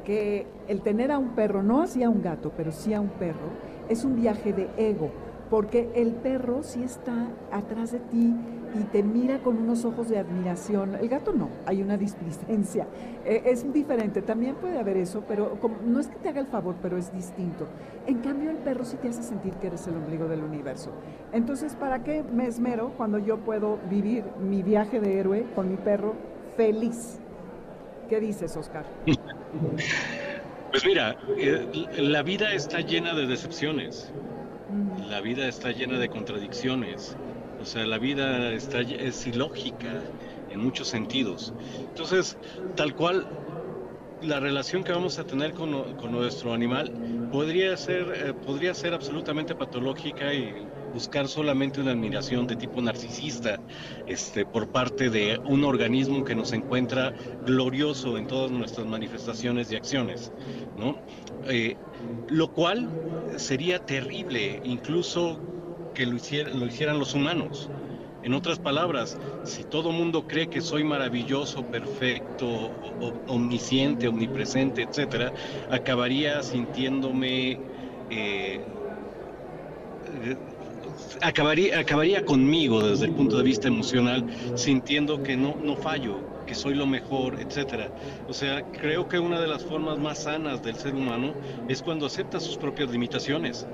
que 0.05 0.47
el 0.69 0.79
tener 0.81 1.11
a 1.11 1.17
un 1.17 1.35
perro, 1.35 1.63
no 1.63 1.81
así 1.81 2.01
a 2.01 2.09
un 2.09 2.21
gato, 2.21 2.53
pero 2.55 2.71
sí 2.71 2.93
a 2.93 3.01
un 3.01 3.09
perro, 3.09 3.49
es 3.89 4.05
un 4.05 4.15
viaje 4.15 4.53
de 4.53 4.69
ego, 4.77 5.09
porque 5.49 5.89
el 5.95 6.13
perro 6.13 6.63
sí 6.63 6.81
está 6.81 7.27
atrás 7.51 7.91
de 7.91 7.99
ti 7.99 8.33
y 8.79 8.83
te 8.85 9.03
mira 9.03 9.39
con 9.39 9.57
unos 9.57 9.85
ojos 9.85 10.09
de 10.09 10.19
admiración. 10.19 10.95
El 10.95 11.07
gato 11.07 11.31
no, 11.33 11.49
hay 11.65 11.81
una 11.81 11.97
displicencia. 11.97 12.87
Eh, 13.25 13.43
es 13.45 13.71
diferente, 13.71 14.21
también 14.21 14.55
puede 14.55 14.77
haber 14.77 14.97
eso, 14.97 15.23
pero 15.27 15.57
no 15.85 15.99
es 15.99 16.07
que 16.07 16.15
te 16.17 16.29
haga 16.29 16.41
el 16.41 16.47
favor, 16.47 16.75
pero 16.81 16.97
es 16.97 17.13
distinto. 17.13 17.67
En 18.05 18.19
cambio, 18.19 18.51
el 18.51 18.57
perro 18.57 18.83
sí 18.83 18.97
te 18.97 19.09
hace 19.09 19.23
sentir 19.23 19.53
que 19.53 19.67
eres 19.67 19.87
el 19.87 19.95
ombligo 19.95 20.27
del 20.27 20.43
universo. 20.43 20.91
Entonces, 21.31 21.75
¿para 21.75 22.03
qué 22.03 22.23
me 22.23 22.47
esmero 22.47 22.91
cuando 22.97 23.17
yo 23.17 23.37
puedo 23.37 23.79
vivir 23.89 24.23
mi 24.39 24.61
viaje 24.63 24.99
de 24.99 25.19
héroe 25.19 25.45
con 25.55 25.69
mi 25.69 25.77
perro 25.77 26.13
feliz? 26.57 27.19
¿Qué 28.09 28.19
dices, 28.19 28.55
Oscar? 28.55 28.85
Pues 30.71 30.85
mira, 30.85 31.15
eh, 31.37 31.87
la 31.97 32.21
vida 32.21 32.53
está 32.53 32.81
llena 32.81 33.13
de 33.13 33.25
decepciones. 33.27 34.11
La 35.09 35.21
vida 35.21 35.47
está 35.47 35.71
llena 35.71 35.97
de 35.97 36.09
contradicciones. 36.09 37.15
O 37.65 37.67
sea, 37.67 37.83
la 37.83 37.97
vida 37.97 38.53
está, 38.53 38.81
es 38.81 39.25
ilógica 39.25 39.99
en 40.51 40.59
muchos 40.59 40.87
sentidos. 40.87 41.51
Entonces, 41.79 42.37
tal 42.75 42.93
cual, 42.93 43.25
la 44.21 44.39
relación 44.39 44.83
que 44.83 44.91
vamos 44.91 45.17
a 45.17 45.23
tener 45.23 45.55
con, 45.55 45.71
nuestro 46.11 46.53
animal 46.53 46.91
podría 47.31 47.75
ser, 47.75 48.13
eh, 48.13 48.33
podría 48.45 48.75
ser 48.75 48.93
absolutamente 48.93 49.55
patológica 49.55 50.31
y 50.31 50.53
buscar 50.93 51.27
solamente 51.27 51.81
una 51.81 51.93
admiración 51.93 52.45
de 52.45 52.55
tipo 52.55 52.79
narcisista 52.83 53.59
este, 54.05 54.45
por 54.45 54.67
parte 54.67 55.09
de 55.09 55.39
un 55.45 55.63
organismo 55.63 56.23
que 56.23 56.35
nos 56.35 56.53
encuentra 56.53 57.15
glorioso 57.47 58.19
en 58.19 58.27
todas 58.27 58.51
nuestras 58.51 58.85
manifestaciones 58.85 59.71
y 59.71 59.75
acciones, 59.75 60.31
¿no? 60.77 60.95
Eh, 61.47 61.75
lo 62.29 62.47
cual 62.47 62.87
sería 63.37 63.79
terrible, 63.79 64.61
incluso 64.63 65.39
que 65.95 66.05
lo, 66.05 66.15
hicieran 66.17 66.99
los 66.99 67.15
humanos. 67.15 67.67
En 68.23 68.33
otras 68.33 68.59
palabras, 68.59 69.17
si 69.45 69.63
todo 69.63 69.91
mundo 69.91 70.27
cree 70.27 70.47
que 70.47 70.61
soy 70.61 70.83
maravilloso, 70.83 71.63
perfecto, 71.63 72.71
omnisciente, 73.27 74.07
omnipresente, 74.07 74.83
etcétera, 74.83 75.31
acabaría 75.71 76.43
sintiéndome 76.43 77.59
eh, 78.11 78.59
acabaría, 81.21 81.79
acabaría 81.79 82.23
conmigo 82.25 82.81
desde 82.87 83.05
el 83.05 83.13
punto 83.13 83.37
de 83.37 83.43
vista 83.43 83.67
emocional, 83.67 84.25
sintiendo 84.55 85.21
que 85.23 85.37
no, 85.37 85.55
no 85.61 85.75
fallo, 85.75 86.43
que 86.45 86.55
soy 86.55 86.75
lo 86.75 86.85
mejor, 86.85 87.39
etcétera. 87.39 87.91
O 88.27 88.33
sea, 88.33 88.61
creo 88.71 89.07
que 89.07 89.19
una 89.19 89.39
de 89.39 89.47
las 89.47 89.63
formas 89.63 89.97
más 89.97 90.23
sanas 90.23 90.61
del 90.61 90.75
ser 90.75 90.95
humano 90.95 91.33
es 91.67 91.81
cuando 91.81 92.05
acepta 92.05 92.39
sus 92.39 92.57
propias 92.57 92.89
limitaciones, 92.91 93.67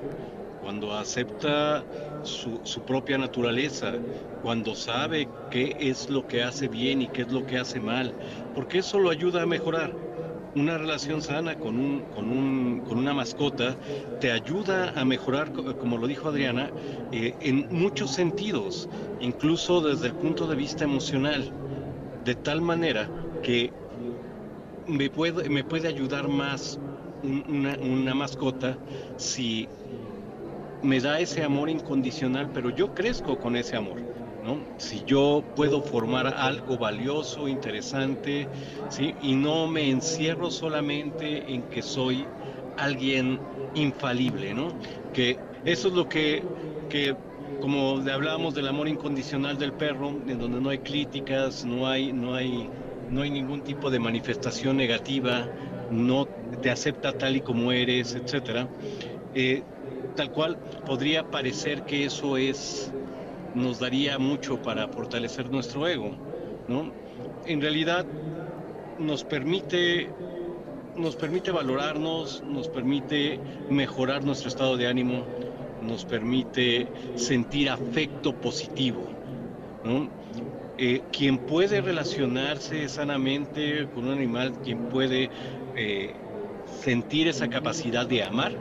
cuando 0.62 0.94
acepta 0.94 1.88
su, 2.22 2.60
su 2.64 2.84
propia 2.84 3.18
naturaleza, 3.18 4.04
cuando 4.38 4.74
sabe 4.76 5.32
qué 5.50 5.74
es 5.78 6.08
lo 6.08 6.26
que 6.26 6.42
hace 6.42 6.68
bien 6.68 7.02
y 7.02 7.10
qué 7.10 7.22
es 7.22 7.28
lo 7.32 7.44
que 7.46 7.58
hace 7.58 7.80
mal, 7.80 8.16
porque 8.52 8.78
eso 8.78 8.98
lo 9.00 9.10
ayuda 9.10 9.42
a 9.42 9.46
mejorar. 9.46 9.98
Una 10.54 10.78
relación 10.78 11.22
sana 11.22 11.56
con, 11.56 11.78
un, 11.78 12.06
con, 12.06 12.30
un, 12.30 12.80
con 12.82 12.98
una 12.98 13.14
mascota 13.14 13.78
te 14.18 14.30
ayuda 14.32 14.90
a 14.90 15.04
mejorar, 15.04 15.52
como 15.52 15.98
lo 15.98 16.06
dijo 16.08 16.28
Adriana, 16.28 16.74
eh, 17.10 17.36
en 17.40 17.66
muchos 17.70 18.12
sentidos, 18.12 18.88
incluso 19.18 19.80
desde 19.82 20.08
el 20.08 20.16
punto 20.16 20.46
de 20.48 20.56
vista 20.56 20.84
emocional, 20.84 21.56
de 22.18 22.36
tal 22.36 22.62
manera 22.62 23.12
que 23.42 23.76
me 24.86 25.10
puede, 25.10 25.48
me 25.48 25.64
puede 25.64 25.88
ayudar 25.88 26.28
más 26.28 26.80
una, 27.22 27.76
una 27.80 28.14
mascota 28.14 28.80
si 29.16 29.72
me 30.82 31.00
da 31.00 31.20
ese 31.20 31.42
amor 31.44 31.70
incondicional, 31.70 32.50
pero 32.50 32.70
yo 32.70 32.92
crezco 32.94 33.38
con 33.38 33.56
ese 33.56 33.76
amor. 33.76 34.04
Si 34.76 35.04
yo 35.04 35.48
puedo 35.54 35.82
formar 35.82 36.26
algo 36.36 36.76
valioso, 36.78 37.48
interesante, 37.48 38.50
¿sí? 38.88 39.16
Y 39.20 39.36
no 39.36 39.68
me 39.68 39.90
encierro 39.90 40.50
solamente 40.50 41.54
en 41.54 41.64
que 41.64 41.82
soy 41.82 42.32
alguien 42.76 43.46
infalible, 43.72 44.54
¿no? 44.54 44.76
Que 45.12 45.44
eso 45.64 45.88
es 45.88 45.94
lo 45.94 46.08
que, 46.08 46.48
que 46.88 47.16
como 47.58 48.00
le 48.00 48.12
hablábamos 48.12 48.54
del 48.54 48.66
amor 48.68 48.88
incondicional 48.88 49.58
del 49.58 49.74
perro, 49.74 50.20
en 50.26 50.38
donde 50.38 50.60
no 50.60 50.70
hay 50.70 50.80
críticas, 50.80 51.64
no 51.64 51.86
hay, 51.88 52.12
no 52.12 52.34
hay, 52.34 52.74
no 53.06 53.22
hay 53.22 53.30
ningún 53.30 53.62
tipo 53.62 53.90
de 53.90 54.00
manifestación 54.00 54.76
negativa, 54.76 55.52
no 55.88 56.32
te 56.60 56.70
acepta 56.70 57.12
tal 57.12 57.36
y 57.36 57.42
como 57.42 57.70
eres, 57.72 58.14
etcétera. 58.16 58.70
Eh, 59.32 59.66
tal 60.12 60.30
cual 60.30 60.56
podría 60.86 61.30
parecer 61.30 61.82
que 61.82 62.04
eso 62.04 62.36
es 62.36 62.92
nos 63.54 63.78
daría 63.78 64.18
mucho 64.18 64.60
para 64.62 64.88
fortalecer 64.88 65.50
nuestro 65.50 65.86
ego, 65.86 66.12
¿no? 66.68 66.90
En 67.46 67.60
realidad 67.60 68.06
nos 68.98 69.24
permite 69.24 70.08
nos 70.96 71.16
permite 71.16 71.50
valorarnos, 71.50 72.42
nos 72.46 72.68
permite 72.68 73.40
mejorar 73.70 74.24
nuestro 74.24 74.48
estado 74.48 74.76
de 74.76 74.86
ánimo, 74.86 75.24
nos 75.80 76.04
permite 76.04 76.86
sentir 77.16 77.70
afecto 77.70 78.34
positivo. 78.34 79.02
¿no? 79.84 80.08
Eh, 80.78 81.02
quien 81.12 81.38
puede 81.38 81.80
relacionarse 81.80 82.88
sanamente 82.88 83.88
con 83.94 84.06
un 84.06 84.12
animal, 84.12 84.52
quien 84.64 84.78
puede 84.88 85.30
eh, 85.76 86.14
sentir 86.82 87.28
esa 87.28 87.48
capacidad 87.48 88.06
de 88.06 88.22
amar, 88.22 88.52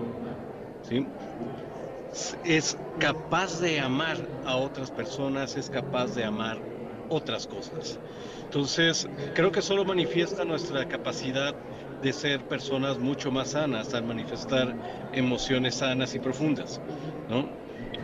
es 2.43 2.77
capaz 2.97 3.59
de 3.59 3.79
amar 3.79 4.29
a 4.43 4.57
otras 4.57 4.91
personas, 4.91 5.55
es 5.55 5.69
capaz 5.69 6.13
de 6.13 6.23
amar 6.25 6.63
otras 7.07 7.47
cosas. 7.47 8.01
Entonces, 8.43 9.09
creo 9.33 9.51
que 9.51 9.61
solo 9.61 9.85
manifiesta 9.85 10.45
nuestra 10.45 10.85
capacidad 10.85 11.55
de 11.99 12.13
ser 12.13 12.45
personas 12.45 12.97
mucho 12.99 13.31
más 13.31 13.49
sanas 13.49 13.93
al 13.93 14.03
manifestar 14.03 14.77
emociones 15.11 15.75
sanas 15.77 16.15
y 16.15 16.19
profundas, 16.19 16.81
¿no? 17.27 17.39
O 17.41 17.51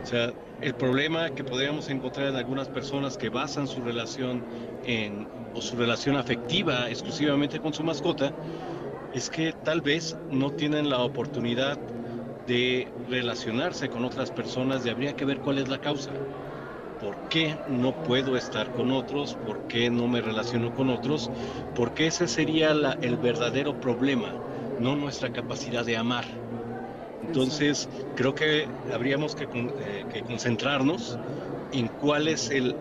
sea, 0.02 0.32
el 0.60 0.74
problema 0.76 1.30
que 1.30 1.44
podríamos 1.44 1.88
encontrar 1.88 2.28
en 2.28 2.36
algunas 2.36 2.68
personas 2.70 3.16
que 3.16 3.30
basan 3.30 3.66
su 3.68 3.82
relación 3.82 4.46
en, 4.82 5.30
o 5.52 5.62
su 5.62 5.76
relación 5.76 6.16
afectiva 6.16 6.90
exclusivamente 6.90 7.60
con 7.60 7.72
su 7.74 7.84
mascota 7.84 8.34
es 9.10 9.30
que 9.30 9.52
tal 9.54 9.80
vez 9.82 10.18
no 10.28 10.50
tienen 10.52 10.88
la 10.88 11.00
oportunidad 11.00 11.78
de 12.48 12.92
relacionarse 12.96 13.88
con 13.90 14.04
otras 14.04 14.32
personas 14.32 14.84
y 14.84 14.88
habría 14.90 15.14
que 15.14 15.24
ver 15.26 15.40
cuál 15.40 15.58
es 15.58 15.68
la 15.68 15.78
causa. 15.80 16.14
¿Por 16.98 17.20
qué 17.28 17.60
no 17.66 17.94
puedo 17.94 18.36
estar 18.36 18.72
con 18.72 18.90
otros? 18.92 19.36
¿Por 19.36 19.62
qué 19.66 19.90
no 19.90 20.08
me 20.08 20.22
relaciono 20.22 20.72
con 20.72 20.90
otros? 20.90 21.30
Porque 21.74 22.06
ese 22.08 22.28
sería 22.28 22.72
el 23.00 23.18
verdadero 23.18 23.74
problema, 23.76 24.42
no 24.76 24.96
nuestra 24.96 25.30
capacidad 25.30 25.84
de 25.86 25.96
amar. 25.96 26.26
Entonces, 27.20 27.88
creo 28.14 28.34
que 28.34 28.68
habríamos 28.92 29.34
que, 29.34 29.48
eh, 29.78 30.06
que 30.08 30.22
concentrarnos 30.22 31.20
en 31.70 31.88
cuál 31.88 32.28
es 32.28 32.50
el 32.50 32.78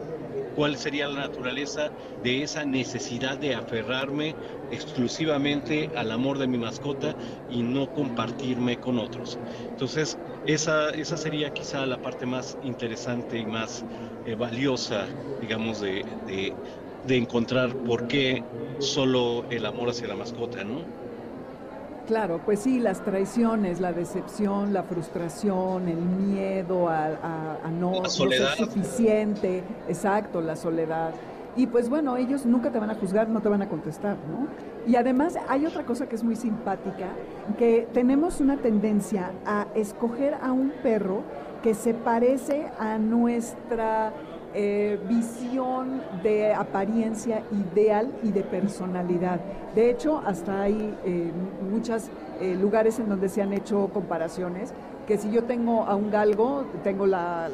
cuál 0.58 0.78
sería 0.78 1.08
la 1.08 1.22
naturaleza 1.22 1.92
de 2.20 2.42
esa 2.44 2.66
necesidad 2.66 3.38
de 3.38 3.54
aferrarme 3.56 4.38
exclusivamente 4.70 5.92
al 5.94 6.12
amor 6.12 6.40
de 6.40 6.48
mi 6.48 6.58
mascota 6.58 7.16
y 7.46 7.62
no 7.64 7.90
compartirme 7.90 8.80
con 8.80 8.98
otros. 9.00 9.40
Entonces, 9.72 10.18
esa, 10.46 10.90
esa 10.92 11.18
sería 11.18 11.52
quizá 11.52 11.86
la 11.86 12.00
parte 12.00 12.26
más 12.26 12.58
interesante 12.60 13.38
y 13.40 13.46
más 13.46 13.86
eh, 14.24 14.34
valiosa, 14.36 15.16
digamos, 15.40 15.80
de, 15.80 16.06
de 17.02 17.18
encontrar 17.18 17.78
por 17.84 18.06
qué 18.08 18.46
solo 18.78 19.46
el 19.50 19.66
amor 19.66 19.90
hacia 19.90 20.08
la 20.08 20.16
mascota, 20.16 20.64
¿no? 20.64 20.90
Claro, 22.08 22.40
pues 22.46 22.62
sí, 22.62 22.80
las 22.80 23.04
traiciones, 23.04 23.82
la 23.82 23.92
decepción, 23.92 24.72
la 24.72 24.84
frustración, 24.84 25.90
el 25.90 25.98
miedo 25.98 26.88
a, 26.88 27.70
no, 27.78 28.06
ser 28.06 28.48
suficiente, 28.56 29.62
exacto, 29.90 30.40
la 30.40 30.56
soledad. 30.56 31.12
Y 31.58 31.68
pues 31.68 31.90
bueno, 31.90 32.16
ellos 32.16 32.46
nunca 32.46 32.72
te 32.72 32.80
van 32.80 32.92
a 32.92 32.96
juzgar, 32.96 33.28
no 33.28 33.42
te 33.42 33.50
van 33.50 33.62
a 33.62 33.68
contestar, 33.68 34.16
¿no? 34.32 34.48
Y 34.90 34.96
además 34.96 35.36
hay 35.50 35.66
otra 35.66 35.84
cosa 35.86 36.08
que 36.08 36.16
es 36.16 36.24
muy 36.24 36.38
simpática, 36.38 37.08
que 37.58 37.90
tenemos 37.94 38.40
una 38.40 38.56
tendencia 38.56 39.32
a 39.46 39.68
escoger 39.76 40.36
a 40.36 40.54
un 40.54 40.72
perro 40.82 41.24
que 41.62 41.74
se 41.74 41.94
parece 41.94 42.72
a 42.80 42.98
nuestra 43.00 44.14
eh, 44.54 45.00
visión 45.08 46.02
de 46.24 46.54
apariencia 46.54 47.44
ideal 47.52 48.12
y 48.24 48.32
de 48.32 48.42
personalidad. 48.42 49.40
De 49.76 49.90
hecho, 49.90 50.22
hasta 50.26 50.62
hay 50.62 50.98
eh, 51.06 51.32
muchos 51.70 52.10
eh, 52.40 52.56
lugares 52.56 52.98
en 53.00 53.10
donde 53.10 53.30
se 53.30 53.42
han 53.42 53.54
hecho 53.54 53.90
comparaciones, 53.94 54.74
que 55.06 55.18
si 55.18 55.32
yo 55.32 55.44
tengo 55.44 55.84
a 55.86 55.96
un 55.96 56.12
galgo, 56.12 56.66
tengo 56.84 57.06
la, 57.06 57.50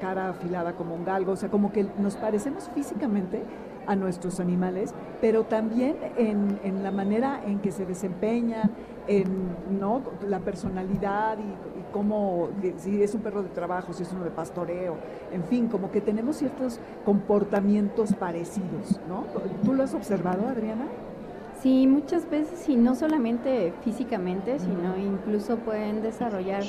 cara 0.00 0.30
afilada 0.30 0.74
como 0.74 0.94
un 0.94 1.04
galgo, 1.04 1.32
o 1.32 1.36
sea, 1.36 1.48
como 1.48 1.72
que 1.72 1.86
nos 1.98 2.16
parecemos 2.16 2.70
físicamente 2.74 3.42
a 3.86 3.96
nuestros 3.96 4.38
animales, 4.40 4.94
pero 5.20 5.44
también 5.44 5.96
en, 6.16 6.60
en 6.62 6.82
la 6.82 6.90
manera 6.90 7.40
en 7.46 7.58
que 7.58 7.72
se 7.72 7.84
desempeñan, 7.84 8.70
en 9.06 9.26
¿no? 9.78 10.02
la 10.26 10.40
personalidad 10.40 11.38
y, 11.38 11.92
cómo, 11.92 12.48
si 12.78 13.02
es 13.02 13.14
un 13.14 13.20
perro 13.20 13.42
de 13.42 13.50
trabajo, 13.50 13.92
si 13.92 14.02
es 14.02 14.12
uno 14.12 14.24
de 14.24 14.30
pastoreo, 14.30 14.96
en 15.32 15.44
fin, 15.44 15.68
como 15.68 15.92
que 15.92 16.00
tenemos 16.00 16.36
ciertos 16.36 16.80
comportamientos 17.04 18.12
parecidos, 18.14 19.00
¿no? 19.08 19.24
¿Tú 19.64 19.74
lo 19.74 19.84
has 19.84 19.94
observado, 19.94 20.48
Adriana? 20.48 20.86
Sí, 21.62 21.86
muchas 21.86 22.28
veces, 22.28 22.68
y 22.68 22.76
no 22.76 22.96
solamente 22.96 23.72
físicamente, 23.82 24.58
sino 24.58 24.98
incluso 24.98 25.56
pueden 25.58 26.02
desarrollar 26.02 26.64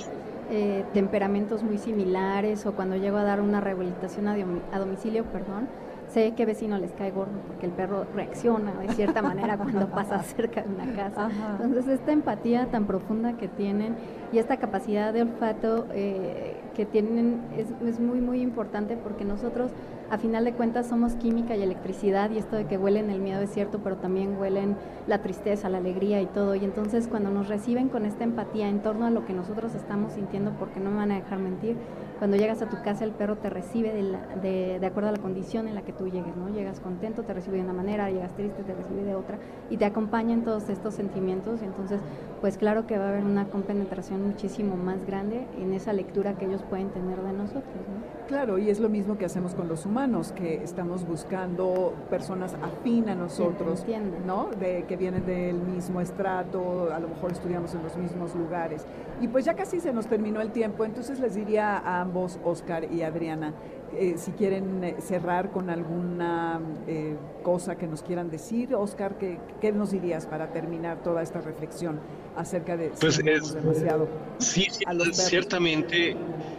eh, 0.52 0.86
temperamentos 0.94 1.64
muy 1.64 1.80
similares 1.80 2.68
o 2.68 2.74
cuando 2.74 2.96
llego 2.96 3.18
a 3.18 3.24
dar 3.24 3.42
una 3.42 3.62
rehabilitación 3.62 4.28
a, 4.28 4.80
domicilio, 4.80 5.24
perdón, 5.26 5.68
sé 6.16 6.32
que 6.32 6.46
vecino 6.46 6.78
les 6.78 6.94
cae 6.94 7.12
gordo 7.12 7.34
porque 7.46 7.66
el 7.66 7.74
perro 7.74 8.06
reacciona 8.16 8.72
de 8.80 8.88
cierta 8.94 9.22
manera 9.22 9.58
cuando 9.64 9.88
pasa 9.90 10.24
cerca 10.24 10.62
de 10.62 10.70
una 10.74 10.96
casa. 10.96 11.30
Entonces, 11.52 12.00
esta 12.00 12.14
empatía 12.14 12.68
tan 12.72 12.88
profunda 12.88 13.34
que 13.34 13.50
tienen 13.50 13.98
y 14.32 14.38
esta 14.38 14.56
capacidad 14.56 15.12
de 15.12 15.24
olfato, 15.24 15.88
eh, 15.92 16.56
que 16.74 16.86
tienen, 16.86 17.42
es, 17.58 17.68
es, 17.86 18.00
muy, 18.00 18.22
muy 18.22 18.42
importante 18.42 18.96
porque 18.96 19.26
nosotros 19.26 19.72
a 20.10 20.18
final 20.18 20.46
de 20.46 20.54
cuentas 20.54 20.88
somos 20.88 21.16
química 21.16 21.56
y 21.58 21.64
electricidad 21.64 22.30
y 22.32 22.38
esto 22.38 22.56
de 22.56 22.66
que 22.66 22.78
huelen 22.78 23.10
el 23.10 23.20
miedo 23.20 23.42
es 23.42 23.50
cierto, 23.50 23.80
pero 23.84 23.98
también 23.98 24.38
huelen 24.40 24.78
la 25.08 25.22
tristeza, 25.22 25.68
la 25.68 25.80
alegría 25.80 26.22
y 26.22 26.28
todo. 26.28 26.56
Y 26.56 26.64
entonces 26.64 27.10
cuando 27.10 27.30
nos 27.30 27.50
reciben 27.50 27.90
con 27.90 28.06
esta 28.06 28.24
empatía 28.24 28.70
en 28.70 28.82
torno 28.82 29.06
a 29.06 29.10
lo 29.10 29.26
que 29.26 29.34
nosotros 29.34 29.76
estamos 29.76 30.14
sintiendo, 30.14 30.52
porque 30.60 30.80
no 30.80 30.92
me 30.92 30.98
van 30.98 31.12
a 31.12 31.16
dejar 31.16 31.40
mentir, 31.40 31.76
cuando 32.18 32.38
llegas 32.38 32.62
a 32.62 32.70
tu 32.70 32.82
casa 32.82 33.04
el 33.04 33.12
perro 33.12 33.38
te 33.38 33.50
recibe 33.50 33.94
de, 33.94 34.80
de, 34.80 34.86
acuerdo 34.86 35.10
a 35.10 35.12
la 35.12 35.20
condición 35.20 35.68
en 35.68 35.76
la 35.76 35.82
que 35.82 35.94
tú 35.94 36.08
llegues, 36.08 36.36
¿no? 36.36 36.50
Llegas 36.50 36.80
contento, 36.80 37.24
te 37.24 37.34
recibe 37.34 37.58
de 37.58 37.64
una 37.64 37.74
manera, 37.74 38.10
llegas 38.10 38.34
triste, 38.36 38.64
te 38.64 38.74
recibe 38.74 39.04
de 39.04 39.16
otra 39.16 39.38
y 39.70 39.78
te 39.78 39.86
acompaña 39.86 40.34
en 40.34 40.44
todos 40.44 40.70
estos 40.70 40.94
sentimientos 40.94 41.62
y 41.62 41.66
entonces 41.66 42.02
pues 42.42 42.58
claro 42.58 42.86
que 42.88 42.98
va 42.98 43.06
a 43.06 43.10
haber 43.10 43.24
una 43.24 43.46
compenetración 43.46 44.26
muchísimo 44.26 44.76
más 44.76 45.06
grande 45.06 45.48
en 45.58 45.74
esa 45.74 45.94
lectura 45.94 46.38
que 46.38 46.46
ellos 46.46 46.64
pueden 46.64 46.90
tener 46.90 47.22
de 47.22 47.34
nosotros, 47.34 47.64
¿no? 47.64 48.06
Claro, 48.28 48.58
y 48.58 48.72
es 48.72 48.80
lo 48.80 48.90
mismo 48.90 49.20
que 49.20 49.26
hacemos 49.26 49.54
con 49.54 49.68
los 49.68 49.86
humanos, 49.86 50.32
que 50.32 50.64
estamos 50.64 51.08
buscando 51.08 51.94
personas 52.10 52.56
afín 52.56 53.08
a 53.10 53.16
nosotros, 53.16 53.86
¿no? 54.26 54.50
De, 54.60 54.86
que 54.88 54.98
vienen 54.98 55.28
del 55.28 55.58
mismo 55.58 56.02
estrato, 56.02 56.92
a 56.92 57.00
lo 57.00 57.08
mejor 57.08 57.34
estudiamos 57.34 57.76
en 57.76 57.84
los 57.84 57.96
mismos 57.98 58.34
lugares. 58.34 58.86
Y 59.22 59.28
pues 59.28 59.46
ya 59.46 59.54
casi 59.54 59.80
se 59.80 59.94
nos 59.94 60.08
terminó 60.08 60.42
el 60.42 60.52
tiempo, 60.52 60.86
entonces 60.86 61.20
les 61.20 61.36
diría 61.36 61.78
a 61.78 62.05
ambos, 62.06 62.40
Oscar 62.44 62.88
y 62.92 63.02
Adriana, 63.02 63.54
eh, 63.98 64.16
si 64.18 64.32
quieren 64.32 64.84
eh, 64.84 64.96
cerrar 65.00 65.52
con 65.52 65.70
alguna 65.70 66.60
eh, 66.88 67.16
cosa 67.44 67.78
que 67.78 67.88
nos 67.88 68.04
quieran 68.04 68.30
decir. 68.30 68.76
Oscar, 68.76 69.18
¿qué, 69.18 69.40
¿qué, 69.62 69.72
nos 69.72 69.92
dirías 69.92 70.26
para 70.26 70.52
terminar 70.52 71.02
toda 71.02 71.22
esta 71.24 71.42
reflexión 71.42 72.00
acerca 72.36 72.78
de 72.78 72.90
pues 73.00 73.20
es, 73.20 73.54
demasiado? 73.54 74.08
Sí, 74.38 74.68
ciertamente, 75.14 76.16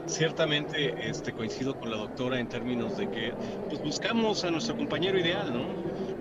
ciertamente 0.07 1.09
este, 1.09 1.33
coincido 1.33 1.79
con 1.79 1.91
la 1.91 1.99
doctora 1.99 2.41
en 2.41 2.49
términos 2.49 2.97
de 2.97 3.09
que 3.11 3.33
pues, 3.69 3.83
buscamos 3.83 4.45
a 4.45 4.51
nuestro 4.51 4.77
compañero 4.77 5.19
ideal, 5.19 5.53
¿no? 5.53 5.67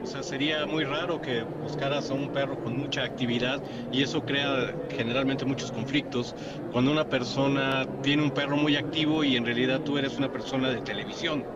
O 0.06 0.08
sea, 0.08 0.22
sería 0.22 0.68
muy 0.68 0.84
raro 0.84 1.20
que 1.20 1.44
buscaras 1.58 2.12
a 2.12 2.14
un 2.14 2.30
perro 2.30 2.60
con 2.60 2.76
mucha 2.78 3.04
actividad 3.04 3.64
y 3.90 4.04
eso 4.04 4.24
crea 4.24 4.76
generalmente 4.88 5.46
muchos 5.46 5.72
conflictos. 5.72 6.36
Cuando 6.70 6.92
una 6.92 7.06
persona 7.06 7.88
tiene 8.02 8.22
un 8.22 8.32
perro 8.32 8.56
muy 8.56 8.76
activo 8.76 9.24
y 9.24 9.36
en 9.36 9.46
realidad 9.46 9.82
tú 9.82 9.98
eres 9.98 10.20
una 10.20 10.30
persona 10.30 10.70
de 10.70 10.84
televisión. 10.84 11.50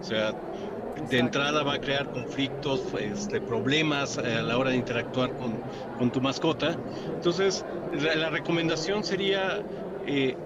O 0.00 0.02
sea, 0.04 0.34
de 0.94 1.18
entrada 1.18 1.64
va 1.64 1.74
a 1.74 1.80
crear 1.80 2.08
conflictos, 2.08 2.86
este, 2.94 3.40
problemas 3.42 4.18
eh, 4.18 4.36
a 4.36 4.42
la 4.44 4.58
hora 4.58 4.70
de 4.70 4.76
interactuar 4.76 5.34
con, 5.34 5.64
con 5.96 6.12
tu 6.12 6.20
mascota. 6.20 6.80
Entonces, 7.14 7.66
la 7.90 8.30
recomendación 8.30 9.02
sería 9.04 9.64
eh, 10.00 10.38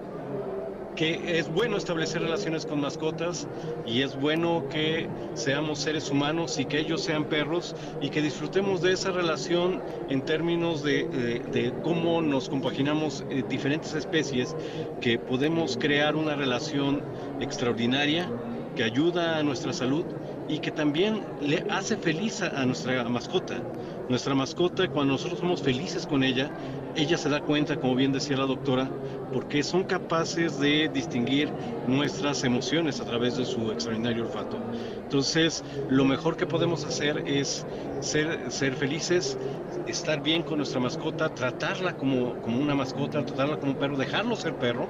que 0.95 1.39
es 1.39 1.51
bueno 1.53 1.77
establecer 1.77 2.21
relaciones 2.21 2.65
con 2.65 2.81
mascotas 2.81 3.47
y 3.85 4.01
es 4.01 4.15
bueno 4.19 4.67
que 4.69 5.09
seamos 5.35 5.79
seres 5.79 6.09
humanos 6.11 6.59
y 6.59 6.65
que 6.65 6.79
ellos 6.79 7.01
sean 7.01 7.25
perros 7.25 7.75
y 8.01 8.09
que 8.09 8.21
disfrutemos 8.21 8.81
de 8.81 8.93
esa 8.93 9.11
relación 9.11 9.81
en 10.09 10.21
términos 10.21 10.83
de, 10.83 11.73
cómo 11.83 12.21
nos 12.21 12.49
compaginamos 12.49 13.23
eh, 13.29 13.43
diferentes 13.47 13.93
especies, 13.93 14.55
que 15.01 15.17
podemos 15.17 15.77
crear 15.77 16.15
una 16.15 16.35
relación 16.35 17.01
extraordinaria 17.41 18.29
que 18.75 18.83
ayuda 18.83 19.37
a 19.37 19.43
nuestra 19.43 19.73
salud 19.73 20.05
y 20.47 20.59
que 20.59 20.71
también 20.71 21.23
le 21.41 21.63
hace 21.69 21.97
feliz 21.97 22.41
a 22.41 22.65
nuestra 22.65 23.03
mascota. 23.09 23.55
Nuestra 24.09 24.35
mascota, 24.35 24.87
cuando 24.89 25.13
nosotros 25.13 25.39
somos 25.39 25.61
felices 25.61 26.05
con 26.05 26.23
ella, 26.23 26.51
ella 26.95 27.17
se 27.17 27.29
da 27.29 27.41
cuenta, 27.41 27.77
como 27.77 27.95
bien 27.95 28.11
decía 28.11 28.37
la 28.37 28.45
doctora, 28.45 28.89
porque 29.31 29.63
son 29.63 29.83
capaces 29.83 30.59
de 30.59 30.89
distinguir 30.93 31.49
nuestras 31.87 32.43
emociones 32.43 32.99
a 32.99 33.05
través 33.05 33.37
de 33.37 33.45
su 33.45 33.71
extraordinario 33.71 34.25
olfato. 34.25 34.57
Entonces, 35.03 35.63
lo 35.89 36.05
mejor 36.05 36.37
que 36.37 36.45
podemos 36.45 36.85
hacer 36.85 37.23
es 37.27 37.65
ser, 38.01 38.51
ser 38.51 38.75
felices, 38.75 39.37
estar 39.87 40.21
bien 40.21 40.43
con 40.43 40.57
nuestra 40.57 40.79
mascota, 40.79 41.29
tratarla 41.29 41.97
como, 41.97 42.35
como 42.41 42.59
una 42.59 42.75
mascota, 42.75 43.25
tratarla 43.25 43.57
como 43.57 43.71
un 43.71 43.77
perro, 43.77 43.97
dejarlo 43.97 44.35
ser 44.35 44.53
perro, 44.55 44.87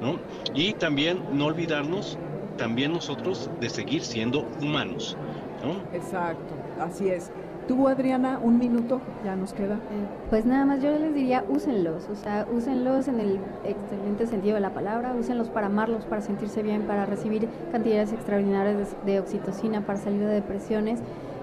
¿no? 0.00 0.18
Y 0.54 0.72
también 0.74 1.20
no 1.32 1.46
olvidarnos, 1.46 2.18
también 2.56 2.92
nosotros, 2.92 3.50
de 3.60 3.68
seguir 3.68 4.02
siendo 4.02 4.48
humanos. 4.60 5.16
¿no? 5.62 5.96
Exacto, 5.96 6.54
así 6.80 7.08
es. 7.08 7.30
Tú, 7.68 7.86
Adriana, 7.86 8.40
un 8.42 8.58
minuto, 8.58 9.00
ya 9.24 9.36
nos 9.36 9.52
queda. 9.52 9.78
Pues 10.30 10.44
nada 10.44 10.64
más 10.64 10.82
yo 10.82 10.90
les 10.90 11.14
diría, 11.14 11.44
úsenlos, 11.48 12.08
o 12.10 12.16
sea, 12.16 12.46
úsenlos 12.52 13.06
en 13.06 13.20
el 13.20 13.38
excelente 13.64 14.26
sentido 14.26 14.56
de 14.56 14.60
la 14.60 14.70
palabra, 14.70 15.14
úsenlos 15.18 15.48
para 15.48 15.66
amarlos, 15.66 16.04
para 16.04 16.22
sentirse 16.22 16.62
bien, 16.62 16.82
para 16.82 17.06
recibir 17.06 17.48
cantidades 17.70 18.12
extraordinarias 18.12 18.96
de, 19.06 19.20
oxitocina, 19.20 19.82
para 19.82 19.98
salir 19.98 20.20
de 20.20 20.34
depresiones. 20.34 21.00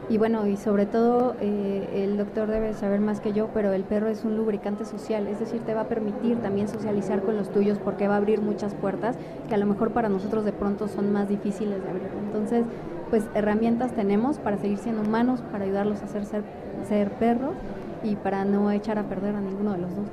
Y 0.09 0.17
bueno, 0.17 0.47
y 0.47 0.57
sobre 0.57 0.87
todo 0.87 1.35
eh, 1.39 2.03
el 2.03 2.17
doctor 2.17 2.47
debe 2.49 2.73
saber 2.73 2.99
más 2.99 3.21
que 3.21 3.31
yo, 3.31 3.49
pero 3.53 3.71
el 3.71 3.83
perro 3.83 4.07
es 4.07 4.25
un 4.25 4.35
lubricante 4.35 4.83
social, 4.83 5.27
es 5.27 5.39
decir, 5.39 5.61
te 5.61 5.75
va 5.75 5.81
a 5.81 5.87
permitir 5.87 6.41
también 6.41 6.67
socializar 6.67 7.21
con 7.21 7.37
los 7.37 7.49
tuyos 7.51 7.77
porque 7.77 8.07
va 8.07 8.15
a 8.15 8.17
abrir 8.17 8.41
muchas 8.41 8.73
puertas 8.73 9.17
que 9.47 9.53
a 9.53 9.57
lo 9.59 9.67
mejor 9.67 9.91
para 9.91 10.09
nosotros 10.09 10.45
de 10.45 10.51
pronto 10.51 10.87
son 10.87 11.13
más 11.13 11.29
difíciles 11.29 11.83
de 11.83 11.89
abrir. 11.89 12.09
Entonces, 12.25 12.65
pues 13.09 13.27
herramientas 13.33 13.91
tenemos 13.91 14.37
para 14.39 14.57
seguir 14.57 14.77
siendo 14.77 15.01
humanos, 15.01 15.41
para 15.51 15.65
ayudarlos 15.65 16.01
a 16.01 16.07
ser, 16.07 16.25
ser, 16.25 17.11
perros 17.11 17.55
y 18.03 18.15
para 18.15 18.45
no 18.45 18.71
echar 18.71 18.97
a 18.97 19.03
perder 19.03 19.35
a 19.35 19.41
ninguno 19.41 19.73
de 19.73 19.79
los 19.79 19.95
dos. 19.95 20.07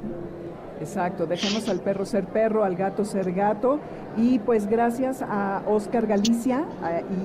Exacto, 0.81 1.27
dejemos 1.27 1.69
al 1.69 1.81
perro 1.81 2.05
ser 2.05 2.27
perro, 2.27 2.63
al 2.63 2.77
gato 2.77 3.05
ser 3.05 3.33
gato 3.33 3.81
y 4.17 4.39
pues 4.39 4.67
gracias 4.67 5.23
a 5.23 5.63
Oscar 5.67 6.07
Galicia 6.07 6.67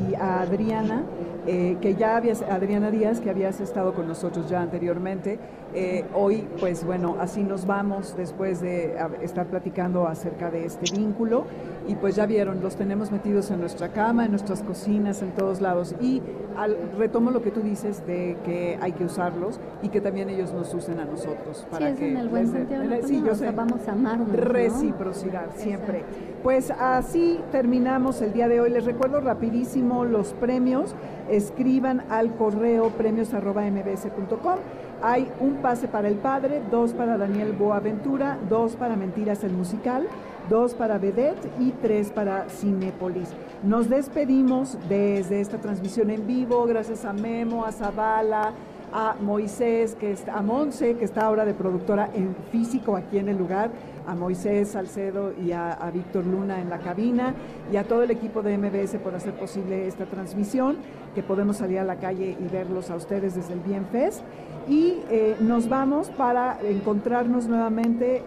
y 0.10 0.16
a 0.16 0.42
Adriana, 0.42 1.04
eh, 1.48 1.78
que 1.82 1.96
ya 1.96 2.16
habías, 2.16 2.42
Adriana 2.44 2.92
Díaz, 2.92 3.20
que 3.20 3.30
habías 3.30 3.60
estado 3.60 3.94
con 3.94 4.08
nosotros 4.08 4.50
ya 4.50 4.62
anteriormente. 4.62 5.38
Eh, 5.74 6.04
hoy, 6.14 6.48
pues 6.60 6.84
bueno, 6.84 7.16
así 7.20 7.44
nos 7.44 7.66
vamos 7.66 8.16
después 8.18 8.60
de 8.62 8.96
estar 9.22 9.48
platicando 9.48 10.08
acerca 10.08 10.52
de 10.52 10.66
este 10.66 10.96
vínculo. 10.96 11.46
Y 11.88 11.96
pues 11.96 12.16
ya 12.16 12.26
vieron, 12.26 12.62
los 12.62 12.76
tenemos 12.76 13.12
metidos 13.12 13.50
en 13.52 13.60
nuestra 13.60 13.90
cama, 13.90 14.26
en 14.26 14.32
nuestras 14.32 14.62
cocinas, 14.62 15.22
en 15.22 15.32
todos 15.32 15.62
lados. 15.62 15.96
Y 16.00 16.22
al, 16.58 16.78
retomo 16.98 17.32
lo 17.32 17.42
que 17.42 17.52
tú 17.52 17.62
dices 17.62 18.06
de 18.06 18.38
que 18.46 18.78
hay 18.82 18.92
que 18.92 19.06
usarlos 19.06 19.60
y 19.82 19.90
que 19.90 20.02
también 20.02 20.30
ellos 20.30 20.54
nos 20.54 20.74
usen 20.74 21.00
a 21.00 21.06
nosotros. 21.06 21.66
Para 21.72 21.94
que 21.96 22.10
en 22.10 22.18
el 22.18 22.30
buen 22.30 22.48
sentido. 22.52 22.84
sí, 23.04 23.24
yo 23.26 23.36
sé, 23.36 23.52
vamos 23.52 23.88
a 23.88 23.94
amarnos. 23.94 24.32
Reciprocidad, 24.32 25.48
siempre. 25.56 26.04
Pues 26.44 26.72
así 26.72 27.40
terminamos 27.52 28.22
el 28.22 28.34
día 28.34 28.48
de 28.48 28.60
hoy. 28.60 28.70
Les 28.70 28.86
recuerdo 28.86 29.22
rapidísimo 29.22 30.06
los 30.06 30.34
premios. 30.34 30.96
Escriban 31.30 32.04
al 32.10 32.36
correo 32.36 32.90
premios.mbs.com. 32.90 34.60
Hay 35.04 35.32
un 35.40 35.56
pase 35.56 35.88
para 35.88 36.08
el 36.08 36.16
padre, 36.16 36.62
dos 36.70 36.94
para 36.94 37.18
Daniel 37.18 37.54
Boaventura, 37.54 38.38
dos 38.48 38.76
para 38.76 38.96
Mentiras 38.96 39.44
el 39.44 39.52
musical, 39.52 40.08
dos 40.48 40.76
para 40.76 41.00
Vedette 41.00 41.50
y 41.60 41.72
tres 41.72 42.12
para 42.12 42.48
Cinépolis. 42.50 43.30
Nos 43.64 43.90
despedimos 43.90 44.78
desde 44.88 45.42
esta 45.42 45.58
transmisión 45.58 46.12
en 46.12 46.28
vivo, 46.28 46.66
gracias 46.66 47.04
a 47.04 47.14
Memo, 47.14 47.66
a 47.66 47.72
Zavala, 47.72 48.54
a 48.94 49.16
Moisés, 49.20 49.96
que 49.96 50.12
está, 50.12 50.38
a 50.38 50.44
Monse, 50.44 50.96
que 50.96 51.06
está 51.06 51.26
ahora 51.26 51.46
de 51.46 51.56
productora 51.56 52.10
en 52.14 52.36
físico 52.52 52.96
aquí 52.96 53.18
en 53.18 53.30
el 53.30 53.38
lugar, 53.38 53.72
a 54.08 54.16
Moisés 54.16 54.70
Salcedo 54.70 55.34
y 55.34 55.52
a, 55.52 55.78
Víctor 55.94 56.26
Luna 56.26 56.62
en 56.62 56.70
la 56.70 56.80
cabina 56.80 57.34
y 57.72 57.78
a 57.78 57.84
todo 57.84 58.04
el 58.04 58.12
equipo 58.12 58.42
de 58.42 58.58
MBS 58.58 58.96
por 58.98 59.16
hacer 59.16 59.34
posible 59.34 59.88
esta 59.88 60.06
transmisión, 60.06 60.78
que 61.16 61.24
podemos 61.24 61.58
salir 61.58 61.80
a 61.80 61.84
la 61.84 61.98
calle 61.98 62.38
y 62.40 62.48
verlos 62.48 62.90
a 62.90 62.96
ustedes 62.96 63.36
desde 63.36 63.54
el 63.54 63.60
Bienfest. 63.60 64.22
Y 64.68 65.00
eh, 65.10 65.36
nos 65.40 65.68
vamos 65.68 66.10
para 66.10 66.60
encontrarnos 66.64 67.48
nuevamente 67.48 68.24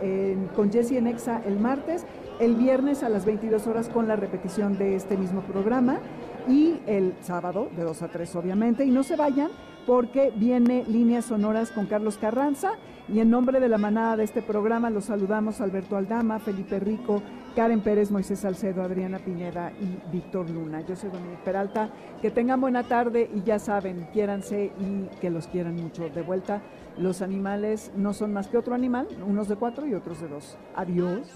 con 0.55 0.71
Jesse 0.71 0.93
en 0.93 1.07
Exa 1.07 1.41
el 1.47 1.59
martes, 1.59 2.05
el 2.41 2.55
viernes 2.57 3.03
a 3.03 3.09
las 3.09 3.25
22 3.25 3.67
horas 3.67 3.89
con 3.89 4.09
la 4.09 4.17
repetición 4.17 4.77
de 4.77 4.97
este 4.97 5.17
mismo 5.17 5.43
programa 5.43 5.99
y 6.49 6.81
el 6.87 7.15
sábado 7.23 7.69
de 7.77 7.85
2 7.85 8.03
a 8.03 8.09
3 8.09 8.37
obviamente. 8.37 8.85
Y 8.85 8.91
no 8.91 9.03
se 9.03 9.17
vayan 9.17 9.51
porque 9.87 10.33
viene 10.35 10.85
Líneas 10.87 11.27
Sonoras 11.27 11.71
con 11.71 11.87
Carlos 11.87 12.19
Carranza 12.19 12.73
y 13.09 13.21
en 13.21 13.31
nombre 13.31 13.61
de 13.61 13.69
la 13.69 13.79
manada 13.79 14.17
de 14.17 14.25
este 14.25 14.43
programa 14.43 14.91
los 14.91 15.07
saludamos 15.07 15.61
Alberto 15.61 15.97
Aldama, 15.97 16.39
Felipe 16.39 16.81
Rico, 16.81 17.23
Karen 17.55 17.81
Pérez, 17.81 18.11
Moisés 18.11 18.41
Salcedo, 18.41 18.83
Adriana 18.83 19.19
Piñeda 19.19 19.73
y 19.81 20.11
Víctor 20.11 20.51
Luna. 20.51 20.81
Yo 20.81 20.97
soy 20.97 21.11
Dominique 21.11 21.43
Peralta. 21.45 21.91
Que 22.21 22.31
tengan 22.31 22.61
buena 22.61 22.83
tarde 22.85 23.31
y 23.33 23.43
ya 23.43 23.59
saben, 23.59 24.09
quiéranse 24.13 24.73
y 24.81 25.09
que 25.21 25.31
los 25.31 25.47
quieran 25.47 25.77
mucho. 25.77 26.09
De 26.09 26.23
vuelta, 26.23 26.63
los 26.99 27.23
animales 27.23 27.93
no 27.97 28.13
son 28.13 28.33
más 28.33 28.49
que 28.49 28.57
otro 28.57 28.75
animal, 28.75 29.07
unos 29.25 29.49
de 29.49 29.57
cuatro 29.57 29.87
y 29.87 29.95
otros 29.95 30.21
de 30.21 30.29
dos. 30.29 30.57
Adiós. 30.75 31.29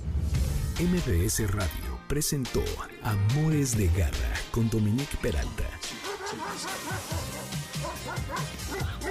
MBS 0.81 1.53
Radio 1.53 1.99
presentó 2.09 2.63
Amores 3.03 3.77
de 3.77 3.89
Garra 3.89 4.35
con 4.53 4.71
Dominique 4.71 5.17
Peralta. 5.21 5.65